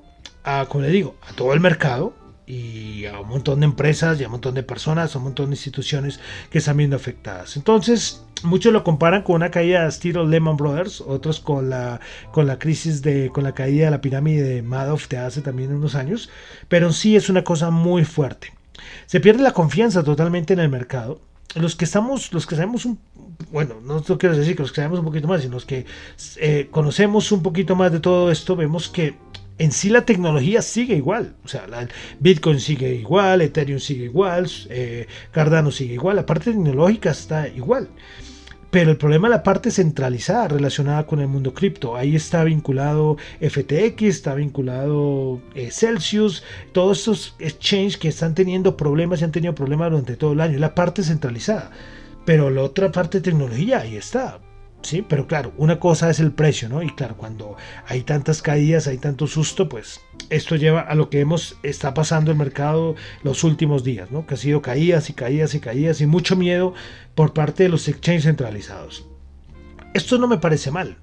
a, 0.44 0.66
como 0.70 0.86
le 0.86 0.92
digo, 0.92 1.18
a 1.30 1.34
todo 1.34 1.54
el 1.54 1.60
mercado 1.60 2.14
y 2.48 3.06
a 3.06 3.20
un 3.20 3.28
montón 3.28 3.60
de 3.60 3.66
empresas 3.66 4.20
y 4.20 4.24
a 4.24 4.28
un 4.28 4.34
montón 4.34 4.56
de 4.56 4.64
personas, 4.64 5.14
a 5.14 5.18
un 5.18 5.26
montón 5.26 5.50
de 5.50 5.56
instituciones 5.56 6.22
que 6.50 6.60
están 6.60 6.78
viendo 6.78 6.96
afectadas. 6.96 7.58
Entonces, 7.58 8.25
muchos 8.44 8.74
lo 8.74 8.84
comparan 8.84 9.24
con 9.24 9.36
una 9.36 9.52
caída 9.52 9.84
de 9.84 9.90
estilo 9.90 10.26
Lehman 10.26 10.58
Brothers, 10.58 11.02
otros 11.02 11.40
con 11.40 11.70
la, 11.70 12.00
con 12.32 12.48
la 12.48 12.60
crisis 12.60 13.02
de, 13.02 13.30
con 13.30 13.44
la 13.44 13.54
caída 13.54 13.86
de 13.86 13.92
la 13.92 14.02
pirámide 14.02 14.44
de 14.44 14.62
Madoff 14.62 15.08
de 15.08 15.18
hace 15.18 15.42
también 15.42 15.74
unos 15.74 15.96
años, 15.96 16.30
pero 16.68 16.92
sí 16.92 17.16
es 17.16 17.30
una 17.30 17.44
cosa 17.44 17.70
muy 17.70 18.06
fuerte. 18.06 18.54
Se 19.06 19.20
pierde 19.20 19.44
la 19.44 19.54
confianza 19.54 20.04
totalmente 20.04 20.54
en 20.54 20.60
el 20.60 20.70
mercado. 20.70 21.20
Los 21.56 21.76
que 21.76 21.86
estamos, 21.86 22.34
los 22.34 22.46
que 22.46 22.56
sabemos 22.56 22.88
bueno, 23.52 23.76
no 23.82 24.02
quiero 24.02 24.36
decir 24.36 24.56
que 24.56 24.62
los 24.62 24.72
que 24.72 24.78
sabemos 24.78 25.00
un 25.00 25.06
poquito 25.06 25.28
más, 25.28 25.42
sino 25.42 25.54
los 25.54 25.66
que 25.66 25.86
eh, 26.38 26.68
conocemos 26.72 27.32
un 27.32 27.44
poquito 27.44 27.76
más 27.76 27.92
de 27.92 28.00
todo 28.00 28.32
esto, 28.32 28.56
vemos 28.56 28.90
que 28.90 29.16
en 29.58 29.72
sí 29.72 29.90
la 29.90 30.06
tecnología 30.06 30.62
sigue 30.62 30.96
igual. 30.96 31.36
O 31.44 31.48
sea, 31.48 31.66
Bitcoin 32.20 32.60
sigue 32.60 32.96
igual, 32.96 33.42
Ethereum 33.42 33.80
sigue 33.80 34.06
igual, 34.06 34.50
eh, 34.70 35.08
Cardano 35.32 35.72
sigue 35.72 35.94
igual, 35.94 36.18
la 36.18 36.26
parte 36.26 36.52
tecnológica 36.52 37.12
está 37.12 37.48
igual. 37.48 37.90
Pero 38.72 38.92
el 38.92 38.98
problema 38.98 39.30
es 39.30 39.32
la 39.32 39.44
parte 39.44 39.72
centralizada 39.72 40.50
relacionada 40.50 41.08
con 41.08 41.22
el 41.22 41.30
mundo 41.30 41.54
cripto. 41.54 41.96
Ahí 41.96 42.14
está 42.14 42.44
vinculado 42.44 43.16
FTX, 43.40 44.02
está 44.04 44.36
vinculado 44.36 45.42
eh, 45.54 45.72
Celsius, 45.72 46.44
todos 46.74 47.00
estos 47.00 47.36
exchanges 47.40 47.96
que 47.96 48.10
están 48.10 48.36
teniendo 48.36 48.76
problemas 48.76 49.22
y 49.22 49.24
han 49.24 49.32
tenido 49.32 49.56
problemas 49.56 49.92
durante 49.92 50.18
todo 50.18 50.34
el 50.34 50.42
año. 50.42 50.60
La 50.60 50.76
parte 50.76 51.04
centralizada. 51.04 51.72
Pero 52.26 52.50
la 52.50 52.64
otra 52.64 52.92
parte 52.92 53.20
de 53.20 53.32
tecnología 53.32 53.80
ahí 53.80 53.96
está. 53.96 54.42
Sí, 54.86 55.02
pero 55.02 55.26
claro, 55.26 55.52
una 55.58 55.80
cosa 55.80 56.12
es 56.12 56.20
el 56.20 56.32
precio, 56.32 56.70
¿no? 56.70 56.84
Y 56.84 56.92
claro, 56.92 57.18
cuando 57.18 57.58
hay 57.88 58.04
tantas 58.04 58.44
caídas, 58.44 58.86
hay 58.86 59.00
tanto 59.00 59.26
susto, 59.26 59.68
pues 59.68 60.02
esto 60.30 60.56
lleva 60.58 60.82
a 60.82 60.94
lo 60.94 61.10
que 61.10 61.22
hemos 61.22 61.58
está 61.64 61.96
pasando 61.96 62.30
el 62.30 62.38
mercado 62.38 62.94
los 63.24 63.44
últimos 63.44 63.84
días, 63.84 64.12
¿no? 64.12 64.28
Que 64.28 64.36
ha 64.36 64.38
sido 64.38 64.62
caídas 64.62 65.10
y 65.10 65.14
caídas 65.14 65.56
y 65.56 65.60
caídas 65.60 66.02
y 66.02 66.06
mucho 66.06 66.36
miedo 66.36 66.76
por 67.16 67.34
parte 67.34 67.64
de 67.64 67.70
los 67.70 67.88
exchanges 67.88 68.26
centralizados. 68.26 69.08
Esto 69.96 70.20
no 70.20 70.28
me 70.28 70.38
parece 70.38 70.70
mal. 70.70 70.98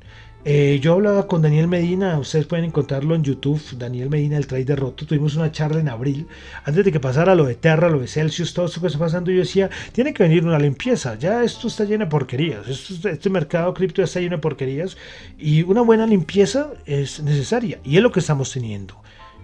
Eh, 0.44 0.80
yo 0.82 0.94
hablaba 0.94 1.28
con 1.28 1.40
Daniel 1.40 1.68
Medina, 1.68 2.18
ustedes 2.18 2.46
pueden 2.46 2.64
encontrarlo 2.64 3.14
en 3.14 3.22
YouTube, 3.22 3.62
Daniel 3.78 4.10
Medina, 4.10 4.36
el 4.36 4.48
trader 4.48 4.80
roto. 4.80 5.06
Tuvimos 5.06 5.36
una 5.36 5.52
charla 5.52 5.78
en 5.78 5.88
abril, 5.88 6.26
antes 6.64 6.84
de 6.84 6.90
que 6.90 6.98
pasara 6.98 7.36
lo 7.36 7.44
de 7.44 7.54
Terra, 7.54 7.88
lo 7.88 8.00
de 8.00 8.08
Celsius, 8.08 8.52
todo 8.52 8.66
esto 8.66 8.80
que 8.80 8.88
está 8.88 8.98
pasando. 8.98 9.30
Yo 9.30 9.38
decía, 9.38 9.70
tiene 9.92 10.12
que 10.12 10.24
venir 10.24 10.44
una 10.44 10.58
limpieza. 10.58 11.16
Ya 11.16 11.44
esto 11.44 11.68
está 11.68 11.84
lleno 11.84 12.06
de 12.06 12.10
porquerías. 12.10 12.66
este 12.66 13.30
mercado 13.30 13.72
cripto 13.72 14.02
está 14.02 14.18
lleno 14.18 14.36
de 14.36 14.42
porquerías 14.42 14.96
y 15.38 15.62
una 15.62 15.82
buena 15.82 16.06
limpieza 16.08 16.72
es 16.86 17.22
necesaria. 17.22 17.78
Y 17.84 17.96
es 17.96 18.02
lo 18.02 18.10
que 18.10 18.18
estamos 18.18 18.50
teniendo. 18.52 19.00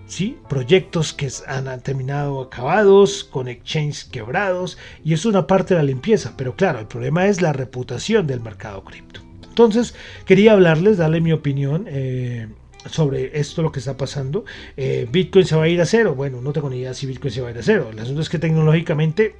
¿sí? 0.06 0.36
Proyectos 0.48 1.12
que 1.12 1.30
han 1.46 1.80
terminado 1.80 2.40
acabados, 2.42 3.22
con 3.22 3.46
exchanges 3.46 4.04
quebrados, 4.04 4.78
y 5.04 5.12
eso 5.12 5.28
es 5.28 5.34
una 5.34 5.46
parte 5.46 5.74
de 5.74 5.80
la 5.80 5.86
limpieza. 5.86 6.34
Pero 6.36 6.56
claro, 6.56 6.80
el 6.80 6.86
problema 6.88 7.28
es 7.28 7.40
la 7.40 7.52
reputación 7.52 8.26
del 8.26 8.40
mercado 8.40 8.82
cripto. 8.82 9.27
Entonces, 9.58 9.96
quería 10.24 10.52
hablarles, 10.52 10.98
darle 10.98 11.20
mi 11.20 11.32
opinión. 11.32 11.86
Eh, 11.88 12.46
sobre 12.86 13.38
esto 13.38 13.60
lo 13.60 13.72
que 13.72 13.80
está 13.80 13.96
pasando. 13.96 14.44
Eh, 14.76 15.08
Bitcoin 15.10 15.44
se 15.44 15.56
va 15.56 15.64
a 15.64 15.68
ir 15.68 15.80
a 15.80 15.84
cero. 15.84 16.14
Bueno, 16.14 16.40
no 16.40 16.52
tengo 16.52 16.70
ni 16.70 16.78
idea 16.78 16.94
si 16.94 17.06
Bitcoin 17.06 17.32
se 17.32 17.40
va 17.40 17.48
a 17.48 17.50
ir 17.50 17.58
a 17.58 17.62
cero. 17.62 17.88
El 17.92 17.98
asunto 17.98 18.20
es 18.22 18.28
que 18.28 18.38
tecnológicamente 18.38 19.34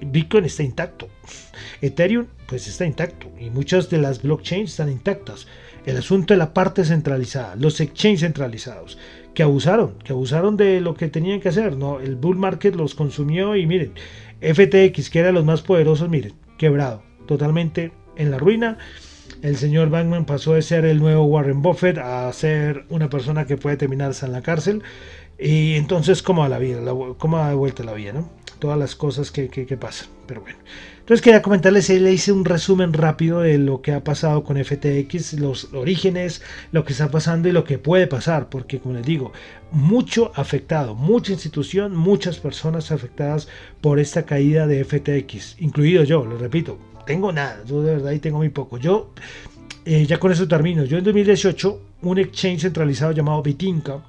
Bitcoin 0.00 0.44
está 0.44 0.64
intacto. 0.64 1.08
Ethereum 1.80 2.26
pues 2.48 2.66
está 2.66 2.84
intacto 2.84 3.28
y 3.38 3.50
muchas 3.50 3.88
de 3.88 3.98
las 3.98 4.20
blockchains 4.20 4.70
están 4.72 4.90
intactas. 4.90 5.46
El 5.86 5.96
asunto 5.96 6.34
de 6.34 6.38
la 6.38 6.52
parte 6.52 6.84
centralizada, 6.84 7.54
los 7.54 7.80
exchanges 7.80 8.20
centralizados, 8.20 8.98
que 9.32 9.44
abusaron, 9.44 9.94
que 10.04 10.12
abusaron 10.12 10.56
de 10.56 10.80
lo 10.80 10.94
que 10.94 11.06
tenían 11.06 11.40
que 11.40 11.50
hacer. 11.50 11.76
¿no? 11.76 12.00
El 12.00 12.16
bull 12.16 12.36
market 12.36 12.74
los 12.74 12.96
consumió 12.96 13.54
y 13.54 13.64
miren, 13.64 13.92
FTX, 14.40 15.08
que 15.08 15.20
era 15.20 15.30
los 15.30 15.44
más 15.44 15.62
poderosos, 15.62 16.08
miren, 16.08 16.34
quebrado, 16.58 17.04
totalmente 17.26 17.92
en 18.16 18.30
la 18.32 18.38
ruina 18.38 18.78
el 19.42 19.56
señor 19.56 19.90
Bankman 19.90 20.26
pasó 20.26 20.54
de 20.54 20.62
ser 20.62 20.84
el 20.84 20.98
nuevo 20.98 21.24
Warren 21.24 21.62
Buffett 21.62 21.98
a 21.98 22.30
ser 22.32 22.84
una 22.90 23.08
persona 23.08 23.46
que 23.46 23.56
puede 23.56 23.76
terminarse 23.76 24.26
en 24.26 24.32
la 24.32 24.42
cárcel. 24.42 24.82
Y 25.38 25.74
entonces, 25.76 26.22
¿cómo 26.22 26.42
va 26.42 26.48
la 26.48 26.58
vida? 26.58 26.80
¿Cómo 27.16 27.38
ha 27.38 27.54
vuelto 27.54 27.82
la 27.82 27.94
vida? 27.94 28.12
¿no? 28.12 28.28
Todas 28.58 28.78
las 28.78 28.94
cosas 28.94 29.30
que, 29.30 29.48
que, 29.48 29.76
pasan. 29.78 30.08
Pero 30.26 30.42
bueno. 30.42 30.58
Entonces 30.98 31.22
quería 31.22 31.40
comentarles, 31.40 31.88
le 31.88 32.12
hice 32.12 32.30
un 32.30 32.44
resumen 32.44 32.92
rápido 32.92 33.40
de 33.40 33.56
lo 33.56 33.80
que 33.80 33.92
ha 33.92 34.04
pasado 34.04 34.44
con 34.44 34.62
FTX, 34.62 35.40
los 35.40 35.72
orígenes, 35.72 36.42
lo 36.70 36.84
que 36.84 36.92
está 36.92 37.10
pasando 37.10 37.48
y 37.48 37.52
lo 37.52 37.64
que 37.64 37.78
puede 37.78 38.06
pasar, 38.06 38.48
porque 38.48 38.78
como 38.78 38.94
les 38.94 39.06
digo, 39.06 39.32
mucho 39.72 40.30
afectado, 40.36 40.94
mucha 40.94 41.32
institución, 41.32 41.96
muchas 41.96 42.38
personas 42.38 42.92
afectadas 42.92 43.48
por 43.80 43.98
esta 43.98 44.24
caída 44.24 44.68
de 44.68 44.84
FTX, 44.84 45.56
incluido 45.58 46.04
yo, 46.04 46.24
lo 46.24 46.38
repito, 46.38 46.78
tengo 47.06 47.32
nada, 47.32 47.62
yo 47.66 47.82
de 47.82 47.92
verdad 47.92 48.08
ahí 48.08 48.18
tengo 48.18 48.38
muy 48.38 48.48
poco. 48.50 48.78
Yo, 48.78 49.12
eh, 49.84 50.06
ya 50.06 50.18
con 50.18 50.32
eso 50.32 50.46
termino. 50.46 50.84
Yo 50.84 50.98
en 50.98 51.04
2018, 51.04 51.80
un 52.02 52.18
exchange 52.18 52.62
centralizado 52.62 53.12
llamado 53.12 53.42
Bitinca, 53.42 54.02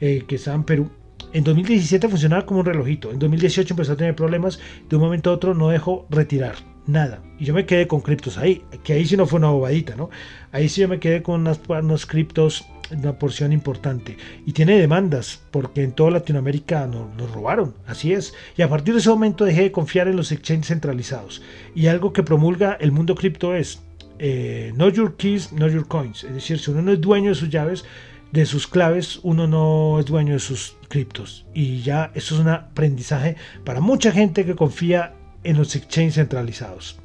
eh, 0.00 0.24
que 0.26 0.36
está 0.36 0.54
en 0.54 0.64
Perú, 0.64 0.90
en 1.32 1.44
2017 1.44 2.08
funcionaba 2.08 2.46
como 2.46 2.60
un 2.60 2.66
relojito. 2.66 3.10
En 3.10 3.18
2018 3.18 3.74
empezó 3.74 3.92
a 3.92 3.96
tener 3.96 4.14
problemas. 4.14 4.58
De 4.88 4.96
un 4.96 5.02
momento 5.02 5.30
a 5.30 5.34
otro 5.34 5.54
no 5.54 5.68
dejó 5.68 6.06
retirar 6.10 6.54
nada. 6.88 7.22
Y 7.38 7.44
yo 7.44 7.54
me 7.54 7.66
quedé 7.66 7.86
con 7.86 8.00
criptos 8.00 8.38
ahí. 8.38 8.64
Que 8.82 8.94
ahí 8.94 9.06
sí 9.06 9.16
no 9.16 9.26
fue 9.26 9.38
una 9.38 9.50
bobadita, 9.50 9.94
¿no? 9.94 10.10
Ahí 10.50 10.68
sí 10.68 10.80
yo 10.80 10.88
me 10.88 10.98
quedé 10.98 11.22
con 11.22 11.42
unas, 11.42 11.60
unos 11.68 12.06
criptos, 12.06 12.66
una 12.90 13.18
porción 13.18 13.52
importante. 13.52 14.16
Y 14.46 14.52
tiene 14.52 14.78
demandas, 14.78 15.42
porque 15.50 15.82
en 15.82 15.92
toda 15.92 16.10
Latinoamérica 16.10 16.86
nos, 16.86 17.14
nos, 17.14 17.30
robaron. 17.30 17.74
Así 17.86 18.12
es. 18.12 18.34
Y 18.56 18.62
a 18.62 18.68
partir 18.68 18.94
de 18.94 19.00
ese 19.00 19.10
momento 19.10 19.44
dejé 19.44 19.62
de 19.62 19.72
confiar 19.72 20.08
en 20.08 20.16
los 20.16 20.32
exchanges 20.32 20.68
centralizados. 20.68 21.42
Y 21.74 21.86
algo 21.86 22.12
que 22.12 22.22
promulga 22.22 22.76
el 22.80 22.90
mundo 22.90 23.14
cripto 23.14 23.54
es. 23.54 23.82
Eh, 24.18 24.72
know 24.74 24.88
your 24.88 25.16
keys, 25.16 25.50
know 25.50 25.68
your 25.68 25.86
coins. 25.86 26.24
Es 26.24 26.34
decir, 26.34 26.58
si 26.58 26.70
uno 26.72 26.82
no 26.82 26.92
es 26.92 27.00
dueño 27.00 27.28
de 27.28 27.34
sus 27.36 27.50
llaves, 27.50 27.84
de 28.32 28.46
sus 28.46 28.66
claves, 28.66 29.20
uno 29.22 29.46
no 29.46 30.00
es 30.00 30.06
dueño 30.06 30.32
de 30.32 30.40
sus 30.40 30.76
criptos. 30.88 31.46
Y 31.54 31.82
ya 31.82 32.10
eso 32.14 32.34
es 32.34 32.40
un 32.40 32.48
aprendizaje 32.48 33.36
para 33.64 33.80
mucha 33.80 34.10
gente 34.12 34.44
que 34.44 34.56
confía 34.56 35.14
en 35.44 35.56
los 35.56 35.74
exchanges 35.76 36.14
centralizados. 36.14 36.98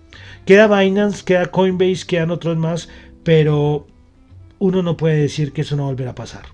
Queda 0.45 0.67
Binance, 0.67 1.23
queda 1.23 1.47
Coinbase, 1.47 2.05
quedan 2.05 2.31
otros 2.31 2.57
más, 2.57 2.89
pero 3.23 3.87
uno 4.59 4.83
no 4.83 4.97
puede 4.97 5.17
decir 5.17 5.53
que 5.53 5.61
eso 5.61 5.75
no 5.75 5.85
volverá 5.85 6.11
a 6.11 6.15
pasar. 6.15 6.45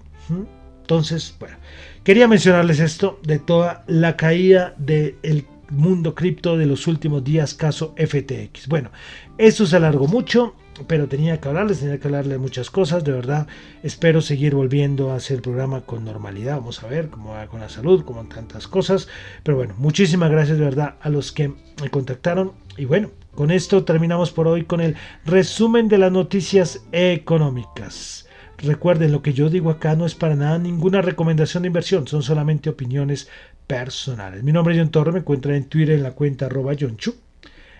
Entonces, 0.82 1.36
bueno, 1.39 1.57
quería 2.03 2.27
mencionarles 2.27 2.80
esto 2.80 3.19
de 3.23 3.39
toda 3.39 3.84
la 3.88 4.15
caída 4.17 4.75
del 4.77 5.45
mundo 5.69 6.15
cripto 6.15 6.57
de 6.57 6.65
los 6.65 6.88
últimos 6.88 7.23
días, 7.23 7.53
caso 7.53 7.93
FTX. 7.97 8.67
Bueno, 8.67 8.91
eso 9.38 9.65
se 9.65 9.75
alargó 9.75 10.07
mucho 10.07 10.55
pero 10.88 11.07
tenía 11.07 11.39
que 11.39 11.47
hablarles, 11.47 11.80
tenía 11.80 11.99
que 11.99 12.07
hablarles 12.07 12.34
de 12.34 12.38
muchas 12.38 12.69
cosas, 12.69 13.03
de 13.03 13.11
verdad. 13.11 13.47
Espero 13.84 14.21
seguir 14.21 14.55
volviendo 14.55 15.11
a 15.11 15.15
hacer 15.15 15.38
el 15.38 15.41
programa 15.41 15.82
con 15.82 16.05
normalidad. 16.05 16.57
Vamos 16.57 16.84
a 16.84 16.88
ver 16.88 17.09
cómo 17.09 17.32
va 17.32 17.47
con 17.47 17.59
la 17.59 17.69
salud, 17.69 18.03
como 18.03 18.23
tantas 18.25 18.67
cosas. 18.67 19.07
Pero 19.43 19.57
bueno, 19.57 19.75
muchísimas 19.77 20.32
gracias 20.32 20.57
de 20.57 20.65
verdad 20.65 20.95
a 21.01 21.09
los 21.09 21.32
que 21.32 21.53
me 21.82 21.89
contactaron. 21.89 22.53
Y 22.77 22.86
bueno, 22.86 23.11
con 23.36 23.51
esto 23.51 23.84
terminamos 23.84 24.32
por 24.32 24.47
hoy 24.47 24.65
con 24.65 24.82
el 24.82 24.95
resumen 25.25 25.88
de 25.88 25.97
las 25.97 26.11
noticias 26.11 26.82
económicas. 26.91 28.27
Recuerden, 28.57 29.13
lo 29.13 29.21
que 29.21 29.34
yo 29.34 29.49
digo 29.49 29.69
acá 29.69 29.95
no 29.95 30.05
es 30.05 30.15
para 30.15 30.36
nada 30.36 30.57
ninguna 30.57 31.01
recomendación 31.01 31.63
de 31.63 31.67
inversión, 31.67 32.07
son 32.07 32.23
solamente 32.23 32.69
opiniones 32.69 33.30
personales. 33.67 34.43
Mi 34.43 34.51
nombre 34.51 34.73
es 34.73 34.82
John 34.82 34.91
Torre, 34.91 35.13
me 35.13 35.19
encuentran 35.19 35.55
en 35.55 35.65
Twitter 35.65 35.95
en 35.95 36.03
la 36.03 36.11
cuenta 36.11 36.47
arroba 36.47 36.73
John 36.77 36.97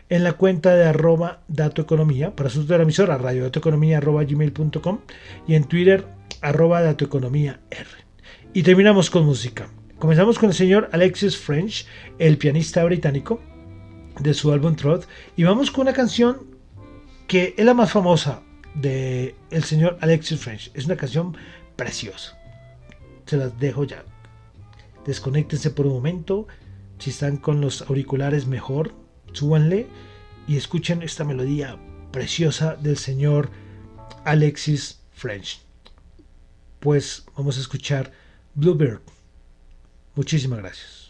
en 0.10 0.24
la 0.24 0.34
cuenta 0.34 0.76
de 0.76 0.86
arroba 0.86 1.42
datoeconomía, 1.48 2.36
para 2.36 2.50
su 2.50 2.66
de 2.66 2.76
emisora 2.76 3.18
radio 3.18 3.50
arroba 3.96 4.24
gmail.com 4.24 5.00
y 5.48 5.56
en 5.56 5.64
Twitter 5.66 6.06
arroba 6.42 6.82
datoeconomía 6.82 7.62
R. 7.70 7.90
Y 8.54 8.64
terminamos 8.64 9.10
con 9.10 9.26
música. 9.26 9.70
Comenzamos 10.00 10.40
con 10.40 10.50
el 10.50 10.56
señor 10.56 10.90
Alexis 10.92 11.38
French, 11.38 11.86
el 12.18 12.38
pianista 12.38 12.84
británico, 12.84 13.42
de 14.20 14.34
su 14.34 14.52
álbum 14.52 14.76
Trot, 14.76 15.08
y 15.36 15.44
vamos 15.44 15.72
con 15.72 15.84
una 15.84 15.94
canción 15.94 16.48
que 17.28 17.54
es 17.58 17.66
la 17.66 17.74
más 17.74 17.92
famosa 17.92 18.42
de 18.74 19.36
el 19.52 19.64
señor 19.64 19.98
Alexis 20.02 20.40
French. 20.40 20.72
Es 20.74 20.86
una 20.86 20.96
canción 20.96 21.38
preciosa. 21.76 22.38
Se 23.26 23.38
las 23.38 23.60
dejo 23.60 23.84
ya. 23.84 24.04
Desconéctense 25.06 25.70
por 25.70 25.86
un 25.86 25.94
momento. 25.94 26.48
Si 26.98 27.12
están 27.12 27.38
con 27.38 27.62
los 27.62 27.84
auriculares 27.84 28.48
mejor, 28.48 28.94
súbanle 29.34 29.88
y 30.48 30.58
escuchen 30.58 31.02
esta 31.02 31.24
melodía 31.24 31.78
preciosa 32.12 32.76
del 32.76 32.98
señor 32.98 33.50
Alexis 34.26 35.00
French. 35.14 35.62
Pues 36.80 37.26
vamos 37.36 37.58
a 37.58 37.62
escuchar 37.62 38.12
Bluebird. 38.56 39.02
Muchísimas 40.16 40.60
gracias. 40.60 41.09